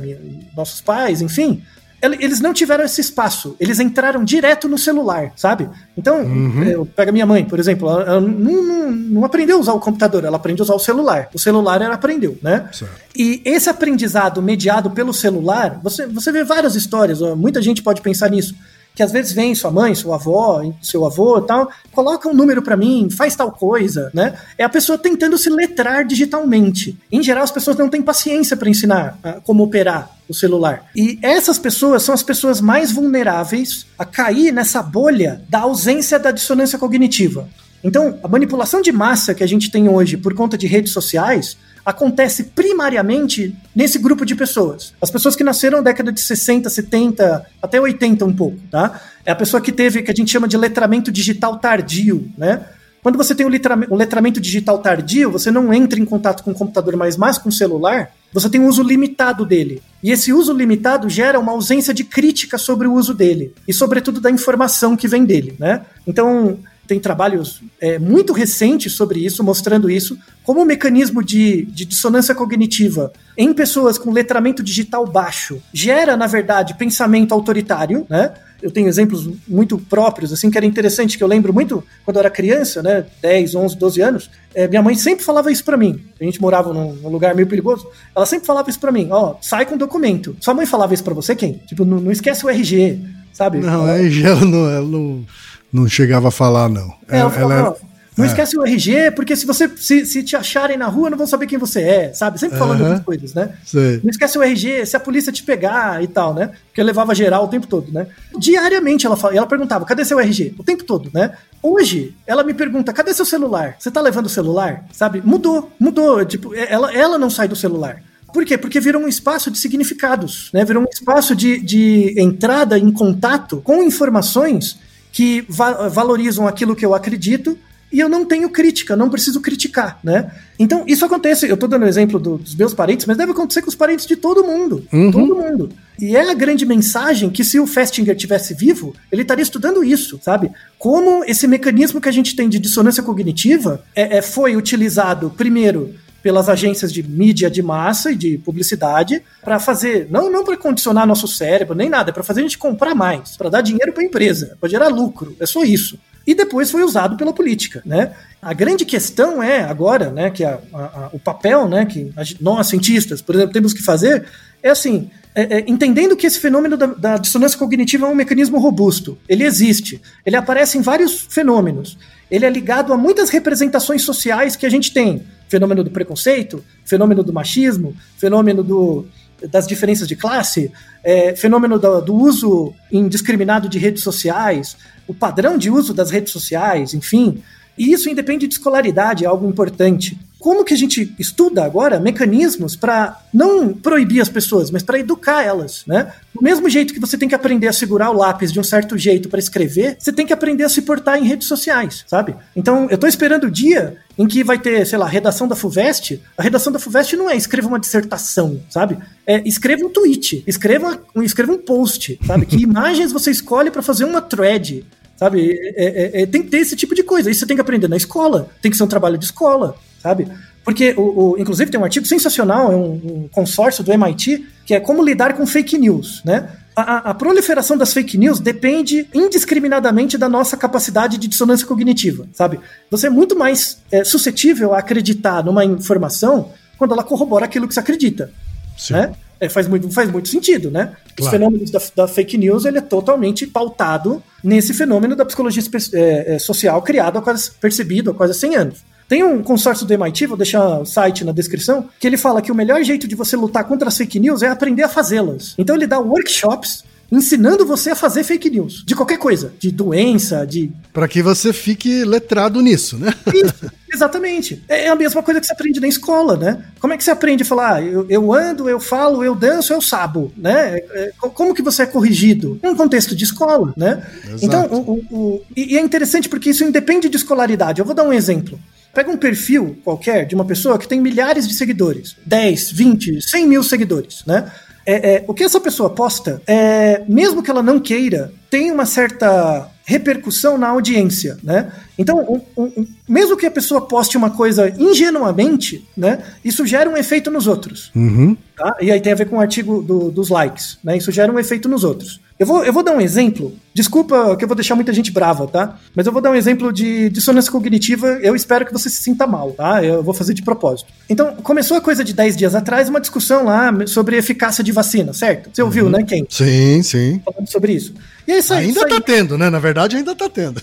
Nossos 0.55 0.79
pais, 0.79 1.21
enfim, 1.21 1.63
eles 2.01 2.39
não 2.39 2.53
tiveram 2.53 2.83
esse 2.83 3.01
espaço. 3.01 3.55
Eles 3.59 3.79
entraram 3.79 4.23
direto 4.23 4.67
no 4.67 4.77
celular, 4.77 5.31
sabe? 5.35 5.67
Então, 5.97 6.17
eu 6.65 6.85
pego 6.85 7.09
a 7.09 7.13
minha 7.13 7.25
mãe, 7.25 7.43
por 7.45 7.59
exemplo, 7.59 7.89
ela, 7.89 8.03
ela 8.03 8.21
não, 8.21 8.63
não- 8.63 8.91
não 8.91 9.25
aprendeu 9.25 9.57
a 9.57 9.59
usar 9.59 9.73
o 9.73 9.79
computador, 9.79 10.23
ela 10.23 10.37
aprendeu 10.37 10.63
a 10.63 10.65
usar 10.65 10.75
o 10.75 10.79
celular. 10.79 11.29
O 11.33 11.39
celular 11.39 11.81
ela 11.81 11.95
aprendeu, 11.95 12.37
né? 12.41 12.69
Certo. 12.71 12.93
E 13.15 13.41
esse 13.45 13.69
aprendizado 13.69 14.41
mediado 14.41 14.91
pelo 14.91 15.13
celular, 15.13 15.79
você, 15.81 16.05
você 16.05 16.31
vê 16.31 16.43
várias 16.43 16.75
histórias, 16.75 17.21
ó, 17.21 17.35
muita 17.35 17.61
gente 17.61 17.81
pode 17.81 18.01
pensar 18.01 18.29
nisso. 18.29 18.55
Que 18.95 19.03
às 19.03 19.11
vezes 19.11 19.33
vem 19.33 19.53
sua 19.53 19.69
mãe, 19.69 19.93
sua 19.93 20.15
avó, 20.15 20.63
seu 20.81 21.05
avô 21.05 21.41
tal, 21.41 21.69
coloca 21.91 22.29
um 22.29 22.33
número 22.33 22.61
pra 22.61 22.77
mim, 22.77 23.09
faz 23.09 23.35
tal 23.35 23.51
coisa, 23.51 24.09
né? 24.13 24.35
É 24.57 24.63
a 24.63 24.69
pessoa 24.69 24.97
tentando 24.97 25.37
se 25.37 25.49
letrar 25.49 26.05
digitalmente. 26.05 26.97
Em 27.11 27.21
geral, 27.21 27.43
as 27.43 27.51
pessoas 27.51 27.75
não 27.75 27.89
têm 27.89 28.01
paciência 28.01 28.55
para 28.55 28.69
ensinar 28.69 29.19
ah, 29.21 29.41
como 29.43 29.63
operar 29.63 30.09
o 30.29 30.33
celular. 30.33 30.85
E 30.95 31.19
essas 31.21 31.59
pessoas 31.59 32.03
são 32.03 32.15
as 32.15 32.23
pessoas 32.23 32.61
mais 32.61 32.91
vulneráveis 32.91 33.85
a 33.99 34.05
cair 34.05 34.51
nessa 34.51 34.81
bolha 34.81 35.41
da 35.49 35.59
ausência 35.59 36.17
da 36.17 36.31
dissonância 36.31 36.79
cognitiva. 36.79 37.47
Então, 37.83 38.17
a 38.23 38.27
manipulação 38.27 38.81
de 38.81 38.91
massa 38.91 39.35
que 39.35 39.43
a 39.43 39.47
gente 39.47 39.69
tem 39.69 39.87
hoje 39.87 40.17
por 40.17 40.33
conta 40.33 40.57
de 40.57 40.65
redes 40.65 40.91
sociais 40.91 41.55
acontece 41.85 42.45
primariamente 42.45 43.55
nesse 43.75 43.99
grupo 43.99 44.25
de 44.25 44.35
pessoas. 44.35 44.93
As 45.01 45.11
pessoas 45.11 45.35
que 45.35 45.43
nasceram 45.43 45.77
na 45.77 45.83
década 45.83 46.11
de 46.11 46.19
60, 46.19 46.69
70, 46.69 47.45
até 47.61 47.79
80 47.79 48.25
um 48.25 48.33
pouco, 48.33 48.57
tá? 48.71 48.99
É 49.25 49.31
a 49.31 49.35
pessoa 49.35 49.61
que 49.61 49.71
teve, 49.71 50.01
que 50.01 50.11
a 50.11 50.13
gente 50.13 50.31
chama 50.31 50.47
de 50.47 50.57
letramento 50.57 51.11
digital 51.11 51.57
tardio, 51.57 52.27
né? 52.37 52.65
Quando 53.03 53.17
você 53.17 53.35
tem 53.35 53.45
o, 53.45 53.49
letrame- 53.49 53.85
o 53.87 53.95
letramento 53.95 54.41
digital 54.41 54.79
tardio, 54.79 55.31
você 55.31 55.51
não 55.51 55.71
entra 55.71 55.99
em 55.99 56.05
contato 56.05 56.41
com 56.43 56.49
o 56.49 56.55
computador 56.55 56.95
mais, 56.95 57.15
mas 57.15 57.37
com 57.37 57.49
o 57.49 57.51
celular, 57.51 58.09
você 58.33 58.49
tem 58.49 58.59
um 58.59 58.67
uso 58.67 58.81
limitado 58.81 59.45
dele. 59.45 59.83
E 60.01 60.11
esse 60.11 60.33
uso 60.33 60.51
limitado 60.51 61.07
gera 61.07 61.39
uma 61.39 61.51
ausência 61.51 61.93
de 61.93 62.03
crítica 62.03 62.57
sobre 62.57 62.87
o 62.87 62.93
uso 62.93 63.13
dele. 63.13 63.53
E, 63.67 63.71
sobretudo, 63.71 64.19
da 64.19 64.31
informação 64.31 64.97
que 64.97 65.07
vem 65.07 65.23
dele, 65.23 65.55
né? 65.59 65.83
Então, 66.07 66.57
tem 66.87 66.99
trabalhos 66.99 67.61
é, 67.79 67.97
muito 67.99 68.31
recentes 68.33 68.93
sobre 68.93 69.19
isso, 69.25 69.43
mostrando 69.43 69.89
isso, 69.89 70.17
como 70.43 70.61
um 70.61 70.65
mecanismo 70.65 71.23
de, 71.23 71.63
de 71.65 71.85
dissonância 71.85 72.35
cognitiva 72.35 73.11
em 73.37 73.53
pessoas 73.53 73.97
com 73.97 74.11
letramento 74.11 74.61
digital 74.63 75.05
baixo 75.05 75.61
gera, 75.73 76.15
na 76.15 76.27
verdade, 76.27 76.75
pensamento 76.75 77.33
autoritário, 77.33 78.05
né? 78.09 78.33
Eu 78.61 78.71
tenho 78.71 78.87
exemplos 78.87 79.29
muito 79.47 79.77
próprios, 79.77 80.31
assim, 80.33 80.49
que 80.49 80.57
era 80.57 80.65
interessante, 80.65 81.17
que 81.17 81.23
eu 81.23 81.27
lembro 81.27 81.53
muito 81.53 81.83
quando 82.03 82.15
eu 82.15 82.21
era 82.21 82.29
criança, 82.31 82.81
né? 82.81 83.05
10, 83.21 83.53
11, 83.53 83.77
12 83.77 84.01
anos. 84.01 84.29
é, 84.55 84.67
minha 84.67 84.81
mãe 84.81 84.95
sempre 84.95 85.23
falava 85.25 85.51
isso 85.51 85.63
pra 85.63 85.77
mim. 85.77 85.99
A 86.19 86.23
gente 86.23 86.41
morava 86.41 86.73
num, 86.73 86.93
num 86.93 87.09
lugar 87.09 87.35
meio 87.35 87.47
perigoso. 87.47 87.85
Ela 88.15 88.25
sempre 88.25 88.47
falava 88.47 88.69
isso 88.69 88.79
pra 88.79 88.91
mim: 88.91 89.09
ó, 89.11 89.35
sai 89.41 89.65
com 89.65 89.77
documento. 89.77 90.35
Sua 90.39 90.53
mãe 90.53 90.65
falava 90.65 90.93
isso 90.93 91.03
pra 91.03 91.13
você, 91.13 91.35
quem? 91.35 91.61
Tipo, 91.67 91.83
não, 91.85 91.99
não 91.99 92.11
esquece 92.11 92.43
o 92.45 92.49
RG, 92.49 92.99
sabe? 93.33 93.59
Não, 93.59 93.83
Ela- 93.87 93.91
aí 93.93 94.09
já 94.09 94.29
ela 94.29 94.45
não, 94.45 94.81
não, 94.83 95.25
não 95.71 95.87
chegava 95.87 96.29
a 96.29 96.31
falar, 96.31 96.69
não. 96.69 96.93
é, 97.09 97.19
ela 97.19 97.29
falava, 97.29 97.53
era- 97.53 97.69
"Ó, 97.71 97.75
não 98.17 98.23
é. 98.23 98.27
esquece 98.29 98.57
o 98.57 98.63
RG, 98.65 99.11
porque 99.11 99.35
se 99.35 99.45
você 99.45 99.69
se, 99.75 100.05
se 100.05 100.23
te 100.23 100.37
acharem 100.37 100.77
na 100.77 100.87
rua, 100.87 101.09
não 101.09 101.17
vão 101.17 101.27
saber 101.27 101.47
quem 101.47 101.59
você 101.59 101.81
é, 101.81 102.13
sabe? 102.13 102.39
Sempre 102.39 102.57
falando 102.57 102.85
essas 102.85 103.03
coisas, 103.03 103.33
né? 103.33 103.49
Sei. 103.65 103.99
Não 104.01 104.09
esquece 104.09 104.37
o 104.37 104.41
RG, 104.41 104.85
se 104.85 104.95
a 104.95 104.99
polícia 105.01 105.33
te 105.33 105.43
pegar 105.43 106.01
e 106.01 106.07
tal, 106.07 106.33
né? 106.33 106.51
Porque 106.67 106.79
eu 106.79 106.85
levava 106.85 107.13
geral 107.13 107.43
o 107.43 107.47
tempo 107.49 107.67
todo, 107.67 107.91
né? 107.91 108.07
Diariamente 108.39 109.05
ela, 109.05 109.17
fala, 109.17 109.35
ela 109.35 109.45
perguntava, 109.45 109.83
cadê 109.83 110.05
seu 110.05 110.17
RG? 110.17 110.55
O 110.57 110.63
tempo 110.63 110.85
todo, 110.85 111.09
né? 111.13 111.31
Hoje, 111.61 112.15
ela 112.25 112.41
me 112.43 112.53
pergunta, 112.53 112.93
cadê 112.93 113.13
seu 113.13 113.25
celular? 113.25 113.75
Você 113.77 113.91
tá 113.91 113.99
levando 113.99 114.27
o 114.27 114.29
celular? 114.29 114.85
Sabe? 114.93 115.21
Mudou, 115.25 115.71
mudou. 115.77 116.23
Tipo, 116.23 116.55
ela, 116.55 116.93
ela 116.93 117.17
não 117.17 117.29
sai 117.29 117.49
do 117.49 117.55
celular. 117.55 118.01
Por 118.33 118.45
quê? 118.45 118.57
Porque 118.57 118.79
virou 118.79 119.01
um 119.01 119.07
espaço 119.09 119.49
de 119.51 119.57
significados, 119.57 120.49
né? 120.53 120.63
Virou 120.63 120.83
um 120.83 120.87
espaço 120.89 121.35
de, 121.35 121.57
de 121.59 122.13
entrada 122.17 122.77
em 122.79 122.91
contato 122.91 123.61
com 123.63 123.81
informações 123.83 124.77
que 125.15 125.45
va- 125.47 125.87
valorizam 125.87 126.45
aquilo 126.45 126.75
que 126.75 126.85
eu 126.85 126.93
acredito 126.93 127.57
e 127.89 128.01
eu 128.01 128.09
não 128.09 128.25
tenho 128.25 128.49
crítica, 128.49 128.97
não 128.97 129.09
preciso 129.09 129.39
criticar, 129.39 129.97
né? 130.03 130.29
Então, 130.59 130.83
isso 130.85 131.05
acontece, 131.05 131.47
eu 131.47 131.55
tô 131.55 131.67
dando 131.67 131.83
o 131.83 131.87
exemplo 131.87 132.19
do, 132.19 132.37
dos 132.37 132.53
meus 132.53 132.73
parentes, 132.73 133.05
mas 133.05 133.15
deve 133.15 133.31
acontecer 133.31 133.61
com 133.61 133.69
os 133.69 133.75
parentes 133.75 134.05
de 134.05 134.17
todo 134.17 134.43
mundo. 134.43 134.85
Uhum. 134.91 135.11
Todo 135.11 135.35
mundo. 135.37 135.69
E 135.97 136.17
é 136.17 136.29
a 136.29 136.33
grande 136.33 136.65
mensagem 136.65 137.29
que 137.29 137.45
se 137.45 137.57
o 137.57 137.65
Festinger 137.65 138.13
tivesse 138.13 138.53
vivo, 138.53 138.93
ele 139.09 139.21
estaria 139.21 139.43
estudando 139.43 139.85
isso, 139.85 140.19
sabe? 140.21 140.51
Como 140.77 141.23
esse 141.23 141.47
mecanismo 141.47 142.01
que 142.01 142.09
a 142.09 142.11
gente 142.11 142.35
tem 142.35 142.49
de 142.49 142.59
dissonância 142.59 143.01
cognitiva 143.01 143.85
é, 143.95 144.17
é 144.17 144.21
foi 144.21 144.57
utilizado 144.57 145.29
primeiro 145.29 145.95
pelas 146.25 146.49
agências 146.49 146.91
de 146.91 147.03
mídia 147.03 147.51
de 147.51 147.61
massa 147.61 148.11
e 148.11 148.15
de 148.15 148.39
publicidade 148.39 149.21
para 149.43 149.59
fazer, 149.59 150.07
não, 150.09 150.27
não 150.27 150.43
para 150.43 150.57
condicionar 150.57 151.05
nosso 151.05 151.27
cérebro, 151.27 151.75
nem 151.75 151.87
nada, 151.87 152.09
é 152.09 152.11
para 152.11 152.23
fazer 152.23 152.39
a 152.39 152.43
gente 152.43 152.57
comprar 152.57 152.95
mais, 152.95 153.37
para 153.37 153.47
dar 153.47 153.61
dinheiro 153.61 153.93
para 153.93 154.01
a 154.01 154.05
empresa, 154.07 154.57
para 154.59 154.67
gerar 154.67 154.87
lucro, 154.87 155.37
é 155.39 155.45
só 155.45 155.63
isso. 155.63 155.99
E 156.25 156.33
depois 156.33 156.71
foi 156.71 156.81
usado 156.81 157.15
pela 157.15 157.31
política, 157.31 157.83
né? 157.85 158.11
A 158.41 158.53
grande 158.53 158.85
questão 158.85 159.43
é 159.43 159.61
agora, 159.61 160.09
né, 160.09 160.31
que 160.31 160.43
a, 160.43 160.57
a, 160.73 160.79
a, 160.79 161.09
o 161.13 161.19
papel, 161.19 161.69
né, 161.69 161.85
que 161.85 162.11
nós 162.41 162.65
cientistas, 162.65 163.21
por 163.21 163.35
exemplo, 163.35 163.53
temos 163.53 163.71
que 163.71 163.83
fazer 163.83 164.25
é 164.63 164.71
assim, 164.71 165.11
é, 165.35 165.59
é, 165.59 165.65
entendendo 165.67 166.15
que 166.15 166.25
esse 166.25 166.39
fenômeno 166.39 166.75
da, 166.75 166.87
da, 166.87 167.17
dissonância 167.17 167.59
cognitiva 167.59 168.07
é 168.07 168.09
um 168.09 168.15
mecanismo 168.15 168.57
robusto, 168.57 169.15
ele 169.29 169.43
existe, 169.43 170.01
ele 170.25 170.35
aparece 170.35 170.75
em 170.75 170.81
vários 170.81 171.27
fenômenos, 171.29 171.99
ele 172.31 172.47
é 172.47 172.49
ligado 172.49 172.91
a 172.91 172.97
muitas 172.97 173.29
representações 173.29 174.01
sociais 174.01 174.55
que 174.55 174.65
a 174.65 174.69
gente 174.69 174.91
tem, 174.91 175.23
fenômeno 175.55 175.85
do 175.85 175.89
preconceito, 175.89 176.61
fenômeno 176.83 177.23
do 177.23 177.31
machismo, 177.31 177.95
fenômeno 178.17 178.61
do, 178.61 179.05
das 179.49 179.65
diferenças 179.65 180.05
de 180.05 180.13
classe, 180.13 180.69
é, 181.01 181.33
fenômeno 181.33 181.79
do, 181.79 182.01
do, 182.01 182.13
uso 182.13 182.73
indiscriminado 182.91 183.69
de 183.69 183.79
redes 183.79 184.03
sociais, 184.03 184.75
o 185.07 185.13
padrão 185.13 185.57
de 185.57 185.69
uso 185.71 185.93
das 185.93 186.11
redes 186.11 186.33
sociais, 186.33 186.93
enfim. 186.93 187.41
E 187.77 187.93
isso 187.93 188.09
independe 188.09 188.47
de 188.47 188.55
escolaridade, 188.55 189.23
é 189.23 189.27
algo 189.27 189.47
importante. 189.47 190.19
Como 190.45 190.63
que 190.63 190.75
a 190.75 190.77
gente 190.77 191.11
estuda 191.17 191.65
agora 191.65 191.99
mecanismos 191.99 192.75
para 192.75 193.19
não 193.33 193.73
proibir 193.73 194.21
as 194.21 194.29
pessoas, 194.29 194.69
mas 194.69 194.83
para 194.83 194.99
educar 194.99 195.41
elas, 195.41 195.81
né? 195.87 196.13
Do 196.35 196.39
mesmo 196.39 196.69
jeito 196.69 196.93
que 196.93 196.99
você 196.99 197.17
tem 197.17 197.27
que 197.27 197.33
aprender 197.33 197.67
a 197.67 197.73
segurar 197.73 198.11
o 198.11 198.13
lápis 198.13 198.53
de 198.53 198.59
um 198.59 198.63
certo 198.63 198.95
jeito 198.95 199.27
para 199.27 199.39
escrever, 199.39 199.97
você 199.97 200.13
tem 200.13 200.23
que 200.23 200.31
aprender 200.31 200.63
a 200.63 200.69
se 200.69 200.83
portar 200.83 201.17
em 201.17 201.25
redes 201.25 201.47
sociais, 201.47 202.05
sabe? 202.05 202.35
Então, 202.55 202.87
eu 202.91 202.97
tô 202.99 203.07
esperando 203.07 203.45
o 203.45 203.49
dia 203.49 203.97
em 204.15 204.27
que 204.27 204.43
vai 204.43 204.59
ter, 204.59 204.85
sei 204.85 204.99
lá, 204.99 205.07
redação 205.07 205.47
da 205.47 205.55
FUVEST. 205.55 206.21
A 206.37 206.43
redação 206.43 206.71
da 206.71 206.77
FUVEST 206.77 207.15
não 207.15 207.27
é 207.27 207.35
escreva 207.35 207.67
uma 207.67 207.79
dissertação, 207.79 208.61
sabe? 208.69 208.99
É 209.25 209.41
escreva 209.47 209.83
um 209.83 209.89
tweet, 209.89 210.43
escreva, 210.45 211.01
escreva 211.23 211.53
um 211.53 211.57
post, 211.57 212.19
sabe? 212.23 212.45
Que 212.45 212.57
imagens 212.61 213.11
você 213.11 213.31
escolhe 213.31 213.71
para 213.71 213.81
fazer 213.81 214.05
uma 214.05 214.21
thread, 214.21 214.85
Sabe? 215.17 215.57
É, 215.77 215.85
é, 215.85 216.21
é, 216.23 216.25
tem 216.25 216.43
que 216.43 216.49
ter 216.49 216.57
esse 216.57 216.75
tipo 216.75 216.93
de 216.93 217.01
coisa. 217.01 217.31
Isso 217.31 217.39
você 217.39 217.45
tem 217.45 217.55
que 217.55 217.61
aprender 217.61 217.87
na 217.87 217.95
escola. 217.95 218.49
Tem 218.61 218.69
que 218.69 218.75
ser 218.75 218.83
um 218.83 218.87
trabalho 218.87 219.17
de 219.17 219.23
escola, 219.23 219.77
sabe? 220.05 220.27
Porque, 220.63 220.93
o, 220.95 221.31
o 221.31 221.39
inclusive, 221.39 221.71
tem 221.71 221.79
um 221.79 221.83
artigo 221.83 222.05
sensacional, 222.05 222.71
é 222.71 222.75
um, 222.75 222.93
um, 222.93 223.29
consórcio 223.31 223.83
do 223.83 223.91
MIT, 223.91 224.45
que 224.63 224.75
é 224.75 224.79
como 224.79 225.03
lidar 225.03 225.33
com 225.33 225.47
fake 225.47 225.79
news, 225.79 226.21
né? 226.23 226.47
A, 226.75 227.09
a, 227.09 227.13
proliferação 227.13 227.75
das 227.77 227.91
fake 227.93 228.17
news 228.17 228.39
depende 228.39 229.07
indiscriminadamente 229.13 230.17
da 230.17 230.27
nossa 230.27 230.57
capacidade 230.57 231.17
de 231.17 231.27
dissonância 231.27 231.65
cognitiva, 231.65 232.27
sabe? 232.33 232.59
Você 232.91 233.07
é 233.07 233.09
muito 233.09 233.35
mais 233.35 233.79
é, 233.91 234.03
suscetível 234.03 234.73
a 234.73 234.79
acreditar 234.79 235.43
numa 235.43 235.63
informação 235.65 236.51
quando 236.77 236.91
ela 236.91 237.03
corrobora 237.03 237.45
aquilo 237.45 237.67
que 237.67 237.73
você 237.73 237.79
acredita, 237.79 238.29
Sim. 238.77 238.93
né? 238.93 239.13
É, 239.39 239.49
faz, 239.49 239.67
muito, 239.67 239.89
faz 239.89 240.11
muito 240.11 240.29
sentido, 240.29 240.69
né? 240.69 240.93
Claro. 241.15 241.21
Os 241.21 241.27
fenômenos 241.29 241.71
da, 241.71 241.81
da, 241.95 242.07
fake 242.07 242.37
news 242.37 242.65
ele 242.65 242.77
é 242.77 242.81
totalmente 242.81 243.47
pautado 243.47 244.21
nesse 244.43 244.73
fenômeno 244.73 245.15
da 245.15 245.25
psicologia 245.25 245.63
é, 245.93 246.35
é, 246.35 246.39
social 246.39 246.81
criado, 246.81 247.17
há 247.17 247.21
quase, 247.21 247.51
percebido 247.51 248.11
há 248.11 248.13
quase 248.13 248.33
100 248.33 248.55
anos. 248.55 248.94
Tem 249.07 249.23
um 249.23 249.43
consórcio 249.43 249.85
do 249.85 249.93
MIT, 249.93 250.25
vou 250.25 250.37
deixar 250.37 250.79
o 250.79 250.85
site 250.85 251.23
na 251.23 251.31
descrição, 251.31 251.89
que 251.99 252.07
ele 252.07 252.17
fala 252.17 252.41
que 252.41 252.51
o 252.51 252.55
melhor 252.55 252.83
jeito 252.83 253.07
de 253.07 253.15
você 253.15 253.35
lutar 253.35 253.63
contra 253.65 253.87
as 253.87 253.97
fake 253.97 254.19
news 254.19 254.41
é 254.41 254.47
aprender 254.47 254.83
a 254.83 254.89
fazê-las. 254.89 255.53
Então 255.57 255.75
ele 255.75 255.85
dá 255.85 255.99
workshops 255.99 256.83
ensinando 257.11 257.65
você 257.65 257.91
a 257.91 257.95
fazer 257.95 258.23
fake 258.23 258.49
news. 258.49 258.83
De 258.85 258.95
qualquer 258.95 259.17
coisa. 259.17 259.53
De 259.59 259.71
doença, 259.71 260.45
de. 260.45 260.71
Para 260.93 261.07
que 261.07 261.21
você 261.21 261.53
fique 261.53 262.03
letrado 262.03 262.61
nisso, 262.61 262.97
né? 262.97 263.13
Isso, 263.33 263.71
exatamente. 263.91 264.63
É 264.67 264.89
a 264.89 264.95
mesma 264.95 265.21
coisa 265.21 265.39
que 265.39 265.45
você 265.45 265.53
aprende 265.53 265.79
na 265.79 265.87
escola, 265.87 266.35
né? 266.35 266.63
Como 266.79 266.93
é 266.93 266.97
que 266.97 267.03
você 267.03 267.11
aprende 267.11 267.43
a 267.43 267.45
falar, 267.45 267.75
ah, 267.75 267.81
eu, 267.81 268.05
eu 268.09 268.33
ando, 268.33 268.69
eu 268.69 268.79
falo, 268.79 269.23
eu 269.23 269.35
danço, 269.35 269.73
eu 269.73 269.81
sabo, 269.81 270.31
né? 270.35 270.77
É, 270.91 271.11
como 271.19 271.53
que 271.53 271.61
você 271.61 271.83
é 271.83 271.85
corrigido? 271.85 272.59
Num 272.63 272.75
contexto 272.75 273.15
de 273.15 273.23
escola, 273.23 273.73
né? 273.77 274.03
Exato. 274.25 274.45
Então, 274.45 274.65
o, 274.65 275.05
o, 275.09 275.17
o, 275.17 275.41
e 275.55 275.77
é 275.77 275.81
interessante 275.81 276.27
porque 276.27 276.49
isso 276.49 276.63
independe 276.63 277.09
de 277.09 277.17
escolaridade. 277.17 277.79
Eu 277.79 277.85
vou 277.85 277.95
dar 277.95 278.03
um 278.03 278.13
exemplo. 278.13 278.59
Pega 278.95 279.11
um 279.11 279.17
perfil 279.17 279.77
qualquer 279.83 280.25
de 280.25 280.33
uma 280.33 280.45
pessoa 280.45 280.79
que 280.79 280.87
tem 280.87 281.01
milhares 281.01 281.45
de 281.45 281.53
seguidores, 281.53 282.15
10, 282.25 282.71
20, 282.71 283.21
100 283.21 283.45
mil 283.45 283.61
seguidores, 283.61 284.23
né? 284.25 284.49
É, 284.85 285.15
é, 285.15 285.25
o 285.27 285.33
que 285.33 285.43
essa 285.43 285.59
pessoa 285.59 285.89
posta, 285.89 286.41
é, 286.47 287.03
mesmo 287.05 287.43
que 287.43 287.51
ela 287.51 287.61
não 287.61 287.77
queira, 287.77 288.31
tem 288.49 288.71
uma 288.71 288.85
certa 288.85 289.69
repercussão 289.83 290.57
na 290.57 290.69
audiência, 290.69 291.37
né? 291.43 291.71
Então, 291.97 292.41
um, 292.55 292.63
um, 292.63 292.87
mesmo 293.07 293.35
que 293.35 293.45
a 293.45 293.51
pessoa 293.51 293.81
poste 293.81 294.15
uma 294.15 294.29
coisa 294.29 294.73
ingenuamente, 294.79 295.85
né? 295.97 296.23
Isso 296.43 296.65
gera 296.65 296.89
um 296.89 296.95
efeito 296.95 297.29
nos 297.29 297.47
outros. 297.47 297.91
Uhum. 297.93 298.37
Tá? 298.55 298.77
E 298.79 298.91
aí 298.91 299.01
tem 299.01 299.11
a 299.11 299.15
ver 299.15 299.27
com 299.27 299.37
o 299.37 299.41
artigo 299.41 299.81
do, 299.81 300.09
dos 300.09 300.29
likes, 300.29 300.77
né? 300.83 300.95
Isso 300.95 301.11
gera 301.11 301.31
um 301.31 301.39
efeito 301.39 301.67
nos 301.67 301.83
outros. 301.83 302.21
Eu 302.37 302.45
vou, 302.45 302.65
eu 302.65 302.73
vou 302.73 302.83
dar 302.83 302.91
um 302.91 302.99
exemplo. 302.99 303.53
Desculpa 303.73 304.35
que 304.35 304.43
eu 304.43 304.47
vou 304.47 304.55
deixar 304.55 304.75
muita 304.75 304.91
gente 304.91 305.11
brava, 305.11 305.47
tá? 305.47 305.77
Mas 305.95 306.05
eu 306.05 306.11
vou 306.11 306.21
dar 306.21 306.31
um 306.31 306.35
exemplo 306.35 306.71
de 306.71 307.09
dissonância 307.09 307.51
cognitiva. 307.51 308.19
Eu 308.21 308.35
espero 308.35 308.65
que 308.65 308.73
você 308.73 308.89
se 308.89 309.01
sinta 309.01 309.25
mal, 309.25 309.51
tá? 309.51 309.83
Eu 309.83 310.03
vou 310.03 310.13
fazer 310.13 310.33
de 310.33 310.41
propósito. 310.41 310.91
Então, 311.09 311.35
começou 311.37 311.77
a 311.77 311.81
coisa 311.81 312.03
de 312.03 312.13
10 312.13 312.35
dias 312.35 312.53
atrás, 312.53 312.89
uma 312.89 312.99
discussão 312.99 313.45
lá 313.45 313.71
sobre 313.87 314.17
eficácia 314.17 314.63
de 314.63 314.73
vacina, 314.73 315.13
certo? 315.13 315.49
Você 315.53 315.61
ouviu, 315.61 315.85
uhum. 315.85 315.91
né, 315.91 316.03
quem? 316.03 316.25
Sim, 316.29 316.83
sim. 316.83 317.21
Falando 317.23 317.49
sobre 317.49 317.71
isso. 317.71 317.93
E 318.27 318.31
é 318.31 318.39
isso 318.39 318.53
aí, 318.53 318.65
ainda 318.65 318.79
isso 318.79 318.87
tá 318.87 319.01
tendo, 319.01 319.37
né? 319.37 319.49
Na 319.49 319.59
verdade, 319.59 319.95
ainda 319.95 320.15
tá 320.15 320.29
tendo. 320.29 320.61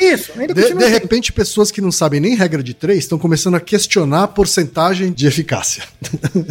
Isso, 0.00 0.32
ainda 0.36 0.54
de, 0.54 0.74
de 0.74 0.86
repente, 0.86 1.32
pessoas 1.32 1.70
que 1.70 1.80
não 1.80 1.92
sabem 1.92 2.18
nem 2.18 2.34
regra 2.34 2.62
de 2.62 2.74
três 2.74 3.00
estão 3.00 3.18
começando 3.18 3.54
a 3.54 3.60
questionar 3.60 4.24
a 4.24 4.28
porcentagem 4.28 5.12
de 5.12 5.26
eficácia. 5.26 5.84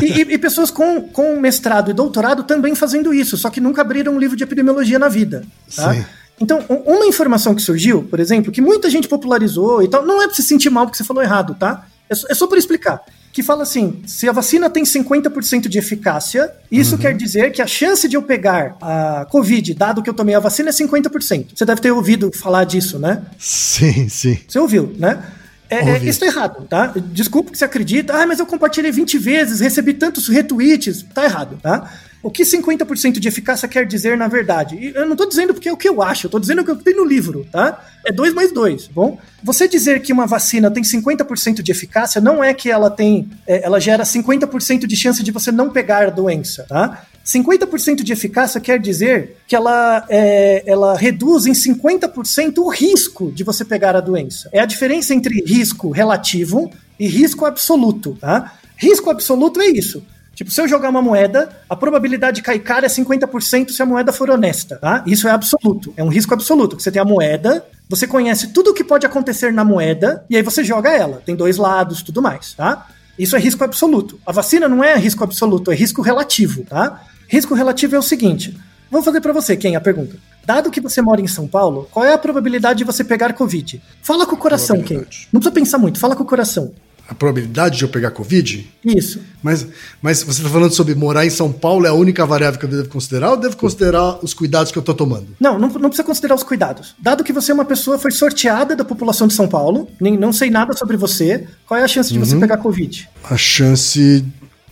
E, 0.02 0.06
e, 0.06 0.22
e, 0.34 0.38
pessoas 0.38 0.72
com, 0.72 1.02
com 1.02 1.39
mestrado 1.39 1.92
e 1.92 1.94
doutorado 1.94 2.44
também 2.44 2.76
fazendo 2.76 3.13
isso, 3.13 3.36
só 3.36 3.50
que 3.50 3.60
nunca 3.60 3.82
abriram 3.82 4.13
um 4.13 4.20
livro 4.20 4.38
de 4.38 4.44
epidemiologia 4.44 4.98
na 4.98 5.10
vida. 5.10 5.46
Tá? 5.76 5.94
Sim. 5.94 6.06
Então, 6.39 6.63
uma 6.68 7.06
informação 7.06 7.54
que 7.54 7.62
surgiu, 7.62 8.04
por 8.04 8.20
exemplo, 8.20 8.52
que 8.52 8.62
muita 8.62 8.89
gente 8.89 9.08
popularizou 9.08 9.84
e 9.84 9.89
tal, 9.89 10.06
não 10.06 10.22
é 10.22 10.28
pra 10.28 10.36
se 10.36 10.44
sentir 10.44 10.70
mal 10.70 10.86
porque 10.86 10.98
você 10.98 11.04
falou 11.04 11.22
errado, 11.22 11.56
tá? 11.60 11.86
É 12.10 12.16
só, 12.16 12.28
é 12.30 12.34
só 12.34 12.48
para 12.48 12.58
explicar 12.58 13.02
que 13.34 13.41
fala 13.41 13.63
assim: 13.63 14.02
se 14.06 14.30
a 14.30 14.32
vacina 14.32 14.69
tem 14.69 14.84
50% 14.84 15.67
de 15.67 15.80
eficácia, 15.80 16.52
isso 16.72 16.96
uhum. 16.96 17.02
quer 17.02 17.17
dizer 17.17 17.52
que 17.52 17.62
a 17.62 17.67
chance 17.67 18.08
de 18.08 18.15
eu 18.15 18.22
pegar 18.22 18.78
a 18.80 19.26
Covid, 19.30 19.74
dado 19.74 20.04
que 20.04 20.10
eu 20.10 20.13
tomei 20.13 20.36
a 20.36 20.39
vacina, 20.39 20.69
é 20.69 20.72
50%. 20.72 21.48
Você 21.56 21.65
deve 21.65 21.82
ter 21.82 21.91
ouvido 21.91 22.32
falar 22.32 22.63
disso, 22.63 23.00
né? 23.00 23.24
Sim, 23.39 24.08
sim. 24.08 24.38
Você 24.48 24.60
ouviu, 24.60 24.93
né? 24.98 25.22
É, 25.69 25.78
é, 25.78 25.97
isso 26.04 26.19
tá 26.19 26.26
errado, 26.26 26.67
tá? 26.69 26.93
Desculpa 26.95 27.52
que 27.52 27.58
você 27.58 27.65
acredita. 27.65 28.13
Ah, 28.13 28.28
mas 28.28 28.39
eu 28.39 28.45
compartilhei 28.45 28.91
20 28.91 29.17
vezes, 29.17 29.60
recebi 29.60 29.93
tantos 29.93 30.28
retweets. 30.28 31.04
Tá 31.13 31.23
errado, 31.23 31.58
tá? 31.62 31.91
O 32.23 32.32
que 32.32 32.43
50% 32.43 33.19
de 33.19 33.28
eficácia 33.28 33.67
quer 33.67 33.86
dizer 33.86 34.17
na 34.17 34.30
verdade? 34.30 34.78
E 34.78 34.95
eu 34.95 35.06
não 35.06 35.15
tô 35.15 35.26
dizendo 35.26 35.54
porque 35.54 35.67
é 35.67 35.73
o 35.73 35.78
que 35.78 35.89
eu 35.89 36.02
acho, 36.02 36.28
eu 36.28 36.32
tô 36.32 36.39
dizendo 36.39 36.62
o 36.62 36.65
que 36.65 36.71
eu 36.71 36.78
tenho 36.78 36.97
no 36.97 37.06
livro, 37.06 37.45
tá? 37.52 37.84
É 38.06 38.13
2 38.13 38.34
mais 38.34 38.54
2, 38.54 38.88
tá 38.88 38.93
bom? 38.95 39.19
Você 39.43 39.67
dizer 39.67 40.02
que 40.02 40.13
uma 40.13 40.26
vacina 40.26 40.71
tem 40.71 40.84
50% 40.84 41.62
de 41.62 41.69
eficácia 41.69 42.21
não 42.21 42.41
é 42.41 42.54
que 42.54 42.71
ela 42.71 42.89
tem, 42.89 43.30
é, 43.45 43.65
ela 43.65 43.78
gera 43.78 44.04
50% 44.04 44.88
de 44.88 44.95
chance 44.95 45.21
de 45.21 45.32
você 45.32 45.52
não 45.52 45.69
pegar 45.69 46.08
a 46.08 46.10
doença, 46.10 46.65
tá? 46.69 47.06
50% 47.26 48.04
de 48.04 48.12
eficácia 48.12 48.60
quer 48.60 48.80
dizer 48.80 49.38
que 49.48 49.56
ela, 49.56 50.06
é, 50.10 50.64
ela 50.66 50.98
reduz 50.98 51.46
em 51.46 51.54
50% 51.54 52.58
o 52.58 52.70
risco 52.70 53.32
de 53.32 53.44
você 53.44 53.64
pegar 53.64 53.96
a 53.96 54.02
doença. 54.02 54.50
É 54.52 54.60
a 54.60 54.66
diferença 54.66 55.14
entre 55.14 55.42
risco 55.46 55.90
relativo 55.90 56.70
e 57.00 57.08
risco 57.08 57.46
absoluto, 57.46 58.18
tá? 58.20 58.54
Risco 58.76 59.10
absoluto 59.10 59.62
é 59.62 59.68
isso. 59.68 60.04
Tipo, 60.36 60.52
se 60.52 60.60
eu 60.60 60.68
jogar 60.68 60.90
uma 60.90 61.02
moeda, 61.02 61.50
a 61.70 61.76
probabilidade 61.76 62.38
de 62.38 62.42
cair 62.42 62.60
cara 62.60 62.88
é 62.88 62.90
50% 62.90 63.70
se 63.70 63.82
a 63.82 63.86
moeda 63.86 64.12
for 64.12 64.30
honesta, 64.30 64.78
tá? 64.78 65.04
Isso 65.06 65.28
é 65.28 65.32
absoluto. 65.32 65.94
É 65.96 66.04
um 66.04 66.10
risco 66.10 66.34
absoluto. 66.34 66.80
Você 66.80 66.92
tem 66.92 67.02
a 67.02 67.06
moeda, 67.06 67.64
você 67.88 68.08
conhece 68.08 68.48
tudo 68.48 68.72
o 68.72 68.74
que 68.74 68.84
pode 68.84 69.06
acontecer 69.06 69.54
na 69.54 69.64
moeda, 69.64 70.26
e 70.30 70.36
aí 70.36 70.42
você 70.42 70.64
joga 70.64 70.92
ela. 70.92 71.22
Tem 71.24 71.36
dois 71.36 71.58
lados, 71.58 72.02
tudo 72.02 72.22
mais, 72.22 72.54
tá? 72.54 72.88
Isso 73.18 73.36
é 73.36 73.40
risco 73.40 73.64
absoluto. 73.64 74.20
A 74.26 74.32
vacina 74.32 74.68
não 74.68 74.84
é 74.84 74.98
risco 74.98 75.24
absoluto, 75.24 75.72
é 75.72 75.76
risco 75.76 76.02
relativo, 76.02 76.64
tá? 76.64 77.06
Risco 77.34 77.56
relativo 77.56 77.96
é 77.96 77.98
o 77.98 78.04
seguinte. 78.04 78.56
Vou 78.91 79.02
fazer 79.02 79.19
para 79.19 79.34
você, 79.34 79.58
quem? 79.58 79.76
A 79.76 79.82
pergunta. 79.82 80.15
Dado 80.46 80.69
que 80.69 80.80
você 80.80 81.02
mora 81.02 81.19
em 81.19 81.26
São 81.26 81.48
Paulo, 81.48 81.89
qual 81.89 82.06
é 82.06 82.13
a 82.13 82.17
probabilidade 82.19 82.78
de 82.78 82.84
você 82.84 83.04
pegar 83.04 83.34
Covid? 83.34 83.82
Fala 84.04 84.28
com 84.28 84.36
o 84.36 84.38
coração, 84.38 84.84
quem? 84.84 84.98
Não 84.98 85.39
precisa 85.39 85.52
pensar 85.52 85.80
muito, 85.80 85.98
fala 85.98 86.15
com 86.15 86.22
o 86.22 86.28
coração. 86.28 86.72
a 87.10 87.15
probabilidade 87.15 87.80
de 87.80 87.86
eu 87.86 87.89
pegar 87.89 88.12
Covid? 88.12 88.72
Isso. 88.86 89.19
Mas, 89.41 89.65
mas 90.00 90.22
você 90.22 90.41
está 90.41 90.50
falando 90.52 90.74
sobre 90.74 90.93
morar 90.93 91.26
em 91.26 91.32
São 91.32 91.52
Paulo, 91.52 91.88
é 91.88 91.89
a 91.89 91.93
única 91.96 92.24
variável 92.24 92.60
que 92.60 92.67
eu 92.67 92.69
devo 92.69 92.88
considerar 92.88 93.32
ou 93.32 93.38
devo 93.38 93.58
considerar 93.58 94.19
os 94.22 94.36
cuidados 94.36 94.72
que 94.72 94.78
eu 94.78 94.82
estou 94.82 94.93
tomando? 94.93 95.30
Não, 95.39 95.58
não, 95.58 95.69
não 95.69 95.89
precisa 95.89 96.04
considerar 96.04 96.36
os 96.36 96.43
cuidados. 96.43 96.93
Dado 97.00 97.24
que 97.24 97.34
você 97.34 97.50
é 97.50 97.56
uma 97.56 97.65
pessoa, 97.65 97.98
foi 97.98 98.12
sorteada 98.12 98.76
da 98.76 98.86
população 98.86 99.26
de 99.26 99.34
São 99.34 99.48
Paulo, 99.48 99.89
nem, 100.00 100.15
não 100.15 100.32
sei 100.32 100.52
nada 100.52 100.78
sobre 100.78 100.98
você, 100.98 101.47
qual 101.66 101.80
é 101.80 101.84
a 101.84 101.88
chance 101.88 102.14
de 102.14 102.20
você 102.20 102.38
pegar 102.38 102.58
Covid? 102.58 103.10
A 103.24 103.36
chance. 103.36 104.24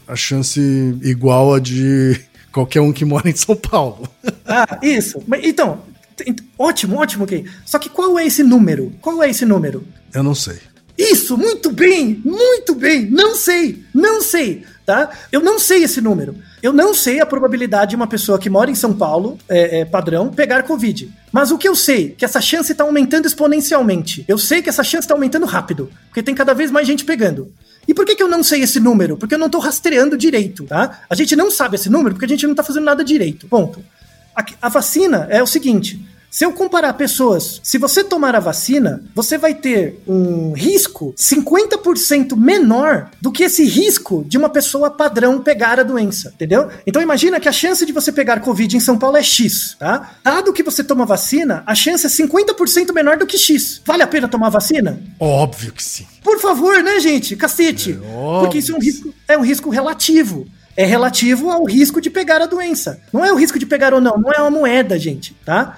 A 0.07 0.15
chance 0.15 0.59
igual 1.01 1.53
a 1.53 1.59
de 1.59 2.19
qualquer 2.51 2.81
um 2.81 2.91
que 2.91 3.05
mora 3.05 3.29
em 3.29 3.35
São 3.35 3.55
Paulo. 3.55 4.07
Ah, 4.53 4.79
isso. 4.81 5.23
Então, 5.43 5.81
ótimo, 6.59 6.97
ótimo, 6.97 7.23
ok. 7.23 7.45
Só 7.65 7.79
que 7.79 7.87
qual 7.87 8.19
é 8.19 8.25
esse 8.25 8.43
número? 8.43 8.91
Qual 9.01 9.23
é 9.23 9.29
esse 9.29 9.45
número? 9.45 9.87
Eu 10.13 10.21
não 10.23 10.35
sei. 10.35 10.59
Isso, 10.97 11.37
muito 11.37 11.71
bem, 11.71 12.21
muito 12.23 12.75
bem. 12.75 13.09
Não 13.09 13.33
sei, 13.33 13.83
não 13.93 14.21
sei, 14.21 14.65
tá? 14.85 15.09
Eu 15.31 15.39
não 15.41 15.57
sei 15.57 15.83
esse 15.83 16.01
número. 16.01 16.35
Eu 16.61 16.71
não 16.71 16.93
sei 16.93 17.19
a 17.19 17.25
probabilidade 17.25 17.91
de 17.91 17.95
uma 17.95 18.05
pessoa 18.05 18.37
que 18.37 18.49
mora 18.49 18.69
em 18.69 18.75
São 18.75 18.93
Paulo, 18.93 19.39
é, 19.49 19.79
é, 19.79 19.85
padrão, 19.85 20.29
pegar 20.29 20.63
Covid. 20.63 21.11
Mas 21.31 21.49
o 21.49 21.57
que 21.57 21.67
eu 21.67 21.75
sei, 21.75 22.09
que 22.09 22.25
essa 22.25 22.39
chance 22.39 22.71
está 22.71 22.83
aumentando 22.83 23.25
exponencialmente. 23.25 24.23
Eu 24.27 24.37
sei 24.37 24.61
que 24.61 24.69
essa 24.69 24.83
chance 24.83 25.05
está 25.05 25.15
aumentando 25.15 25.45
rápido, 25.45 25.89
porque 26.07 26.21
tem 26.21 26.35
cada 26.35 26.53
vez 26.53 26.69
mais 26.69 26.85
gente 26.85 27.03
pegando. 27.03 27.51
E 27.91 27.93
por 27.93 28.05
que, 28.05 28.15
que 28.15 28.23
eu 28.23 28.29
não 28.29 28.41
sei 28.41 28.61
esse 28.61 28.79
número? 28.79 29.17
Porque 29.17 29.35
eu 29.35 29.37
não 29.37 29.49
tô 29.49 29.59
rastreando 29.59 30.17
direito, 30.17 30.63
tá? 30.63 31.01
A 31.09 31.13
gente 31.13 31.35
não 31.35 31.51
sabe 31.51 31.75
esse 31.75 31.89
número 31.89 32.15
porque 32.15 32.23
a 32.23 32.27
gente 32.29 32.47
não 32.47 32.55
tá 32.55 32.63
fazendo 32.63 32.85
nada 32.85 33.03
direito. 33.03 33.47
Ponto. 33.47 33.83
A, 34.33 34.45
a 34.61 34.69
vacina 34.69 35.27
é 35.29 35.43
o 35.43 35.45
seguinte: 35.45 36.01
se 36.31 36.45
eu 36.45 36.53
comparar 36.53 36.93
pessoas, 36.93 37.59
se 37.61 37.77
você 37.77 38.05
tomar 38.05 38.37
a 38.37 38.39
vacina, 38.39 39.03
você 39.13 39.37
vai 39.37 39.53
ter 39.53 40.01
um 40.07 40.53
risco 40.53 41.13
50% 41.17 42.37
menor 42.37 43.11
do 43.19 43.33
que 43.33 43.43
esse 43.43 43.65
risco 43.65 44.23
de 44.25 44.37
uma 44.37 44.47
pessoa 44.47 44.89
padrão 44.89 45.41
pegar 45.41 45.77
a 45.77 45.83
doença, 45.83 46.31
entendeu? 46.33 46.69
Então 46.87 47.01
imagina 47.01 47.37
que 47.37 47.49
a 47.49 47.51
chance 47.51 47.85
de 47.85 47.91
você 47.91 48.13
pegar 48.13 48.39
Covid 48.39 48.77
em 48.77 48.79
São 48.79 48.97
Paulo 48.97 49.17
é 49.17 49.23
X, 49.23 49.75
tá? 49.77 50.13
Dado 50.23 50.53
que 50.53 50.63
você 50.63 50.85
toma 50.85 51.05
vacina, 51.05 51.63
a 51.67 51.75
chance 51.75 52.05
é 52.05 52.09
50% 52.09 52.93
menor 52.93 53.17
do 53.17 53.27
que 53.27 53.37
X. 53.37 53.81
Vale 53.85 54.01
a 54.01 54.07
pena 54.07 54.29
tomar 54.29 54.47
vacina? 54.47 55.01
Óbvio 55.19 55.73
que 55.73 55.83
sim. 55.83 56.07
Por 56.23 56.39
favor, 56.39 56.81
né, 56.81 57.01
gente? 57.01 57.35
Cacete. 57.35 57.99
óbvio. 58.01 58.39
Porque 58.39 58.59
isso 58.59 58.71
é 58.71 58.75
um 58.75 58.79
risco, 58.79 59.13
é 59.27 59.37
um 59.37 59.43
risco 59.43 59.69
relativo. 59.69 60.47
É 60.77 60.85
relativo 60.85 61.49
ao 61.49 61.65
risco 61.65 61.99
de 61.99 62.09
pegar 62.09 62.41
a 62.41 62.45
doença. 62.45 63.01
Não 63.11 63.25
é 63.25 63.33
o 63.33 63.35
risco 63.35 63.59
de 63.59 63.65
pegar 63.65 63.93
ou 63.93 63.99
não, 63.99 64.17
não 64.17 64.31
é 64.31 64.39
uma 64.39 64.49
moeda, 64.49 64.97
gente, 64.97 65.35
tá? 65.43 65.77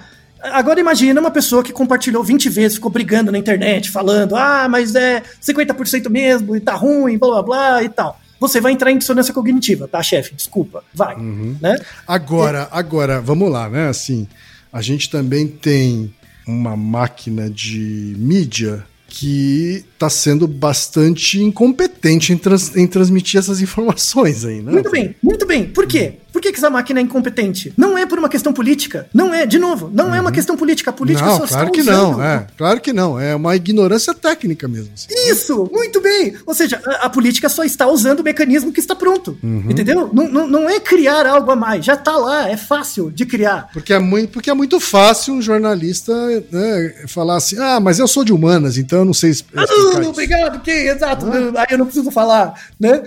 Agora 0.52 0.78
imagina 0.78 1.20
uma 1.20 1.30
pessoa 1.30 1.62
que 1.62 1.72
compartilhou 1.72 2.22
20 2.22 2.48
vezes, 2.50 2.76
ficou 2.76 2.90
brigando 2.90 3.32
na 3.32 3.38
internet, 3.38 3.90
falando, 3.90 4.36
ah, 4.36 4.68
mas 4.68 4.94
é 4.94 5.22
50% 5.42 6.08
mesmo, 6.10 6.54
e 6.54 6.60
tá 6.60 6.74
ruim, 6.74 7.16
blá 7.18 7.30
blá 7.30 7.42
blá 7.42 7.82
e 7.82 7.88
tal. 7.88 8.20
Você 8.40 8.60
vai 8.60 8.72
entrar 8.72 8.90
em 8.90 8.98
dissonância 8.98 9.32
cognitiva, 9.32 9.88
tá, 9.88 10.02
chefe? 10.02 10.34
Desculpa. 10.34 10.84
Vai. 10.92 11.16
Né? 11.16 11.76
Agora, 12.06 12.68
agora, 12.70 13.20
vamos 13.20 13.50
lá, 13.50 13.68
né? 13.70 13.88
Assim, 13.88 14.28
a 14.72 14.82
gente 14.82 15.08
também 15.08 15.46
tem 15.46 16.12
uma 16.46 16.76
máquina 16.76 17.48
de 17.48 18.14
mídia 18.18 18.84
que 19.08 19.84
está 19.94 20.10
sendo 20.10 20.46
bastante 20.48 21.40
incompetente 21.40 22.32
em, 22.32 22.36
trans- 22.36 22.76
em 22.76 22.86
transmitir 22.86 23.38
essas 23.38 23.60
informações 23.62 24.44
aí, 24.44 24.60
né? 24.60 24.72
Muito 24.72 24.90
bem, 24.90 25.14
muito 25.22 25.46
bem. 25.46 25.66
Por 25.66 25.86
quê? 25.86 26.14
Por 26.44 26.48
que, 26.48 26.52
que 26.52 26.58
essa 26.58 26.68
máquina 26.68 27.00
é 27.00 27.02
incompetente? 27.02 27.72
Não 27.74 27.96
é 27.96 28.04
por 28.04 28.18
uma 28.18 28.28
questão 28.28 28.52
política. 28.52 29.06
Não 29.14 29.32
é, 29.32 29.46
de 29.46 29.58
novo, 29.58 29.90
não 29.90 30.14
é 30.14 30.20
uma 30.20 30.30
questão 30.30 30.58
política. 30.58 30.90
A 30.90 30.92
política 30.92 31.24
Não, 31.24 31.38
só 31.38 31.46
claro 31.46 31.72
que 31.72 31.82
não, 31.82 32.22
é. 32.22 32.46
Claro 32.54 32.80
que 32.82 32.92
não. 32.92 33.18
É 33.18 33.34
uma 33.34 33.56
ignorância 33.56 34.12
técnica 34.12 34.68
mesmo. 34.68 34.90
assim. 34.92 35.06
Isso, 35.30 35.70
muito 35.72 36.02
bem. 36.02 36.34
Ou 36.44 36.54
seja, 36.54 36.82
a, 36.84 37.06
a 37.06 37.08
política 37.08 37.48
só 37.48 37.64
está 37.64 37.86
usando 37.86 38.20
o 38.20 38.22
mecanismo 38.22 38.70
que 38.74 38.78
está 38.80 38.94
pronto. 38.94 39.38
Uhum. 39.42 39.70
Entendeu? 39.70 40.10
Não, 40.12 40.28
não, 40.28 40.46
não 40.46 40.68
é 40.68 40.78
criar 40.78 41.24
algo 41.24 41.50
a 41.50 41.56
mais. 41.56 41.82
Já 41.82 41.94
está 41.94 42.14
lá, 42.14 42.46
é 42.50 42.58
fácil 42.58 43.10
de 43.10 43.24
criar. 43.24 43.70
Porque 43.72 43.94
é, 43.94 43.98
muito, 43.98 44.28
porque 44.28 44.50
é 44.50 44.54
muito 44.54 44.78
fácil 44.80 45.32
um 45.32 45.40
jornalista 45.40 46.12
né, 46.52 46.94
falar 47.06 47.36
assim: 47.36 47.56
ah, 47.58 47.80
mas 47.80 47.98
eu 47.98 48.06
sou 48.06 48.22
de 48.22 48.34
humanas, 48.34 48.76
então 48.76 48.98
eu 48.98 49.04
não 49.06 49.14
sei 49.14 49.32
Ah, 49.56 49.64
não, 49.98 50.10
obrigado, 50.10 50.60
que 50.60 50.70
exato. 50.70 51.24
Aí 51.56 51.66
eu 51.70 51.78
não 51.78 51.86
preciso 51.86 52.10
falar, 52.10 52.52
né? 52.78 53.02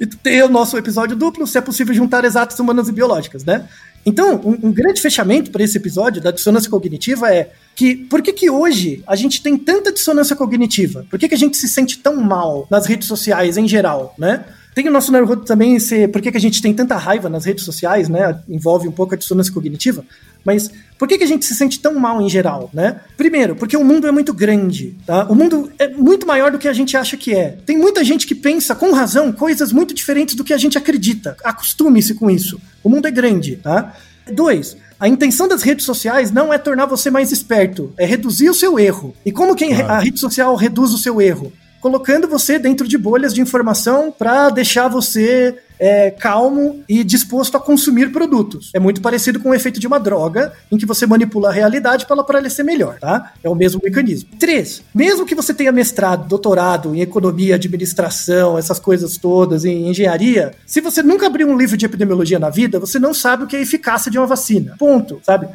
E 0.00 0.06
tem 0.06 0.42
o 0.42 0.48
nosso 0.48 0.76
episódio 0.76 1.16
duplo, 1.16 1.46
se 1.46 1.58
é 1.58 1.60
possível 1.60 1.94
juntar 1.94 2.24
exatas 2.24 2.58
humanas 2.58 2.88
e 2.88 2.92
biológicas, 2.92 3.44
né? 3.44 3.68
Então, 4.04 4.40
um, 4.44 4.68
um 4.68 4.72
grande 4.72 5.00
fechamento 5.00 5.50
para 5.50 5.62
esse 5.62 5.76
episódio 5.76 6.20
da 6.20 6.32
dissonância 6.32 6.68
cognitiva 6.68 7.32
é 7.32 7.52
que 7.74 7.94
por 7.94 8.20
que, 8.20 8.32
que 8.32 8.50
hoje 8.50 9.02
a 9.06 9.14
gente 9.14 9.40
tem 9.42 9.56
tanta 9.56 9.92
dissonância 9.92 10.34
cognitiva? 10.34 11.06
Por 11.08 11.18
que, 11.18 11.28
que 11.28 11.34
a 11.34 11.38
gente 11.38 11.56
se 11.56 11.68
sente 11.68 11.98
tão 11.98 12.16
mal 12.16 12.66
nas 12.68 12.86
redes 12.86 13.06
sociais 13.06 13.56
em 13.56 13.68
geral, 13.68 14.14
né? 14.18 14.44
Tem 14.74 14.88
o 14.88 14.90
nosso 14.90 15.12
Naruto 15.12 15.44
também, 15.44 15.78
ser, 15.78 16.08
por 16.10 16.22
que, 16.22 16.30
que 16.30 16.36
a 16.36 16.40
gente 16.40 16.62
tem 16.62 16.72
tanta 16.72 16.96
raiva 16.96 17.28
nas 17.28 17.44
redes 17.44 17.64
sociais, 17.64 18.08
né? 18.08 18.40
Envolve 18.48 18.88
um 18.88 18.92
pouco 18.92 19.14
a 19.14 19.18
dissonância 19.18 19.52
cognitiva. 19.52 20.04
Mas 20.44 20.70
por 20.98 21.06
que, 21.06 21.18
que 21.18 21.24
a 21.24 21.26
gente 21.26 21.44
se 21.44 21.54
sente 21.54 21.78
tão 21.78 21.94
mal 21.94 22.22
em 22.22 22.28
geral, 22.28 22.70
né? 22.72 23.00
Primeiro, 23.16 23.54
porque 23.54 23.76
o 23.76 23.84
mundo 23.84 24.06
é 24.06 24.10
muito 24.10 24.32
grande, 24.32 24.96
tá? 25.06 25.24
O 25.24 25.34
mundo 25.34 25.70
é 25.78 25.88
muito 25.88 26.26
maior 26.26 26.50
do 26.50 26.58
que 26.58 26.68
a 26.68 26.72
gente 26.72 26.96
acha 26.96 27.16
que 27.16 27.34
é. 27.34 27.58
Tem 27.66 27.76
muita 27.76 28.02
gente 28.02 28.26
que 28.26 28.34
pensa, 28.34 28.74
com 28.74 28.92
razão, 28.92 29.30
coisas 29.30 29.72
muito 29.72 29.92
diferentes 29.92 30.34
do 30.34 30.42
que 30.42 30.54
a 30.54 30.58
gente 30.58 30.78
acredita. 30.78 31.36
Acostume-se 31.44 32.14
com 32.14 32.30
isso. 32.30 32.60
O 32.82 32.88
mundo 32.88 33.06
é 33.06 33.10
grande, 33.10 33.56
tá? 33.56 33.94
Dois, 34.32 34.76
a 34.98 35.08
intenção 35.08 35.48
das 35.48 35.62
redes 35.62 35.84
sociais 35.84 36.30
não 36.30 36.52
é 36.52 36.58
tornar 36.58 36.86
você 36.86 37.10
mais 37.10 37.32
esperto, 37.32 37.92
é 37.98 38.06
reduzir 38.06 38.48
o 38.48 38.54
seu 38.54 38.78
erro. 38.78 39.14
E 39.26 39.32
como 39.32 39.54
que 39.54 39.64
a 39.64 39.98
rede 39.98 40.18
social 40.18 40.54
reduz 40.54 40.92
o 40.92 40.98
seu 40.98 41.20
erro? 41.20 41.52
Colocando 41.82 42.28
você 42.28 42.60
dentro 42.60 42.86
de 42.86 42.96
bolhas 42.96 43.34
de 43.34 43.40
informação 43.40 44.14
para 44.16 44.50
deixar 44.50 44.86
você 44.86 45.58
é, 45.80 46.12
calmo 46.12 46.84
e 46.88 47.02
disposto 47.02 47.56
a 47.56 47.60
consumir 47.60 48.12
produtos. 48.12 48.70
É 48.72 48.78
muito 48.78 49.00
parecido 49.00 49.40
com 49.40 49.48
o 49.48 49.54
efeito 49.54 49.80
de 49.80 49.86
uma 49.88 49.98
droga, 49.98 50.52
em 50.70 50.78
que 50.78 50.86
você 50.86 51.06
manipula 51.06 51.48
a 51.48 51.52
realidade 51.52 52.06
para 52.06 52.14
ela 52.14 52.24
parecer 52.24 52.62
melhor, 52.62 53.00
tá? 53.00 53.32
É 53.42 53.48
o 53.48 53.54
mesmo 53.56 53.80
mecanismo. 53.82 54.30
Três, 54.38 54.80
mesmo 54.94 55.26
que 55.26 55.34
você 55.34 55.52
tenha 55.52 55.72
mestrado, 55.72 56.28
doutorado 56.28 56.94
em 56.94 57.00
economia, 57.00 57.56
administração, 57.56 58.56
essas 58.56 58.78
coisas 58.78 59.16
todas, 59.16 59.64
em 59.64 59.88
engenharia, 59.88 60.52
se 60.64 60.80
você 60.80 61.02
nunca 61.02 61.26
abriu 61.26 61.48
um 61.48 61.58
livro 61.58 61.76
de 61.76 61.84
epidemiologia 61.84 62.38
na 62.38 62.48
vida, 62.48 62.78
você 62.78 63.00
não 63.00 63.12
sabe 63.12 63.42
o 63.42 63.46
que 63.48 63.56
é 63.56 63.58
a 63.58 63.62
eficácia 63.62 64.08
de 64.08 64.18
uma 64.18 64.26
vacina. 64.28 64.76
Ponto, 64.78 65.18
sabe? 65.24 65.48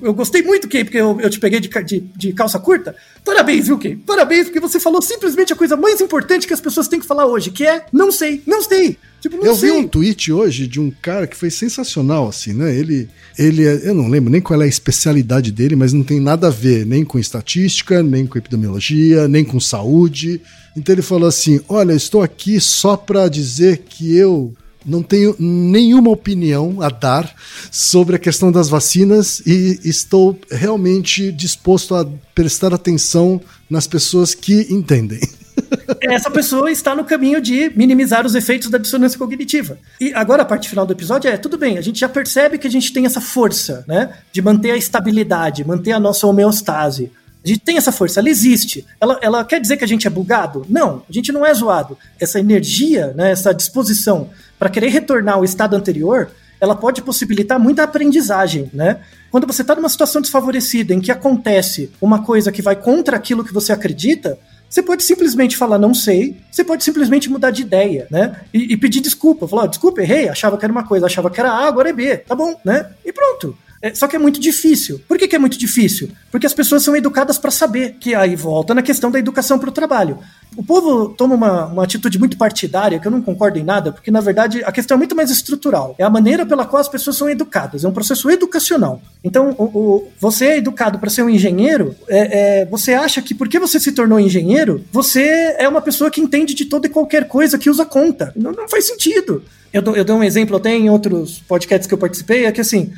Eu 0.00 0.14
gostei 0.14 0.42
muito, 0.42 0.66
Kay, 0.68 0.84
porque 0.84 0.96
eu, 0.96 1.20
eu 1.20 1.28
te 1.28 1.38
peguei 1.38 1.60
de, 1.60 1.68
de, 1.68 2.00
de 2.16 2.32
calça 2.32 2.58
curta. 2.58 2.96
Parabéns, 3.24 3.66
viu, 3.66 3.78
Kay? 3.78 3.96
Parabéns, 3.96 4.44
porque 4.46 4.60
você 4.60 4.80
falou 4.80 5.02
simplesmente 5.02 5.52
a 5.52 5.56
coisa 5.56 5.76
mais 5.76 6.00
importante 6.00 6.46
que 6.46 6.54
as 6.54 6.60
pessoas 6.60 6.88
têm 6.88 6.98
que 7.00 7.06
falar 7.06 7.26
hoje, 7.26 7.50
que 7.50 7.66
é 7.66 7.84
não 7.92 8.10
sei, 8.10 8.42
não 8.46 8.62
sei. 8.62 8.96
Tipo, 9.20 9.36
não 9.38 9.44
Eu 9.44 9.54
sei. 9.54 9.70
vi 9.70 9.76
um 9.76 9.86
tweet 9.88 10.32
hoje 10.32 10.66
de 10.66 10.80
um 10.80 10.90
cara 11.02 11.26
que 11.26 11.36
foi 11.36 11.50
sensacional, 11.50 12.28
assim, 12.28 12.52
né? 12.52 12.74
Ele, 12.74 13.08
ele, 13.38 13.66
é- 13.66 13.88
eu 13.88 13.94
não 13.94 14.08
lembro 14.08 14.30
nem 14.30 14.40
qual 14.40 14.60
é 14.60 14.64
a 14.64 14.68
especialidade 14.68 15.50
dele, 15.52 15.76
mas 15.76 15.92
não 15.92 16.02
tem 16.02 16.20
nada 16.20 16.46
a 16.48 16.50
ver 16.50 16.84
nem 16.86 17.04
com 17.04 17.18
estatística, 17.18 18.02
nem 18.02 18.26
com 18.26 18.38
epidemiologia, 18.38 19.26
nem 19.28 19.44
com 19.44 19.58
saúde. 19.60 20.40
Então 20.76 20.94
ele 20.94 21.02
falou 21.02 21.28
assim: 21.28 21.60
Olha, 21.68 21.92
estou 21.92 22.22
aqui 22.22 22.60
só 22.60 22.96
para 22.96 23.28
dizer 23.28 23.82
que 23.88 24.14
eu 24.16 24.52
não 24.84 25.02
tenho 25.02 25.34
nenhuma 25.38 26.10
opinião 26.10 26.80
a 26.80 26.88
dar 26.88 27.34
sobre 27.70 28.16
a 28.16 28.18
questão 28.18 28.52
das 28.52 28.68
vacinas 28.68 29.40
e 29.46 29.80
estou 29.84 30.38
realmente 30.50 31.32
disposto 31.32 31.94
a 31.94 32.06
prestar 32.34 32.74
atenção 32.74 33.40
nas 33.68 33.86
pessoas 33.86 34.34
que 34.34 34.66
entendem. 34.70 35.20
essa 36.00 36.30
pessoa 36.30 36.70
está 36.70 36.94
no 36.94 37.04
caminho 37.04 37.40
de 37.40 37.70
minimizar 37.74 38.26
os 38.26 38.34
efeitos 38.34 38.68
da 38.68 38.78
dissonância 38.78 39.18
cognitiva. 39.18 39.78
E 40.00 40.12
agora 40.14 40.42
a 40.42 40.44
parte 40.44 40.68
final 40.68 40.86
do 40.86 40.92
episódio 40.92 41.30
é, 41.30 41.36
tudo 41.36 41.56
bem, 41.56 41.78
a 41.78 41.80
gente 41.80 41.98
já 41.98 42.08
percebe 42.08 42.58
que 42.58 42.66
a 42.66 42.70
gente 42.70 42.92
tem 42.92 43.06
essa 43.06 43.20
força, 43.20 43.84
né, 43.86 44.14
de 44.32 44.42
manter 44.42 44.72
a 44.72 44.76
estabilidade, 44.76 45.66
manter 45.66 45.92
a 45.92 46.00
nossa 46.00 46.26
homeostase. 46.26 47.10
A 47.44 47.48
gente 47.48 47.60
tem 47.60 47.76
essa 47.76 47.92
força, 47.92 48.20
ela 48.20 48.30
existe. 48.30 48.86
Ela, 48.98 49.18
ela 49.20 49.44
quer 49.44 49.60
dizer 49.60 49.76
que 49.76 49.84
a 49.84 49.88
gente 49.88 50.06
é 50.06 50.10
bugado? 50.10 50.64
Não, 50.68 51.02
a 51.08 51.12
gente 51.12 51.30
não 51.30 51.44
é 51.44 51.52
zoado. 51.52 51.98
Essa 52.18 52.40
energia, 52.40 53.12
né, 53.14 53.32
essa 53.32 53.52
disposição 53.52 54.30
para 54.64 54.70
querer 54.70 54.88
retornar 54.88 55.34
ao 55.34 55.44
estado 55.44 55.76
anterior, 55.76 56.30
ela 56.58 56.74
pode 56.74 57.02
possibilitar 57.02 57.60
muita 57.60 57.82
aprendizagem, 57.82 58.70
né? 58.72 59.00
Quando 59.30 59.46
você 59.46 59.60
está 59.60 59.74
numa 59.74 59.90
situação 59.90 60.22
desfavorecida 60.22 60.94
em 60.94 61.02
que 61.02 61.12
acontece 61.12 61.92
uma 62.00 62.22
coisa 62.24 62.50
que 62.50 62.62
vai 62.62 62.74
contra 62.74 63.14
aquilo 63.14 63.44
que 63.44 63.52
você 63.52 63.74
acredita, 63.74 64.38
você 64.66 64.82
pode 64.82 65.02
simplesmente 65.02 65.54
falar 65.54 65.78
não 65.78 65.92
sei, 65.92 66.38
você 66.50 66.64
pode 66.64 66.82
simplesmente 66.82 67.28
mudar 67.28 67.50
de 67.50 67.60
ideia, 67.60 68.06
né? 68.10 68.40
E, 68.54 68.72
e 68.72 68.76
pedir 68.78 69.02
desculpa, 69.02 69.46
falar, 69.46 69.64
"Ó, 69.64 69.66
desculpa, 69.66 70.00
errei, 70.00 70.30
achava 70.30 70.56
que 70.56 70.64
era 70.64 70.72
uma 70.72 70.86
coisa, 70.86 71.04
achava 71.04 71.28
que 71.28 71.38
era 71.38 71.50
A, 71.50 71.68
agora 71.68 71.90
é 71.90 71.92
B, 71.92 72.16
tá 72.16 72.34
bom, 72.34 72.58
né? 72.64 72.86
E 73.04 73.12
pronto. 73.12 73.54
É, 73.84 73.94
só 73.94 74.08
que 74.08 74.16
é 74.16 74.18
muito 74.18 74.40
difícil. 74.40 74.98
Por 75.06 75.18
que, 75.18 75.28
que 75.28 75.36
é 75.36 75.38
muito 75.38 75.58
difícil? 75.58 76.08
Porque 76.30 76.46
as 76.46 76.54
pessoas 76.54 76.82
são 76.82 76.96
educadas 76.96 77.36
para 77.36 77.50
saber, 77.50 77.96
que 78.00 78.14
aí 78.14 78.34
volta 78.34 78.74
na 78.74 78.80
questão 78.80 79.10
da 79.10 79.18
educação 79.18 79.58
para 79.58 79.68
o 79.68 79.72
trabalho. 79.72 80.20
O 80.56 80.64
povo 80.64 81.10
toma 81.10 81.34
uma, 81.34 81.66
uma 81.66 81.84
atitude 81.84 82.18
muito 82.18 82.38
partidária, 82.38 82.98
que 82.98 83.06
eu 83.06 83.12
não 83.12 83.20
concordo 83.20 83.58
em 83.58 83.62
nada, 83.62 83.92
porque 83.92 84.10
na 84.10 84.22
verdade 84.22 84.64
a 84.64 84.72
questão 84.72 84.94
é 84.94 84.98
muito 84.98 85.14
mais 85.14 85.30
estrutural. 85.30 85.94
É 85.98 86.02
a 86.02 86.08
maneira 86.08 86.46
pela 86.46 86.64
qual 86.64 86.80
as 86.80 86.88
pessoas 86.88 87.18
são 87.18 87.28
educadas, 87.28 87.84
é 87.84 87.88
um 87.88 87.92
processo 87.92 88.30
educacional. 88.30 89.02
Então, 89.22 89.54
o, 89.58 89.64
o 89.64 90.08
você 90.18 90.46
é 90.46 90.56
educado 90.56 90.98
para 90.98 91.10
ser 91.10 91.22
um 91.22 91.28
engenheiro, 91.28 91.94
é, 92.08 92.62
é, 92.62 92.64
você 92.64 92.94
acha 92.94 93.20
que 93.20 93.34
porque 93.34 93.58
você 93.58 93.78
se 93.78 93.92
tornou 93.92 94.18
engenheiro, 94.18 94.82
você 94.90 95.56
é 95.58 95.68
uma 95.68 95.82
pessoa 95.82 96.10
que 96.10 96.22
entende 96.22 96.54
de 96.54 96.64
toda 96.64 96.86
e 96.86 96.90
qualquer 96.90 97.28
coisa 97.28 97.58
que 97.58 97.68
usa 97.68 97.84
conta. 97.84 98.32
Não, 98.34 98.52
não 98.52 98.66
faz 98.66 98.86
sentido. 98.86 99.42
Eu 99.70 99.82
dou, 99.82 99.94
eu 99.94 100.04
dou 100.04 100.16
um 100.16 100.24
exemplo 100.24 100.56
até 100.56 100.70
em 100.70 100.88
outros 100.88 101.42
podcasts 101.46 101.86
que 101.86 101.92
eu 101.92 101.98
participei, 101.98 102.46
é 102.46 102.52
que 102.52 102.60
assim, 102.60 102.92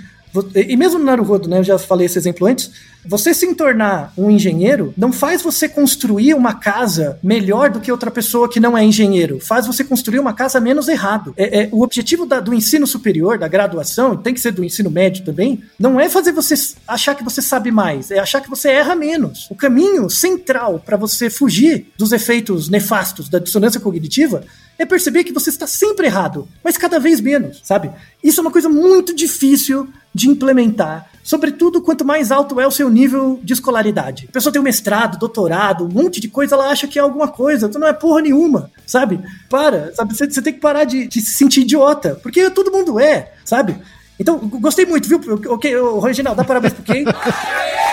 e 0.54 0.76
mesmo 0.76 0.98
no 0.98 1.04
Naruhodo, 1.04 1.48
né, 1.48 1.58
eu 1.58 1.64
já 1.64 1.78
falei 1.78 2.06
esse 2.06 2.18
exemplo 2.18 2.46
antes, 2.46 2.70
você 3.04 3.32
se 3.32 3.54
tornar 3.54 4.12
um 4.18 4.30
engenheiro 4.30 4.92
não 4.96 5.12
faz 5.12 5.40
você 5.40 5.68
construir 5.68 6.34
uma 6.34 6.54
casa 6.54 7.18
melhor 7.22 7.70
do 7.70 7.80
que 7.80 7.92
outra 7.92 8.10
pessoa 8.10 8.48
que 8.48 8.58
não 8.58 8.76
é 8.76 8.84
engenheiro, 8.84 9.38
faz 9.40 9.66
você 9.66 9.84
construir 9.84 10.18
uma 10.18 10.32
casa 10.32 10.60
menos 10.60 10.88
errado. 10.88 11.32
É, 11.36 11.62
é 11.62 11.68
o 11.70 11.82
objetivo 11.82 12.26
da, 12.26 12.40
do 12.40 12.52
ensino 12.52 12.86
superior, 12.86 13.38
da 13.38 13.46
graduação, 13.46 14.16
tem 14.16 14.34
que 14.34 14.40
ser 14.40 14.50
do 14.50 14.64
ensino 14.64 14.90
médio 14.90 15.24
também, 15.24 15.62
não 15.78 16.00
é 16.00 16.08
fazer 16.08 16.32
você 16.32 16.54
achar 16.86 17.14
que 17.14 17.22
você 17.22 17.40
sabe 17.40 17.70
mais, 17.70 18.10
é 18.10 18.18
achar 18.18 18.40
que 18.40 18.50
você 18.50 18.68
erra 18.68 18.94
menos. 18.94 19.46
O 19.50 19.54
caminho 19.54 20.10
central 20.10 20.80
para 20.84 20.96
você 20.96 21.30
fugir 21.30 21.92
dos 21.96 22.12
efeitos 22.12 22.68
nefastos 22.68 23.28
da 23.28 23.38
dissonância 23.38 23.80
cognitiva 23.80 24.42
é 24.78 24.84
perceber 24.84 25.24
que 25.24 25.32
você 25.32 25.50
está 25.50 25.66
sempre 25.66 26.06
errado, 26.06 26.48
mas 26.62 26.76
cada 26.76 26.98
vez 26.98 27.20
menos, 27.20 27.60
sabe? 27.64 27.90
Isso 28.22 28.40
é 28.40 28.42
uma 28.42 28.50
coisa 28.50 28.68
muito 28.68 29.14
difícil 29.14 29.88
de 30.16 30.30
implementar, 30.30 31.10
sobretudo 31.22 31.82
quanto 31.82 32.02
mais 32.02 32.32
alto 32.32 32.58
é 32.58 32.66
o 32.66 32.70
seu 32.70 32.88
nível 32.88 33.38
de 33.42 33.52
escolaridade. 33.52 34.26
A 34.30 34.32
pessoa 34.32 34.50
tem 34.50 34.58
um 34.60 34.64
mestrado, 34.64 35.18
doutorado, 35.18 35.84
um 35.84 35.88
monte 35.88 36.20
de 36.20 36.28
coisa, 36.28 36.54
ela 36.54 36.70
acha 36.70 36.88
que 36.88 36.98
é 36.98 37.02
alguma 37.02 37.28
coisa, 37.28 37.66
então 37.66 37.78
não 37.78 37.86
é 37.86 37.92
porra 37.92 38.22
nenhuma, 38.22 38.70
sabe? 38.86 39.20
Para, 39.50 39.94
sabe? 39.94 40.16
Você, 40.16 40.40
tem 40.40 40.54
que 40.54 40.60
parar 40.60 40.84
de, 40.84 41.06
de 41.06 41.20
se 41.20 41.34
sentir 41.34 41.60
idiota, 41.60 42.18
porque 42.22 42.48
todo 42.48 42.72
mundo 42.72 42.98
é, 42.98 43.34
sabe? 43.44 43.76
Então, 44.18 44.38
gostei 44.38 44.86
muito, 44.86 45.06
viu? 45.06 45.20
Ok, 45.52 45.70
Reginaldo, 46.02 46.38
dá 46.38 46.44
parabéns 46.44 46.72
pro 46.72 46.82
quem? 46.82 47.04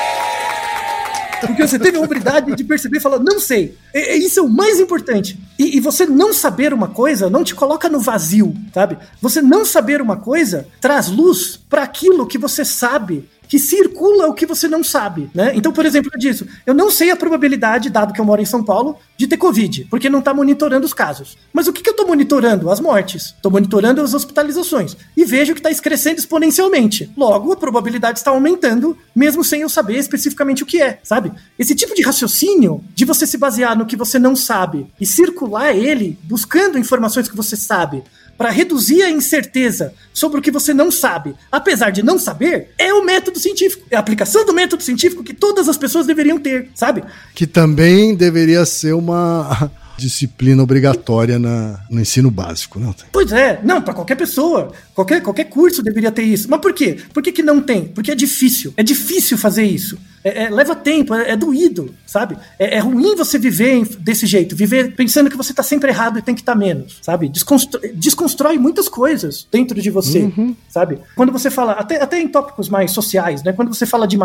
Porque 1.47 1.67
você 1.67 1.79
teve 1.79 1.97
a 1.97 2.01
humildade 2.01 2.55
de 2.55 2.63
perceber 2.63 2.97
e 2.97 3.01
falar, 3.01 3.19
não 3.19 3.39
sei. 3.39 3.77
E, 3.93 4.17
isso 4.17 4.39
é 4.39 4.43
o 4.43 4.49
mais 4.49 4.79
importante. 4.79 5.37
E, 5.57 5.77
e, 5.77 5.79
você 5.79 6.05
não 6.05 6.33
saber 6.33 6.73
uma 6.73 6.87
coisa 6.87 7.29
não 7.29 7.43
te 7.43 7.53
coloca 7.53 7.89
no 7.89 7.99
vazio, 7.99 8.53
sabe? 8.73 8.97
Você 9.21 9.41
não 9.41 9.65
saber 9.65 10.01
uma 10.01 10.17
coisa 10.17 10.67
traz 10.81 11.07
luz 11.07 11.59
para 11.69 11.83
aquilo 11.83 12.27
que 12.27 12.37
você 12.37 12.65
sabe 12.65 13.29
que 13.47 13.59
circula 13.59 14.27
o 14.27 14.33
que 14.33 14.45
você 14.45 14.67
não 14.67 14.83
sabe, 14.83 15.29
né? 15.33 15.51
Então, 15.55 15.71
por 15.71 15.85
exemplo, 15.85 16.11
eu 16.13 16.19
disse, 16.19 16.45
eu 16.65 16.73
não 16.73 16.89
sei 16.89 17.11
a 17.11 17.15
probabilidade, 17.15 17.89
dado 17.89 18.13
que 18.13 18.19
eu 18.19 18.25
moro 18.25 18.41
em 18.41 18.45
São 18.45 18.63
Paulo, 18.63 18.97
de 19.17 19.27
ter 19.27 19.37
Covid, 19.37 19.87
porque 19.89 20.09
não 20.09 20.19
está 20.19 20.33
monitorando 20.33 20.85
os 20.85 20.93
casos. 20.93 21.37
Mas 21.51 21.67
o 21.67 21.73
que, 21.73 21.81
que 21.81 21.89
eu 21.89 21.93
estou 21.93 22.07
monitorando? 22.07 22.69
As 22.69 22.79
mortes. 22.79 23.33
Estou 23.35 23.51
monitorando 23.51 24.01
as 24.01 24.13
hospitalizações. 24.13 24.97
E 25.15 25.23
vejo 25.25 25.53
que 25.53 25.59
está 25.59 25.81
crescendo 25.81 26.17
exponencialmente. 26.17 27.11
Logo, 27.15 27.51
a 27.51 27.55
probabilidade 27.55 28.19
está 28.19 28.31
aumentando, 28.31 28.97
mesmo 29.15 29.43
sem 29.43 29.61
eu 29.61 29.69
saber 29.69 29.97
especificamente 29.97 30.63
o 30.63 30.65
que 30.65 30.81
é, 30.81 30.99
sabe? 31.03 31.31
Esse 31.57 31.75
tipo 31.75 31.93
de 31.95 32.01
raciocínio, 32.03 32.83
de 32.95 33.05
você 33.05 33.27
se 33.27 33.37
basear 33.37 33.77
no 33.77 33.85
que 33.85 33.95
você 33.95 34.17
não 34.17 34.35
sabe 34.35 34.87
e 34.99 35.05
circular 35.05 35.75
ele, 35.75 36.17
buscando 36.23 36.77
informações 36.77 37.27
que 37.27 37.35
você 37.35 37.55
sabe, 37.55 38.03
para 38.37 38.49
reduzir 38.49 39.03
a 39.03 39.09
incerteza 39.09 39.93
sobre 40.13 40.39
o 40.39 40.41
que 40.41 40.51
você 40.51 40.73
não 40.73 40.91
sabe, 40.91 41.35
apesar 41.51 41.89
de 41.89 42.03
não 42.03 42.17
saber, 42.17 42.71
é 42.77 42.93
o 42.93 43.03
método 43.03 43.39
científico. 43.39 43.85
É 43.89 43.95
a 43.95 43.99
aplicação 43.99 44.45
do 44.45 44.53
método 44.53 44.83
científico 44.83 45.23
que 45.23 45.33
todas 45.33 45.69
as 45.69 45.77
pessoas 45.77 46.05
deveriam 46.05 46.39
ter, 46.39 46.69
sabe? 46.75 47.03
Que 47.33 47.47
também 47.47 48.15
deveria 48.15 48.65
ser 48.65 48.93
uma 48.93 49.71
disciplina 49.97 50.61
obrigatória 50.61 51.37
na, 51.37 51.79
no 51.89 52.01
ensino 52.01 52.29
básico, 52.29 52.79
não 52.79 52.93
tem? 52.93 53.05
Pois 53.11 53.31
é, 53.31 53.59
não, 53.63 53.81
para 53.81 53.93
qualquer 53.93 54.15
pessoa, 54.15 54.71
qualquer, 54.93 55.21
qualquer 55.21 55.45
curso 55.45 55.81
deveria 55.81 56.11
ter 56.11 56.23
isso. 56.23 56.49
Mas 56.49 56.59
por 56.59 56.73
quê? 56.73 56.97
Por 57.13 57.21
que, 57.21 57.31
que 57.31 57.43
não 57.43 57.61
tem? 57.61 57.85
Porque 57.85 58.11
é 58.11 58.15
difícil. 58.15 58.73
É 58.75 58.83
difícil 58.83 59.37
fazer 59.37 59.63
isso. 59.63 59.97
É, 60.23 60.43
é, 60.43 60.49
leva 60.49 60.75
tempo, 60.75 61.13
é, 61.13 61.31
é 61.31 61.35
doído, 61.35 61.93
sabe? 62.05 62.37
É, 62.57 62.77
é, 62.77 62.79
ruim 62.79 63.15
você 63.15 63.37
viver 63.37 63.85
desse 63.99 64.25
jeito, 64.25 64.55
viver 64.55 64.95
pensando 64.95 65.29
que 65.29 65.35
você 65.35 65.51
está 65.51 65.61
sempre 65.61 65.89
errado 65.89 66.17
e 66.17 66.21
tem 66.21 66.33
que 66.33 66.41
estar 66.41 66.53
tá 66.53 66.57
menos, 66.57 66.99
sabe? 67.01 67.27
Desconstrói, 67.27 67.91
desconstrói, 67.93 68.57
muitas 68.57 68.87
coisas 68.87 69.45
dentro 69.51 69.81
de 69.81 69.89
você, 69.89 70.19
uhum. 70.19 70.55
sabe? 70.69 70.99
Quando 71.15 71.31
você 71.31 71.49
fala, 71.49 71.73
até, 71.73 72.01
até 72.01 72.19
em 72.19 72.27
tópicos 72.27 72.69
mais 72.69 72.91
sociais, 72.91 73.43
né? 73.43 73.51
Quando 73.51 73.73
você 73.73 73.85
fala 73.85 74.07
de 74.07 74.17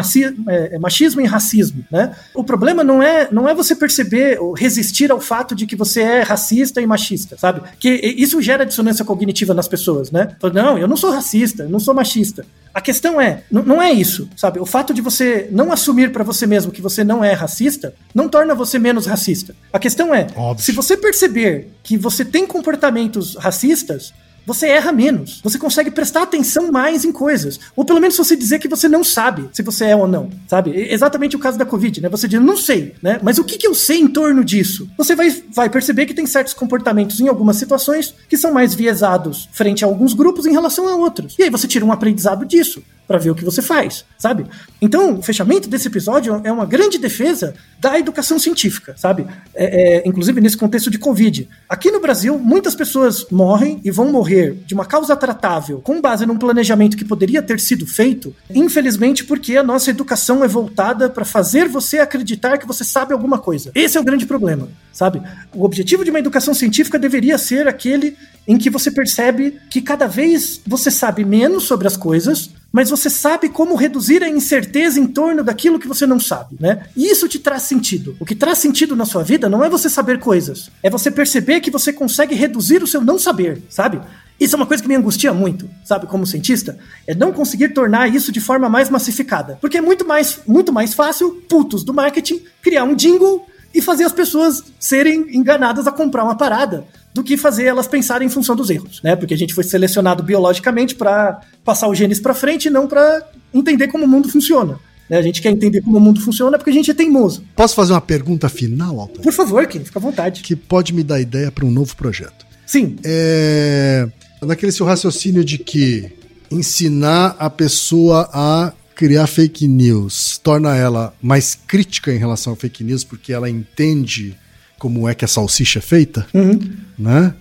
é, 0.48 0.76
é, 0.76 0.78
machismo 0.78 1.20
e 1.20 1.26
racismo, 1.26 1.84
né? 1.90 2.14
O 2.34 2.44
problema 2.44 2.84
não 2.84 3.02
é, 3.02 3.28
não 3.32 3.48
é 3.48 3.54
você 3.54 3.74
perceber 3.74 4.38
ou 4.40 4.52
resistir 4.52 5.10
ao 5.10 5.20
fato 5.20 5.54
de 5.54 5.66
que 5.66 5.74
você 5.74 6.02
é 6.02 6.22
racista 6.22 6.80
e 6.80 6.86
machista, 6.86 7.36
sabe? 7.36 7.62
Que 7.80 7.88
isso 7.88 8.40
gera 8.40 8.64
dissonância 8.64 9.04
cognitiva 9.04 9.52
nas 9.52 9.66
pessoas, 9.66 10.10
né? 10.10 10.36
Não, 10.54 10.78
eu 10.78 10.86
não 10.86 10.96
sou 10.96 11.10
racista, 11.10 11.64
eu 11.64 11.68
não 11.68 11.80
sou 11.80 11.94
machista. 11.94 12.46
A 12.72 12.80
questão 12.80 13.20
é, 13.20 13.42
não 13.50 13.80
é 13.82 13.92
isso, 13.92 14.28
sabe? 14.36 14.60
O 14.60 14.66
fato 14.66 14.94
de 14.94 15.00
você 15.00 15.48
não 15.50 15.72
assumir 15.72 16.12
para 16.12 16.24
você 16.24 16.46
mesmo 16.46 16.70
que 16.70 16.82
você 16.82 17.02
não 17.02 17.24
é 17.24 17.32
racista 17.32 17.94
não 18.14 18.28
torna 18.28 18.54
você 18.54 18.78
menos 18.78 19.06
racista. 19.06 19.54
A 19.72 19.78
questão 19.78 20.14
é, 20.14 20.26
Óbvio. 20.36 20.64
se 20.64 20.72
você 20.72 20.96
perceber 20.96 21.70
que 21.82 21.96
você 21.96 22.24
tem 22.24 22.46
comportamentos 22.46 23.36
racistas, 23.36 24.12
você 24.48 24.66
erra 24.66 24.90
menos. 24.90 25.42
Você 25.44 25.58
consegue 25.58 25.90
prestar 25.90 26.22
atenção 26.22 26.72
mais 26.72 27.04
em 27.04 27.12
coisas. 27.12 27.60
Ou 27.76 27.84
pelo 27.84 28.00
menos 28.00 28.16
você 28.16 28.34
dizer 28.34 28.58
que 28.58 28.66
você 28.66 28.88
não 28.88 29.04
sabe 29.04 29.50
se 29.52 29.62
você 29.62 29.84
é 29.84 29.94
ou 29.94 30.08
não, 30.08 30.30
sabe? 30.48 30.72
Exatamente 30.90 31.36
o 31.36 31.38
caso 31.38 31.58
da 31.58 31.66
Covid, 31.66 32.00
né? 32.00 32.08
Você 32.08 32.26
diz, 32.26 32.40
não 32.40 32.56
sei, 32.56 32.94
né? 33.02 33.20
Mas 33.22 33.36
o 33.36 33.44
que, 33.44 33.58
que 33.58 33.66
eu 33.66 33.74
sei 33.74 34.00
em 34.00 34.08
torno 34.08 34.42
disso? 34.42 34.88
Você 34.96 35.14
vai, 35.14 35.30
vai 35.54 35.68
perceber 35.68 36.06
que 36.06 36.14
tem 36.14 36.24
certos 36.24 36.54
comportamentos 36.54 37.20
em 37.20 37.28
algumas 37.28 37.56
situações 37.56 38.14
que 38.26 38.38
são 38.38 38.50
mais 38.50 38.74
viesados 38.74 39.50
frente 39.52 39.84
a 39.84 39.86
alguns 39.86 40.14
grupos 40.14 40.46
em 40.46 40.52
relação 40.52 40.88
a 40.88 40.96
outros. 40.96 41.36
E 41.38 41.42
aí 41.42 41.50
você 41.50 41.68
tira 41.68 41.84
um 41.84 41.92
aprendizado 41.92 42.46
disso 42.46 42.82
para 43.08 43.18
ver 43.18 43.30
o 43.30 43.34
que 43.34 43.44
você 43.44 43.62
faz, 43.62 44.04
sabe? 44.18 44.44
Então, 44.82 45.18
o 45.18 45.22
fechamento 45.22 45.66
desse 45.66 45.88
episódio 45.88 46.42
é 46.44 46.52
uma 46.52 46.66
grande 46.66 46.98
defesa 46.98 47.54
da 47.80 47.98
educação 47.98 48.38
científica, 48.38 48.94
sabe? 48.98 49.26
É, 49.54 49.96
é, 49.96 50.02
inclusive 50.06 50.42
nesse 50.42 50.58
contexto 50.58 50.90
de 50.90 50.98
Covid. 50.98 51.48
Aqui 51.66 51.90
no 51.90 52.00
Brasil, 52.00 52.38
muitas 52.38 52.74
pessoas 52.74 53.26
morrem 53.30 53.80
e 53.82 53.90
vão 53.90 54.12
morrer 54.12 54.58
de 54.66 54.74
uma 54.74 54.84
causa 54.84 55.16
tratável 55.16 55.80
com 55.80 56.02
base 56.02 56.26
num 56.26 56.36
planejamento 56.36 56.98
que 56.98 57.04
poderia 57.04 57.40
ter 57.40 57.58
sido 57.58 57.86
feito, 57.86 58.34
infelizmente 58.54 59.24
porque 59.24 59.56
a 59.56 59.62
nossa 59.62 59.88
educação 59.88 60.44
é 60.44 60.48
voltada 60.48 61.08
para 61.08 61.24
fazer 61.24 61.66
você 61.66 62.00
acreditar 62.00 62.58
que 62.58 62.66
você 62.66 62.84
sabe 62.84 63.14
alguma 63.14 63.38
coisa. 63.38 63.70
Esse 63.74 63.96
é 63.96 64.00
o 64.00 64.04
grande 64.04 64.26
problema, 64.26 64.68
sabe? 64.92 65.22
O 65.54 65.64
objetivo 65.64 66.04
de 66.04 66.10
uma 66.10 66.18
educação 66.18 66.52
científica 66.52 66.98
deveria 66.98 67.38
ser 67.38 67.66
aquele 67.66 68.18
em 68.46 68.58
que 68.58 68.70
você 68.70 68.90
percebe 68.90 69.58
que 69.70 69.80
cada 69.80 70.06
vez 70.06 70.60
você 70.66 70.90
sabe 70.90 71.24
menos 71.24 71.64
sobre 71.64 71.86
as 71.86 71.96
coisas, 71.96 72.50
mas 72.72 72.90
você 72.90 73.08
sabe 73.08 73.48
como 73.48 73.74
reduzir 73.74 74.22
a 74.22 74.28
incerteza 74.28 75.00
em 75.00 75.06
torno 75.06 75.42
daquilo 75.42 75.78
que 75.78 75.88
você 75.88 76.06
não 76.06 76.20
sabe, 76.20 76.56
né? 76.60 76.86
E 76.96 77.10
isso 77.10 77.28
te 77.28 77.38
traz 77.38 77.62
sentido. 77.62 78.16
O 78.20 78.26
que 78.26 78.34
traz 78.34 78.58
sentido 78.58 78.94
na 78.94 79.04
sua 79.04 79.22
vida 79.22 79.48
não 79.48 79.64
é 79.64 79.70
você 79.70 79.88
saber 79.88 80.18
coisas, 80.18 80.70
é 80.82 80.90
você 80.90 81.10
perceber 81.10 81.60
que 81.60 81.70
você 81.70 81.92
consegue 81.92 82.34
reduzir 82.34 82.82
o 82.82 82.86
seu 82.86 83.00
não 83.00 83.18
saber, 83.18 83.62
sabe? 83.68 84.00
Isso 84.38 84.54
é 84.54 84.56
uma 84.56 84.66
coisa 84.66 84.82
que 84.82 84.88
me 84.88 84.94
angustia 84.94 85.32
muito, 85.32 85.68
sabe, 85.84 86.06
como 86.06 86.24
cientista, 86.24 86.78
é 87.06 87.14
não 87.14 87.32
conseguir 87.32 87.70
tornar 87.70 88.06
isso 88.14 88.30
de 88.30 88.40
forma 88.40 88.68
mais 88.68 88.88
massificada, 88.88 89.58
porque 89.60 89.78
é 89.78 89.80
muito 89.80 90.06
mais, 90.06 90.40
muito 90.46 90.72
mais 90.72 90.94
fácil 90.94 91.42
putos 91.48 91.82
do 91.82 91.92
marketing 91.92 92.42
criar 92.62 92.84
um 92.84 92.94
jingle 92.94 93.44
e 93.74 93.82
fazer 93.82 94.04
as 94.04 94.12
pessoas 94.12 94.64
serem 94.78 95.36
enganadas 95.36 95.86
a 95.86 95.92
comprar 95.92 96.24
uma 96.24 96.36
parada 96.36 96.84
do 97.12 97.22
que 97.22 97.36
fazer 97.36 97.64
elas 97.64 97.86
pensarem 97.86 98.26
em 98.26 98.30
função 98.30 98.54
dos 98.54 98.70
erros, 98.70 99.00
né? 99.02 99.16
Porque 99.16 99.34
a 99.34 99.36
gente 99.36 99.54
foi 99.54 99.64
selecionado 99.64 100.22
biologicamente 100.22 100.94
para 100.94 101.40
passar 101.64 101.88
os 101.88 101.98
genes 101.98 102.20
para 102.20 102.34
frente 102.34 102.66
e 102.66 102.70
não 102.70 102.86
para 102.86 103.26
entender 103.52 103.88
como 103.88 104.04
o 104.04 104.08
mundo 104.08 104.28
funciona. 104.28 104.78
Né? 105.08 105.16
A 105.16 105.22
gente 105.22 105.40
quer 105.40 105.50
entender 105.50 105.80
como 105.80 105.96
o 105.96 106.00
mundo 106.00 106.20
funciona 106.20 106.58
porque 106.58 106.70
a 106.70 106.72
gente 106.72 106.90
é 106.90 106.94
teimoso. 106.94 107.42
Posso 107.56 107.74
fazer 107.74 107.92
uma 107.92 108.00
pergunta 108.00 108.48
final, 108.48 109.00
Alton? 109.00 109.22
Por 109.22 109.32
favor, 109.32 109.66
Kim, 109.66 109.84
fica 109.84 109.98
à 109.98 110.02
vontade. 110.02 110.42
Que 110.42 110.54
pode 110.54 110.92
me 110.92 111.02
dar 111.02 111.20
ideia 111.20 111.50
para 111.50 111.64
um 111.64 111.70
novo 111.70 111.96
projeto. 111.96 112.46
Sim. 112.66 112.96
É... 113.04 114.06
Naquele 114.42 114.70
seu 114.70 114.86
raciocínio 114.86 115.44
de 115.44 115.58
que 115.58 116.12
ensinar 116.50 117.36
a 117.38 117.50
pessoa 117.50 118.28
a 118.32 118.72
criar 118.98 119.28
fake 119.28 119.68
news 119.68 120.38
torna 120.42 120.74
ela 120.74 121.14
mais 121.22 121.54
crítica 121.54 122.12
em 122.12 122.18
relação 122.18 122.52
a 122.52 122.56
fake 122.56 122.82
news 122.82 123.04
porque 123.04 123.32
ela 123.32 123.48
entende 123.48 124.34
como 124.76 125.08
é 125.08 125.14
que 125.14 125.24
a 125.24 125.28
salsicha 125.28 125.78
é 125.78 125.82
feita, 125.82 126.26
uhum. 126.34 126.58
né? 126.98 127.32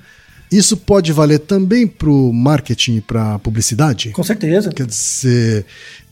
Isso 0.51 0.77
pode 0.77 1.11
valer 1.11 1.39
também 1.39 1.87
para 1.87 2.11
o 2.11 2.31
marketing 2.31 2.97
e 2.97 3.01
para 3.01 3.33
a 3.33 3.39
publicidade? 3.39 4.11
Com 4.11 4.23
certeza. 4.23 4.69
Quer 4.71 4.85
dizer, 4.85 5.65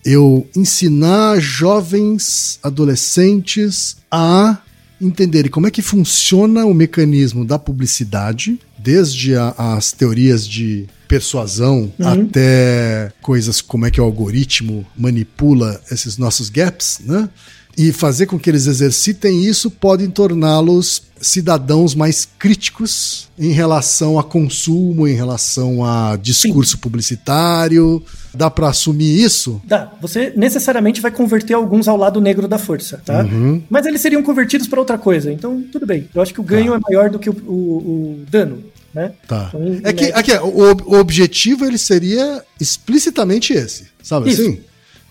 eu 0.03 0.47
ensinar 0.55 1.39
jovens, 1.39 2.59
adolescentes 2.63 3.97
a 4.09 4.57
entenderem 4.99 5.51
como 5.51 5.67
é 5.67 5.71
que 5.71 5.81
funciona 5.83 6.65
o 6.65 6.73
mecanismo 6.73 7.45
da 7.45 7.59
publicidade 7.59 8.59
desde 8.79 9.35
a- 9.35 9.53
as 9.57 9.91
teorias 9.91 10.47
de 10.47 10.87
persuasão 11.19 11.91
até 11.99 13.11
coisas 13.21 13.61
como 13.61 13.85
é 13.85 13.91
que 13.91 14.01
o 14.01 14.03
algoritmo 14.03 14.85
manipula 14.97 15.79
esses 15.91 16.17
nossos 16.17 16.49
gaps, 16.49 16.99
né? 17.05 17.29
E 17.77 17.91
fazer 17.91 18.25
com 18.25 18.39
que 18.39 18.49
eles 18.49 18.67
exercitem 18.67 19.43
isso 19.43 19.69
podem 19.69 20.09
torná-los 20.09 21.03
cidadãos 21.19 21.93
mais 21.93 22.25
críticos 22.39 23.27
em 23.37 23.51
relação 23.51 24.17
a 24.17 24.23
consumo, 24.23 25.05
em 25.05 25.13
relação 25.13 25.83
a 25.83 26.15
discurso 26.21 26.77
publicitário. 26.77 28.01
Dá 28.33 28.49
pra 28.49 28.69
assumir 28.69 29.21
isso? 29.21 29.61
Dá, 29.65 29.91
você 30.01 30.31
necessariamente 30.37 31.01
vai 31.01 31.11
converter 31.11 31.53
alguns 31.53 31.87
ao 31.89 31.97
lado 31.97 32.21
negro 32.21 32.47
da 32.47 32.57
força, 32.57 33.01
tá? 33.05 33.23
Uhum. 33.23 33.61
Mas 33.69 33.85
eles 33.85 33.99
seriam 34.01 34.23
convertidos 34.23 34.67
para 34.67 34.79
outra 34.79 34.97
coisa, 34.97 35.31
então 35.31 35.61
tudo 35.71 35.85
bem. 35.85 36.07
Eu 36.15 36.21
acho 36.21 36.33
que 36.33 36.39
o 36.41 36.43
ganho 36.43 36.73
é 36.73 36.79
maior 36.79 37.09
do 37.09 37.19
que 37.19 37.29
o, 37.29 37.33
o- 37.45 37.77
o 38.21 38.25
dano, 38.29 38.59
né? 38.95 39.11
Tá. 39.27 39.51
Então, 39.53 39.79
É 39.83 39.93
que, 39.93 40.05
média- 40.05 40.17
aqui, 40.17 40.31
o, 40.37 40.95
o 40.95 40.99
objetivo 40.99 41.65
ele 41.65 41.77
seria 41.77 42.41
explicitamente 42.59 43.53
esse, 43.53 43.85
sabe 44.01 44.31
Isso. 44.31 44.41
assim? 44.41 44.61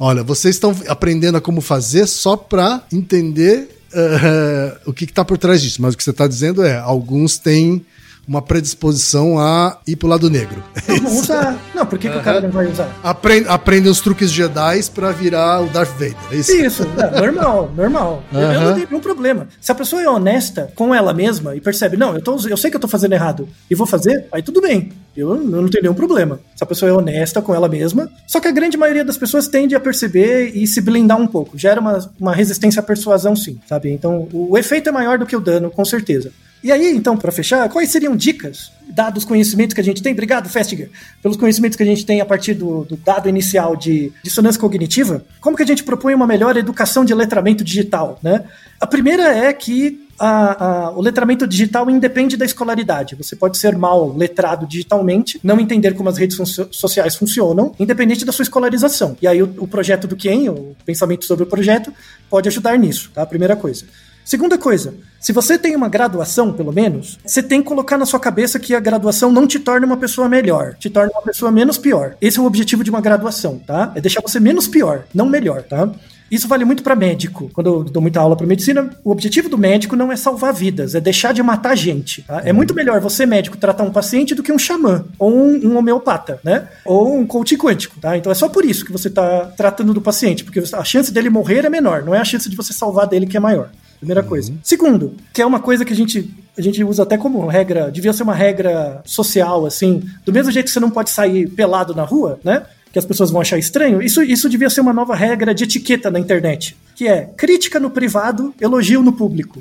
Olha, 0.01 0.25
vocês 0.25 0.57
estão 0.57 0.75
aprendendo 0.89 1.37
a 1.37 1.41
como 1.41 1.61
fazer 1.61 2.07
só 2.09 2.37
pra 2.37 2.83
entender 2.93 3.69
eh, 3.93 4.77
o 4.87 4.93
que, 4.93 5.07
que 5.07 5.13
tá 5.13 5.25
por 5.25 5.39
trás 5.39 5.63
disso. 5.63 5.81
Mas 5.81 5.95
o 5.95 5.97
que 5.97 6.03
você 6.03 6.13
tá 6.13 6.27
dizendo 6.27 6.65
é, 6.65 6.77
alguns 6.77 7.39
têm 7.39 7.85
uma 8.27 8.41
predisposição 8.43 9.39
a 9.39 9.79
ir 9.87 9.97
pro 9.97 10.09
lado 10.09 10.31
negro. 10.31 10.63
Não 11.03 11.11
usar. 11.19 11.59
Não, 11.75 11.87
por 11.87 11.99
que, 11.99 12.09
que 12.09 12.17
o 12.19 12.23
cara 12.23 12.41
não 12.41 12.51
vai 12.51 12.67
usar? 12.67 12.89
Aprende, 13.03 13.49
aprendem 13.49 13.91
os 13.91 14.01
truques 14.01 14.31
Jedi 14.31 14.83
pra 14.95 15.11
virar 15.13 15.61
o 15.63 15.67
Darth 15.69 15.91
Vader. 15.93 16.15
É 16.31 16.37
isso? 16.37 16.53
Isso, 16.53 16.83
é, 16.99 17.21
normal, 17.21 17.71
normal. 17.77 18.23
Eu- 18.33 18.41
Eu, 18.55 18.61
não 18.63 18.75
tenho 18.75 18.89
nenhum 18.91 19.01
problema. 19.01 19.49
Se 19.61 19.71
a 19.71 19.75
pessoa 19.75 20.01
é 20.03 20.09
honesta 20.09 20.71
com 20.75 20.95
ela 20.95 21.13
mesma 21.13 21.55
e 21.57 21.61
percebe, 21.61 21.97
não, 21.97 22.15
eu, 22.15 22.23
tô, 22.23 22.37
eu 22.49 22.57
sei 22.57 22.71
que 22.71 22.77
eu 22.77 22.81
tô 22.81 22.89
fazendo 22.89 23.13
errado 23.13 23.49
e 23.71 23.75
vou 23.75 23.87
fazer, 23.87 24.27
aí 24.33 24.43
tudo 24.43 24.61
bem. 24.61 24.93
Eu, 25.17 25.31
eu 25.35 25.37
não 25.63 25.69
tenho 25.69 25.83
nenhum 25.83 25.95
problema. 25.95 26.41
Se 26.57 26.63
a 26.65 26.67
pessoa 26.67 26.91
é 26.91 26.93
honesta 26.93 27.41
com 27.41 27.55
ela 27.55 27.69
mesma. 27.69 28.09
Só 28.27 28.41
que 28.41 28.49
a 28.49 28.53
grande 28.53 28.77
maioria 28.77 29.05
das 29.05 29.17
pessoas 29.17 29.47
tende 29.49 29.75
a 29.75 29.81
perceber 29.81 30.53
e 30.55 30.67
se 30.67 30.81
blindar 30.81 31.19
um 31.21 31.27
pouco. 31.27 31.57
Gera 31.57 31.81
uma, 31.81 32.11
uma 32.19 32.35
resistência 32.35 32.81
à 32.81 32.83
persuasão, 32.83 33.37
sim, 33.37 33.59
sabe? 33.69 33.91
Então, 33.93 34.29
o, 34.33 34.53
o 34.53 34.59
efeito 34.59 34.89
é 34.89 34.93
maior 34.93 35.19
do 35.19 35.27
que 35.27 35.37
o 35.37 35.41
dano, 35.41 35.71
com 35.71 35.85
certeza. 35.85 36.33
E 36.65 36.73
aí, 36.73 36.97
então, 36.97 37.15
para 37.15 37.31
fechar, 37.31 37.69
quais 37.69 37.91
seriam 37.91 38.17
dicas, 38.17 38.73
dados 38.89 39.23
os 39.23 39.29
conhecimentos 39.29 39.75
que 39.75 39.81
a 39.83 39.85
gente 39.85 40.03
tem? 40.03 40.15
Obrigado, 40.15 40.49
Festiger, 40.49 40.91
pelos 41.23 41.37
conhecimentos 41.37 41.77
que 41.77 41.83
a 41.83 41.87
gente 41.87 42.07
tem 42.07 42.23
a 42.23 42.25
partir 42.25 42.55
do, 42.55 42.85
do 42.87 42.97
dado 42.97 43.29
inicial 43.29 43.77
de 43.77 44.11
dissonância 44.23 44.59
cognitiva. 44.59 45.23
Como 45.43 45.59
que 45.59 45.63
a 45.63 45.67
gente 45.67 45.85
propõe 45.85 46.15
uma 46.15 46.27
melhor 46.27 46.57
educação 46.57 47.05
de 47.05 47.13
letramento 47.15 47.63
digital? 47.63 48.19
Né? 48.23 48.45
A 48.81 48.87
primeira 48.87 49.25
é 49.37 49.53
que 49.53 50.03
a- 50.19 50.65
a- 50.87 50.91
o 50.93 51.03
letramento 51.03 51.47
digital 51.47 51.91
independe 51.91 52.35
da 52.35 52.47
escolaridade. 52.47 53.15
Você 53.17 53.37
pode 53.37 53.59
ser 53.59 53.77
mal 53.77 54.17
letrado 54.17 54.67
digitalmente, 54.67 55.39
não 55.45 55.61
entender 55.61 55.93
como 55.93 56.09
as 56.09 56.17
redes 56.17 56.37
funcio- 56.37 56.69
sociais 56.71 57.15
funcionam, 57.15 57.75
independente 57.79 58.25
da 58.25 58.33
sua 58.33 58.45
escolarização. 58.45 59.19
E 59.21 59.27
aí 59.27 59.43
o, 59.43 59.53
o 59.59 59.67
projeto 59.69 60.07
do 60.07 60.17
Ken, 60.17 60.49
o 60.49 60.75
pensamento 60.87 61.27
sobre 61.27 61.45
o 61.45 61.47
projeto, 61.47 61.93
pode 62.31 62.49
ajudar 62.49 62.79
nisso, 62.79 63.11
tá? 63.13 63.27
Primeira 63.27 63.55
coisa. 63.55 63.85
Segunda 64.25 64.57
coisa, 64.57 64.95
se 65.21 65.33
você 65.33 65.59
tem 65.59 65.77
uma 65.77 65.89
graduação, 65.89 66.53
pelo 66.53 66.73
menos, 66.73 67.19
você 67.25 67.43
tem 67.43 67.61
que 67.61 67.69
colocar 67.69 67.99
na 67.99 68.07
sua 68.07 68.19
cabeça 68.19 68.59
que 68.59 68.75
a 68.75 68.81
graduação 68.81 69.31
não 69.31 69.47
te 69.47 69.59
torna 69.59 69.87
uma 69.87 69.99
pessoa 69.99 70.29
melhor, 70.29 70.75
te 70.79 70.89
torna 70.89 71.13
uma 71.13 71.23
pessoa 71.23 71.53
menos 71.53 71.77
pior. 71.77 72.17
Esse 72.21 72.39
é 72.39 72.43
o 72.43 72.47
objetivo 72.47 72.83
de 72.83 72.91
uma 72.91 73.03
graduação, 73.03 73.59
tá? 73.59 73.93
É 73.95 74.01
deixar 74.01 74.23
você 74.23 74.41
menos 74.41 74.67
pior, 74.67 75.05
não 75.15 75.27
melhor, 75.27 75.63
tá? 75.63 75.91
Isso 76.31 76.49
vale 76.49 76.65
muito 76.65 76.83
para 76.83 76.97
médico. 76.97 77.51
Quando 77.53 77.67
eu 77.67 77.85
dou 77.85 78.01
muita 78.01 78.19
aula 78.19 78.35
para 78.35 78.47
medicina, 78.47 78.91
o 79.05 79.11
objetivo 79.11 79.49
do 79.49 79.59
médico 79.59 79.95
não 79.95 80.11
é 80.11 80.17
salvar 80.17 80.55
vidas, 80.55 80.95
é 80.95 81.01
deixar 81.01 81.33
de 81.33 81.43
matar 81.43 81.77
gente. 81.77 82.23
tá? 82.23 82.43
É 82.45 82.53
muito 82.53 82.75
melhor 82.75 82.99
você, 83.01 83.27
médico, 83.27 83.57
tratar 83.57 83.85
um 83.85 83.93
paciente 83.93 84.35
do 84.35 84.43
que 84.43 84.51
um 84.51 84.59
xamã, 84.59 85.05
ou 85.19 85.33
um, 85.33 85.69
um 85.69 85.77
homeopata, 85.77 86.41
né? 86.43 86.67
Ou 86.85 87.17
um 87.19 87.27
coach 87.27 87.57
quântico, 87.57 88.01
tá? 88.01 88.17
Então 88.17 88.33
é 88.33 88.35
só 88.35 88.49
por 88.49 88.65
isso 88.65 88.85
que 88.85 88.93
você 88.93 89.09
está 89.09 89.53
tratando 89.57 89.93
do 89.93 90.01
paciente, 90.01 90.45
porque 90.45 90.63
a 90.73 90.85
chance 90.85 91.13
dele 91.13 91.29
morrer 91.29 91.65
é 91.67 91.69
menor, 91.69 92.03
não 92.03 92.15
é 92.15 92.19
a 92.19 92.25
chance 92.25 92.49
de 92.49 92.57
você 92.57 92.73
salvar 92.73 93.07
dele 93.07 93.27
que 93.27 93.37
é 93.37 93.41
maior. 93.41 93.71
Primeira 94.05 94.23
coisa. 94.23 94.53
Segundo, 94.63 95.15
que 95.33 95.41
é 95.41 95.47
uma 95.47 95.61
coisa 95.61 95.85
que 95.85 95.93
a 95.93 95.97
gente, 95.97 96.31
a 96.57 96.61
gente 96.63 96.83
usa 96.85 97.03
até 97.03 97.17
como 97.17 97.47
regra, 97.47 97.91
devia 97.91 98.13
ser 98.13 98.23
uma 98.23 98.35
regra 98.35 99.01
social, 99.05 99.65
assim, 99.67 100.03
do 100.25 100.33
mesmo 100.33 100.53
jeito 100.53 100.67
que 100.67 100.73
você 100.73 100.81
não 100.81 100.91
pode 100.91 101.11
sair 101.11 101.49
pelado 101.49 101.95
na 101.95 102.03
rua, 102.05 102.39
né? 102.45 102.63
Que 102.93 102.99
as 102.99 103.05
pessoas 103.05 103.31
vão 103.31 103.41
achar 103.41 103.59
estranho, 103.59 104.01
isso, 104.01 104.23
isso 104.23 104.49
devia 104.49 104.71
ser 104.71 104.81
uma 104.81 104.93
nova 104.93 105.17
regra 105.17 105.53
de 105.53 105.65
etiqueta 105.65 106.11
na 106.13 106.21
internet. 106.21 106.77
Que 106.95 107.09
é 107.09 107.23
crítica 107.37 107.81
no 107.81 107.91
privado, 107.91 108.55
elogio 108.61 109.03
no 109.03 109.13
público. 109.13 109.61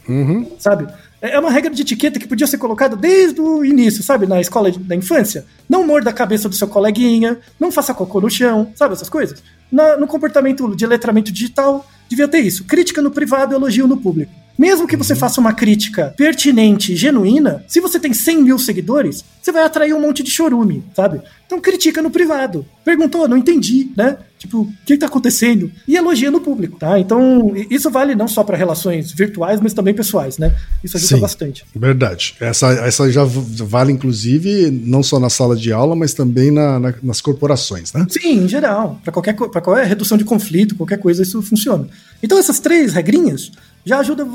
Sabe? 0.59 0.85
É 1.19 1.39
uma 1.39 1.49
regra 1.49 1.71
de 1.73 1.81
etiqueta 1.81 2.19
que 2.19 2.27
podia 2.27 2.45
ser 2.45 2.57
colocada 2.59 2.95
desde 2.95 3.41
o 3.41 3.65
início, 3.65 4.03
sabe? 4.03 4.27
Na 4.27 4.39
escola 4.39 4.69
da 4.71 4.95
infância. 4.95 5.45
Não 5.67 5.87
morda 5.87 6.09
a 6.11 6.13
cabeça 6.13 6.47
do 6.47 6.53
seu 6.53 6.67
coleguinha, 6.67 7.39
não 7.59 7.71
faça 7.71 7.93
cocô 7.93 8.21
no 8.21 8.29
chão, 8.29 8.71
sabe 8.75 8.93
essas 8.93 9.09
coisas? 9.09 9.41
Na- 9.71 9.97
no 9.97 10.05
comportamento 10.05 10.75
de 10.75 10.85
letramento 10.85 11.31
digital, 11.31 11.89
devia 12.15 12.27
ter 12.27 12.39
isso. 12.39 12.63
Crítica 12.63 13.01
no 13.01 13.11
privado, 13.11 13.53
elogio 13.53 13.87
no 13.87 13.97
público. 13.97 14.42
Mesmo 14.57 14.87
que 14.87 14.95
você 14.95 15.15
faça 15.15 15.41
uma 15.41 15.53
crítica 15.53 16.13
pertinente 16.15 16.93
e 16.93 16.95
genuína, 16.95 17.63
se 17.67 17.79
você 17.79 17.99
tem 17.99 18.13
100 18.13 18.43
mil 18.43 18.59
seguidores, 18.59 19.23
você 19.41 19.51
vai 19.51 19.63
atrair 19.63 19.93
um 19.93 19.99
monte 20.01 20.21
de 20.21 20.29
chorume, 20.29 20.83
sabe? 20.95 21.21
Então 21.45 21.59
critica 21.59 22.01
no 22.01 22.11
privado. 22.11 22.65
Perguntou, 22.85 23.27
não 23.27 23.37
entendi, 23.37 23.89
né? 23.97 24.17
Tipo, 24.37 24.61
o 24.63 24.73
que 24.85 24.97
tá 24.97 25.05
acontecendo? 25.05 25.71
E 25.87 25.95
elogia 25.95 26.29
no 26.29 26.41
público, 26.41 26.77
tá? 26.77 26.99
Então, 26.99 27.53
isso 27.69 27.89
vale 27.89 28.13
não 28.13 28.27
só 28.27 28.43
para 28.43 28.57
relações 28.57 29.11
virtuais, 29.11 29.61
mas 29.61 29.73
também 29.73 29.93
pessoais, 29.93 30.37
né? 30.37 30.53
Isso 30.83 30.97
ajuda 30.97 31.15
Sim. 31.15 31.21
bastante. 31.21 31.65
Verdade. 31.73 32.35
Essa, 32.41 32.67
essa 32.73 33.09
já 33.09 33.23
vale, 33.23 33.91
inclusive, 33.93 34.69
não 34.69 35.01
só 35.01 35.17
na 35.17 35.29
sala 35.29 35.55
de 35.55 35.71
aula, 35.71 35.95
mas 35.95 36.13
também 36.13 36.51
na- 36.51 36.77
na- 36.79 36.93
nas 37.01 37.21
corporações, 37.21 37.93
né? 37.93 38.05
Sim, 38.09 38.43
em 38.43 38.47
geral. 38.47 38.99
Para 39.03 39.13
qualquer, 39.13 39.33
pra 39.33 39.61
qualquer 39.61 39.85
redução 39.87 40.17
de 40.17 40.25
conflito, 40.25 40.75
qualquer 40.75 40.97
coisa, 40.97 41.23
isso 41.23 41.41
funciona. 41.41 41.87
Então, 42.21 42.37
essas 42.37 42.59
três 42.59 42.93
regrinhas 42.93 43.49
já 43.85 43.99
ajudam 43.99 44.29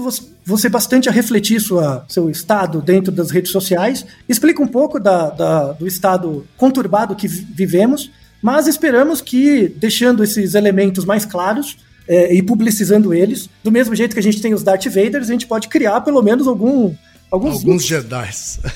você, 0.45 0.69
bastante 0.69 1.09
a 1.09 1.13
refletir 1.13 1.61
sua, 1.61 2.05
seu 2.09 2.29
estado 2.31 2.81
dentro 2.83 3.11
das 3.13 3.31
redes 3.31 3.51
sociais. 3.51 4.05
Explica 4.29 4.63
um 4.63 4.67
pouco 4.69 4.99
da- 5.01 5.31
da- 5.31 5.73
do 5.73 5.87
estado 5.87 6.47
conturbado 6.57 7.15
que 7.17 7.27
vi- 7.29 7.47
vivemos, 7.55 8.11
mas 8.43 8.67
esperamos 8.67 9.21
que, 9.21 9.69
deixando 9.69 10.23
esses 10.23 10.55
elementos 10.55 11.05
mais 11.05 11.25
claros 11.25 11.77
é, 12.07 12.33
e 12.35 12.43
publicizando 12.43 13.13
eles, 13.13 13.51
do 13.63 13.71
mesmo 13.71 13.95
jeito 13.95 14.15
que 14.15 14.19
a 14.21 14.23
gente 14.23 14.41
tem 14.41 14.55
os 14.55 14.63
Darth 14.63 14.87
Vaders, 14.87 15.29
a 15.29 15.33
gente 15.33 15.47
pode 15.47 15.69
criar 15.69 16.01
pelo 16.01 16.23
menos 16.23 16.47
algum, 16.47 16.95
alguns, 17.31 17.57
Alguns 17.57 17.85
Jedi. 17.85 18.31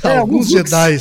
É, 0.04 0.18
alguns. 0.18 0.48
Jedi. 0.48 0.98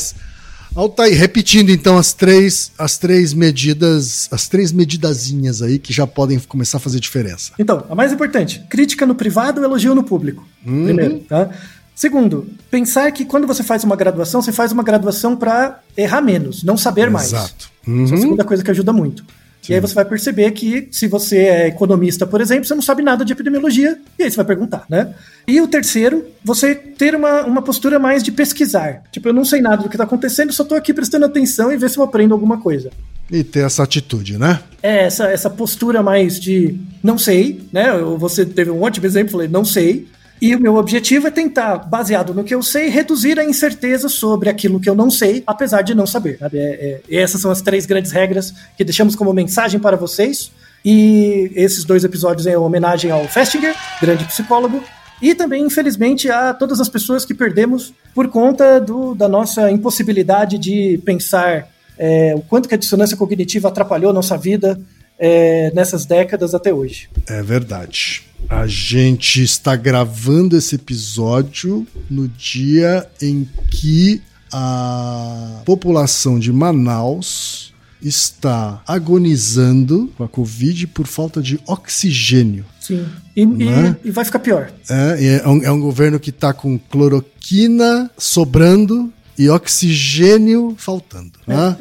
Altair, 0.75 1.17
repetindo 1.17 1.69
então 1.69 1.97
as 1.97 2.13
três, 2.13 2.71
as 2.77 2.97
três 2.97 3.33
medidas, 3.33 4.27
as 4.31 4.47
três 4.47 4.71
medidazinhas 4.71 5.61
aí 5.61 5.77
que 5.77 5.91
já 5.91 6.07
podem 6.07 6.39
começar 6.39 6.77
a 6.77 6.79
fazer 6.79 6.99
diferença. 6.99 7.51
Então, 7.59 7.85
a 7.89 7.95
mais 7.95 8.13
importante, 8.13 8.63
crítica 8.69 9.05
no 9.05 9.13
privado, 9.13 9.61
elogio 9.63 9.93
no 9.93 10.03
público. 10.03 10.47
Primeiro, 10.63 11.19
tá? 11.21 11.49
Segundo, 11.93 12.47
pensar 12.69 13.11
que 13.11 13.25
quando 13.25 13.45
você 13.45 13.63
faz 13.63 13.83
uma 13.83 13.95
graduação, 13.97 14.41
você 14.41 14.51
faz 14.51 14.71
uma 14.71 14.81
graduação 14.81 15.35
para 15.35 15.81
errar 15.95 16.21
menos, 16.21 16.63
não 16.63 16.77
saber 16.77 17.09
mais. 17.11 17.27
Exato. 17.33 17.69
Essa 17.83 17.91
é 17.91 17.93
a 17.93 17.95
Uhum. 17.95 18.07
segunda 18.17 18.43
coisa 18.45 18.63
que 18.63 18.71
ajuda 18.71 18.93
muito. 18.93 19.25
E 19.69 19.73
aí 19.73 19.79
você 19.79 19.93
vai 19.93 20.05
perceber 20.05 20.49
que 20.51 20.87
se 20.91 21.07
você 21.07 21.37
é 21.37 21.67
economista, 21.67 22.25
por 22.25 22.41
exemplo, 22.41 22.65
você 22.65 22.73
não 22.73 22.81
sabe 22.81 23.03
nada 23.03 23.23
de 23.23 23.31
epidemiologia, 23.31 23.97
e 24.17 24.23
aí 24.23 24.31
você 24.31 24.37
vai 24.37 24.45
perguntar, 24.45 24.85
né? 24.89 25.13
E 25.47 25.61
o 25.61 25.67
terceiro, 25.67 26.25
você 26.43 26.73
ter 26.73 27.15
uma, 27.15 27.43
uma 27.43 27.61
postura 27.61 27.99
mais 27.99 28.23
de 28.23 28.31
pesquisar. 28.31 29.03
Tipo, 29.11 29.29
eu 29.29 29.33
não 29.33 29.45
sei 29.45 29.61
nada 29.61 29.83
do 29.83 29.89
que 29.89 29.95
está 29.95 30.03
acontecendo, 30.03 30.51
só 30.51 30.63
estou 30.63 30.77
aqui 30.77 30.93
prestando 30.93 31.25
atenção 31.25 31.71
e 31.71 31.77
ver 31.77 31.89
se 31.89 31.97
eu 31.97 32.03
aprendo 32.03 32.33
alguma 32.33 32.59
coisa. 32.59 32.89
E 33.31 33.43
ter 33.43 33.61
essa 33.61 33.83
atitude, 33.83 34.37
né? 34.37 34.59
É, 34.83 35.05
essa, 35.05 35.27
essa 35.27 35.49
postura 35.49 36.03
mais 36.03 36.39
de 36.39 36.77
não 37.01 37.17
sei, 37.17 37.61
né? 37.71 37.93
Você 38.17 38.45
teve 38.45 38.71
um 38.71 38.81
ótimo 38.81 39.05
exemplo, 39.05 39.31
falei, 39.31 39.47
não 39.47 39.63
sei. 39.63 40.07
E 40.41 40.55
o 40.55 40.59
meu 40.59 40.75
objetivo 40.75 41.27
é 41.27 41.31
tentar, 41.31 41.77
baseado 41.77 42.33
no 42.33 42.43
que 42.43 42.55
eu 42.55 42.63
sei, 42.63 42.89
reduzir 42.89 43.39
a 43.39 43.45
incerteza 43.45 44.09
sobre 44.09 44.49
aquilo 44.49 44.79
que 44.79 44.89
eu 44.89 44.95
não 44.95 45.11
sei, 45.11 45.43
apesar 45.45 45.83
de 45.83 45.93
não 45.93 46.07
saber. 46.07 46.37
sabe? 46.39 46.57
É- 46.57 47.01
é- 47.11 47.15
essas 47.17 47.39
são 47.39 47.51
as 47.51 47.61
três 47.61 47.85
grandes 47.85 48.11
regras 48.11 48.51
que 48.75 48.83
deixamos 48.83 49.15
como 49.15 49.31
mensagem 49.33 49.79
para 49.79 49.95
vocês. 49.95 50.51
E 50.83 51.51
esses 51.55 51.83
dois 51.83 52.03
episódios 52.03 52.47
em 52.47 52.55
homenagem 52.55 53.11
ao 53.11 53.23
Festinger, 53.27 53.75
grande 54.01 54.25
psicólogo, 54.25 54.83
e 55.21 55.35
também, 55.35 55.63
infelizmente, 55.63 56.27
a 56.31 56.55
todas 56.55 56.79
as 56.79 56.89
pessoas 56.89 57.23
que 57.23 57.35
perdemos 57.35 57.93
por 58.15 58.27
conta 58.29 58.79
do- 58.81 59.13
da 59.13 59.27
nossa 59.29 59.69
impossibilidade 59.69 60.57
de 60.57 60.99
pensar 61.05 61.69
é, 62.03 62.33
o 62.35 62.41
quanto 62.41 62.67
que 62.67 62.73
a 62.73 62.77
dissonância 62.79 63.15
cognitiva 63.15 63.67
atrapalhou 63.67 64.11
nossa 64.11 64.35
vida 64.35 64.79
é, 65.19 65.71
nessas 65.75 66.03
décadas 66.03 66.55
até 66.55 66.73
hoje. 66.73 67.07
É 67.29 67.43
verdade. 67.43 68.23
A 68.49 68.67
gente 68.67 69.41
está 69.41 69.75
gravando 69.75 70.57
esse 70.57 70.75
episódio 70.75 71.87
no 72.09 72.27
dia 72.27 73.07
em 73.21 73.47
que 73.69 74.21
a 74.51 75.61
população 75.65 76.37
de 76.37 76.51
Manaus 76.51 77.73
está 78.01 78.81
agonizando 78.85 80.11
com 80.17 80.23
a 80.23 80.27
Covid 80.27 80.87
por 80.87 81.07
falta 81.07 81.41
de 81.41 81.59
oxigênio. 81.67 82.65
Sim. 82.79 83.05
E, 83.35 83.41
e- 83.43 83.45
Né? 83.45 83.95
e 84.03 84.11
vai 84.11 84.25
ficar 84.25 84.39
pior. 84.39 84.71
É, 84.89 85.21
e 85.23 85.27
é, 85.39 85.47
um, 85.47 85.63
é 85.63 85.71
um 85.71 85.79
governo 85.79 86.19
que 86.19 86.31
está 86.31 86.51
com 86.51 86.77
cloroquina 86.77 88.09
sobrando 88.17 89.13
e 89.37 89.47
oxigênio 89.49 90.75
faltando, 90.77 91.31
né? 91.47 91.77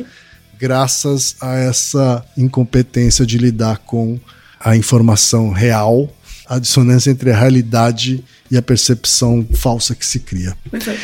Graças 0.59 1.37
a 1.41 1.57
essa 1.57 2.25
incompetência 2.37 3.25
de 3.27 3.39
lidar 3.39 3.79
com 3.79 4.21
a 4.63 4.77
informação 4.77 5.51
real, 5.51 6.15
a 6.51 6.59
dissonância 6.59 7.13
entre 7.13 7.31
a 7.31 7.37
realidade 7.39 8.25
e 8.51 8.57
a 8.57 8.63
percepção 8.63 9.47
falsa 9.55 9.95
que 9.95 10.05
se 10.05 10.19
cria. 10.19 10.57
É. 10.73 10.97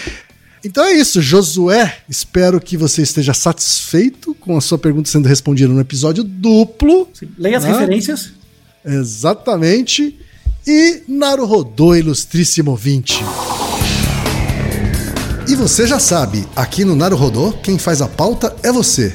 Então 0.65 0.85
é 0.85 0.93
isso, 0.95 1.23
Josué. 1.23 1.99
Espero 2.09 2.61
que 2.61 2.77
você 2.77 3.01
esteja 3.03 3.33
satisfeito 3.33 4.35
com 4.35 4.57
a 4.57 4.61
sua 4.61 4.77
pergunta 4.77 5.09
sendo 5.09 5.29
respondida 5.29 5.73
no 5.73 5.81
episódio 5.81 6.25
duplo. 6.25 7.09
Leia 7.39 7.59
as 7.59 7.65
Ah. 7.65 7.69
referências. 7.69 8.33
Exatamente. 8.85 10.19
E 10.67 11.03
Naruhodô, 11.07 11.95
ilustríssimo 11.95 12.73
ouvinte. 12.73 13.23
E 15.49 15.55
você 15.55 15.87
já 15.87 16.01
sabe, 16.01 16.45
aqui 16.57 16.85
no 16.85 16.97
Naruhodô, 16.97 17.53
quem 17.53 17.79
faz 17.79 18.03
a 18.03 18.09
pauta 18.09 18.53
é 18.65 18.73
você. 18.73 19.15